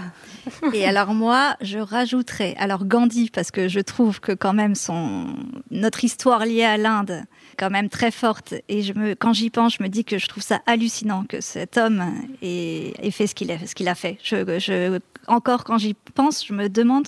Ah. 0.52 0.68
et 0.74 0.86
alors 0.86 1.14
moi, 1.14 1.56
je 1.62 1.80
rajouterais 1.80 2.56
alors 2.60 2.86
Gandhi 2.86 3.30
parce 3.30 3.52
que 3.52 3.70
je 3.70 3.80
trouve 3.80 4.20
que 4.20 4.34
quand 4.34 4.54
même 4.54 4.76
son 4.76 5.28
notre 5.72 6.04
histoire 6.04 6.46
liée 6.46 6.66
à 6.66 6.76
l'Inde 6.76 7.24
quand 7.58 7.70
même 7.70 7.88
très 7.88 8.12
forte 8.12 8.54
et 8.68 8.82
je 8.84 8.94
me 8.94 9.14
quand 9.16 9.32
j'y 9.32 9.50
pense, 9.50 9.76
je 9.78 9.84
me 9.84 9.88
dis 9.88 10.04
que 10.04 10.18
je 10.18 10.28
trouve 10.28 10.44
ça 10.44 10.62
hallucinant 10.66 11.24
que 11.24 11.40
cet 11.40 11.78
homme 11.78 12.04
ait, 12.42 13.12
fait 13.12 13.28
ce 13.28 13.36
qu'il 13.36 13.88
a 13.88 13.96
fait. 13.96 14.18
Je, 14.22 14.60
je 14.60 15.00
encore 15.28 15.64
quand 15.64 15.78
j'y 15.78 15.94
pense, 15.94 16.46
je 16.46 16.54
me 16.54 16.68
demande 16.68 17.08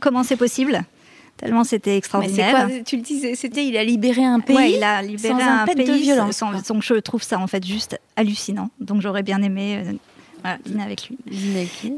comment 0.00 0.24
c'est 0.24 0.36
possible 0.36 0.84
tellement 1.42 1.64
c'était 1.64 1.96
extraordinaire. 1.96 2.66
Quoi, 2.66 2.80
tu 2.84 2.96
le 2.96 3.02
disais, 3.02 3.34
c'était 3.34 3.66
il 3.66 3.76
a 3.76 3.84
libéré 3.84 4.24
un 4.24 4.40
pays. 4.40 4.76
il 4.76 4.84
a 4.84 5.02
libéré 5.02 5.42
un, 5.42 5.66
pays 5.66 5.84
de 5.84 5.92
violence. 5.92 6.42
donc 6.68 6.82
je 6.82 6.94
trouve 6.94 7.22
ça 7.22 7.38
en 7.38 7.46
fait 7.46 7.64
juste 7.66 7.98
hallucinant. 8.16 8.70
Donc 8.80 9.02
j'aurais 9.02 9.22
bien 9.22 9.42
aimé 9.42 9.82
euh, 10.46 10.56
dîner 10.64 10.84
avec 10.84 11.08
lui. 11.08 11.18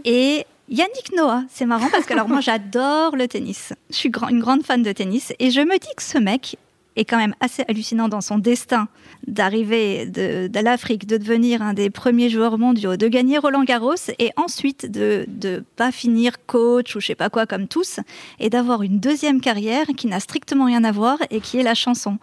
Et 0.05 0.47
Yannick 0.71 1.13
Noah, 1.15 1.45
c'est 1.51 1.67
marrant 1.67 1.89
parce 1.91 2.07
que 2.07 2.15
alors 2.15 2.29
moi 2.29 2.41
j'adore 2.43 3.17
le 3.17 3.29
tennis. 3.29 3.75
Je 3.91 3.97
suis 3.97 4.13
une 4.31 4.41
grande 4.41 4.65
fan 4.65 4.83
de 4.83 4.93
tennis 4.93 5.33
et 5.39 5.51
je 5.51 5.61
me 5.61 5.79
dis 5.79 5.95
que 5.97 6.03
ce 6.03 6.19
mec 6.19 6.57
est 6.97 7.05
quand 7.05 7.17
même 7.17 7.35
assez 7.41 7.65
hallucinant 7.69 8.09
dans 8.09 8.21
son 8.21 8.39
destin 8.39 8.89
d'arriver 9.27 10.07
de, 10.07 10.49
l'Afrique, 10.61 11.07
de 11.07 11.17
devenir 11.17 11.63
un 11.63 11.75
des 11.75 11.91
premiers 11.91 12.29
joueurs 12.31 12.59
mondiaux, 12.59 12.97
de 12.97 13.09
gagner 13.09 13.39
Roland 13.39 13.65
Garros 13.65 13.95
et 14.19 14.31
ensuite 14.37 14.91
de 14.91 15.27
ne 15.43 15.61
pas 15.77 15.93
finir 15.93 16.45
coach 16.47 16.95
ou 16.97 17.01
je 17.01 17.07
sais 17.07 17.15
pas 17.15 17.31
quoi 17.31 17.47
comme 17.47 17.69
tous 17.69 18.01
et 18.39 18.51
d'avoir 18.51 18.83
une 18.83 18.99
deuxième 18.99 19.41
carrière 19.41 19.87
qui 19.97 20.07
n'a 20.07 20.21
strictement 20.21 20.67
rien 20.67 20.85
à 20.85 20.93
voir 20.93 21.19
et 21.31 21.41
qui 21.41 21.59
est 21.59 21.63
la 21.63 21.75
chanson. 21.75 22.19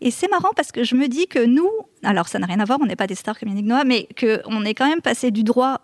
Et 0.00 0.10
c'est 0.10 0.28
marrant 0.28 0.50
parce 0.54 0.72
que 0.72 0.84
je 0.84 0.94
me 0.94 1.08
dis 1.08 1.26
que 1.26 1.44
nous, 1.44 1.70
alors 2.02 2.28
ça 2.28 2.38
n'a 2.38 2.46
rien 2.46 2.60
à 2.60 2.64
voir, 2.64 2.78
on 2.82 2.86
n'est 2.86 2.96
pas 2.96 3.06
des 3.06 3.14
stars 3.14 3.38
comme 3.38 3.48
Yannick 3.48 3.66
Noah, 3.66 3.84
mais 3.84 4.08
qu'on 4.18 4.64
est 4.64 4.74
quand 4.74 4.88
même 4.88 5.00
passé 5.00 5.30
du 5.30 5.42
droit 5.42 5.80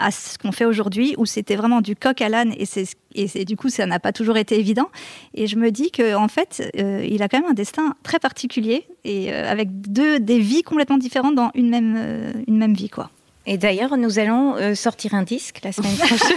à 0.00 0.10
ce 0.10 0.38
qu'on 0.38 0.50
fait 0.50 0.64
aujourd'hui, 0.64 1.14
où 1.18 1.26
c'était 1.26 1.56
vraiment 1.56 1.80
du 1.80 1.94
coq 1.94 2.20
à 2.20 2.28
l'âne, 2.28 2.54
et, 2.56 2.64
c'est, 2.64 2.86
et 3.14 3.44
du 3.44 3.56
coup, 3.56 3.68
ça 3.68 3.86
n'a 3.86 4.00
pas 4.00 4.12
toujours 4.12 4.38
été 4.38 4.58
évident. 4.58 4.88
Et 5.34 5.46
je 5.46 5.56
me 5.56 5.70
dis 5.70 5.90
qu'en 5.90 6.24
en 6.24 6.28
fait, 6.28 6.72
euh, 6.78 7.06
il 7.08 7.22
a 7.22 7.28
quand 7.28 7.40
même 7.40 7.50
un 7.50 7.54
destin 7.54 7.94
très 8.02 8.18
particulier, 8.18 8.86
et 9.04 9.32
euh, 9.32 9.50
avec 9.50 9.68
deux, 9.82 10.18
des 10.18 10.38
vies 10.38 10.62
complètement 10.62 10.98
différentes 10.98 11.34
dans 11.34 11.50
une 11.54 11.68
même, 11.68 11.94
euh, 11.98 12.32
une 12.48 12.56
même 12.56 12.74
vie. 12.74 12.88
quoi. 12.88 13.10
Et 13.46 13.58
d'ailleurs, 13.58 13.96
nous 13.96 14.18
allons 14.18 14.74
sortir 14.74 15.14
un 15.14 15.22
disque 15.22 15.60
la 15.64 15.72
semaine 15.72 15.96
prochaine. 15.96 16.36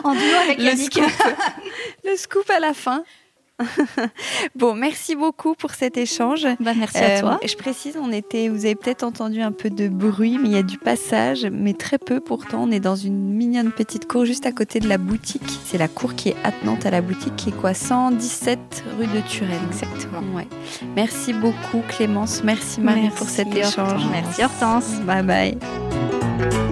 en 0.04 0.12
duo 0.12 0.36
avec 0.44 0.58
le 0.58 0.76
scoop. 0.76 1.04
le 2.04 2.16
scoop 2.16 2.50
à 2.50 2.58
la 2.58 2.74
fin. 2.74 3.04
bon, 4.54 4.74
merci 4.74 5.16
beaucoup 5.16 5.54
pour 5.54 5.72
cet 5.72 5.96
échange. 5.96 6.46
Bah, 6.60 6.72
merci 6.76 6.98
à 6.98 7.20
toi. 7.20 7.40
Euh, 7.42 7.46
je 7.46 7.56
précise, 7.56 7.96
on 8.00 8.12
était, 8.12 8.48
vous 8.48 8.64
avez 8.64 8.74
peut-être 8.74 9.02
entendu 9.02 9.40
un 9.40 9.52
peu 9.52 9.70
de 9.70 9.88
bruit, 9.88 10.38
mais 10.38 10.48
il 10.48 10.54
y 10.54 10.58
a 10.58 10.62
du 10.62 10.78
passage, 10.78 11.46
mais 11.50 11.74
très 11.74 11.98
peu 11.98 12.20
pourtant. 12.20 12.64
On 12.64 12.70
est 12.70 12.80
dans 12.80 12.96
une 12.96 13.32
mignonne 13.32 13.72
petite 13.72 14.06
cour 14.06 14.24
juste 14.24 14.46
à 14.46 14.52
côté 14.52 14.80
de 14.80 14.88
la 14.88 14.98
boutique. 14.98 15.58
C'est 15.64 15.78
la 15.78 15.88
cour 15.88 16.14
qui 16.14 16.30
est 16.30 16.36
attenante 16.44 16.86
à 16.86 16.90
la 16.90 17.00
boutique, 17.00 17.36
qui 17.36 17.50
est 17.50 17.52
quoi? 17.52 17.74
117 17.74 18.84
rue 18.98 19.06
de 19.06 19.20
Turenne. 19.28 19.60
Exactement. 19.68 20.22
Ouais. 20.34 20.48
Merci 20.96 21.32
beaucoup 21.32 21.82
Clémence, 21.88 22.42
merci 22.44 22.80
Marie 22.80 23.10
pour 23.10 23.28
cet 23.28 23.54
échange. 23.54 24.02
Merci 24.10 24.42
Hortense. 24.42 25.00
Bye 25.06 25.22
bye. 25.22 26.71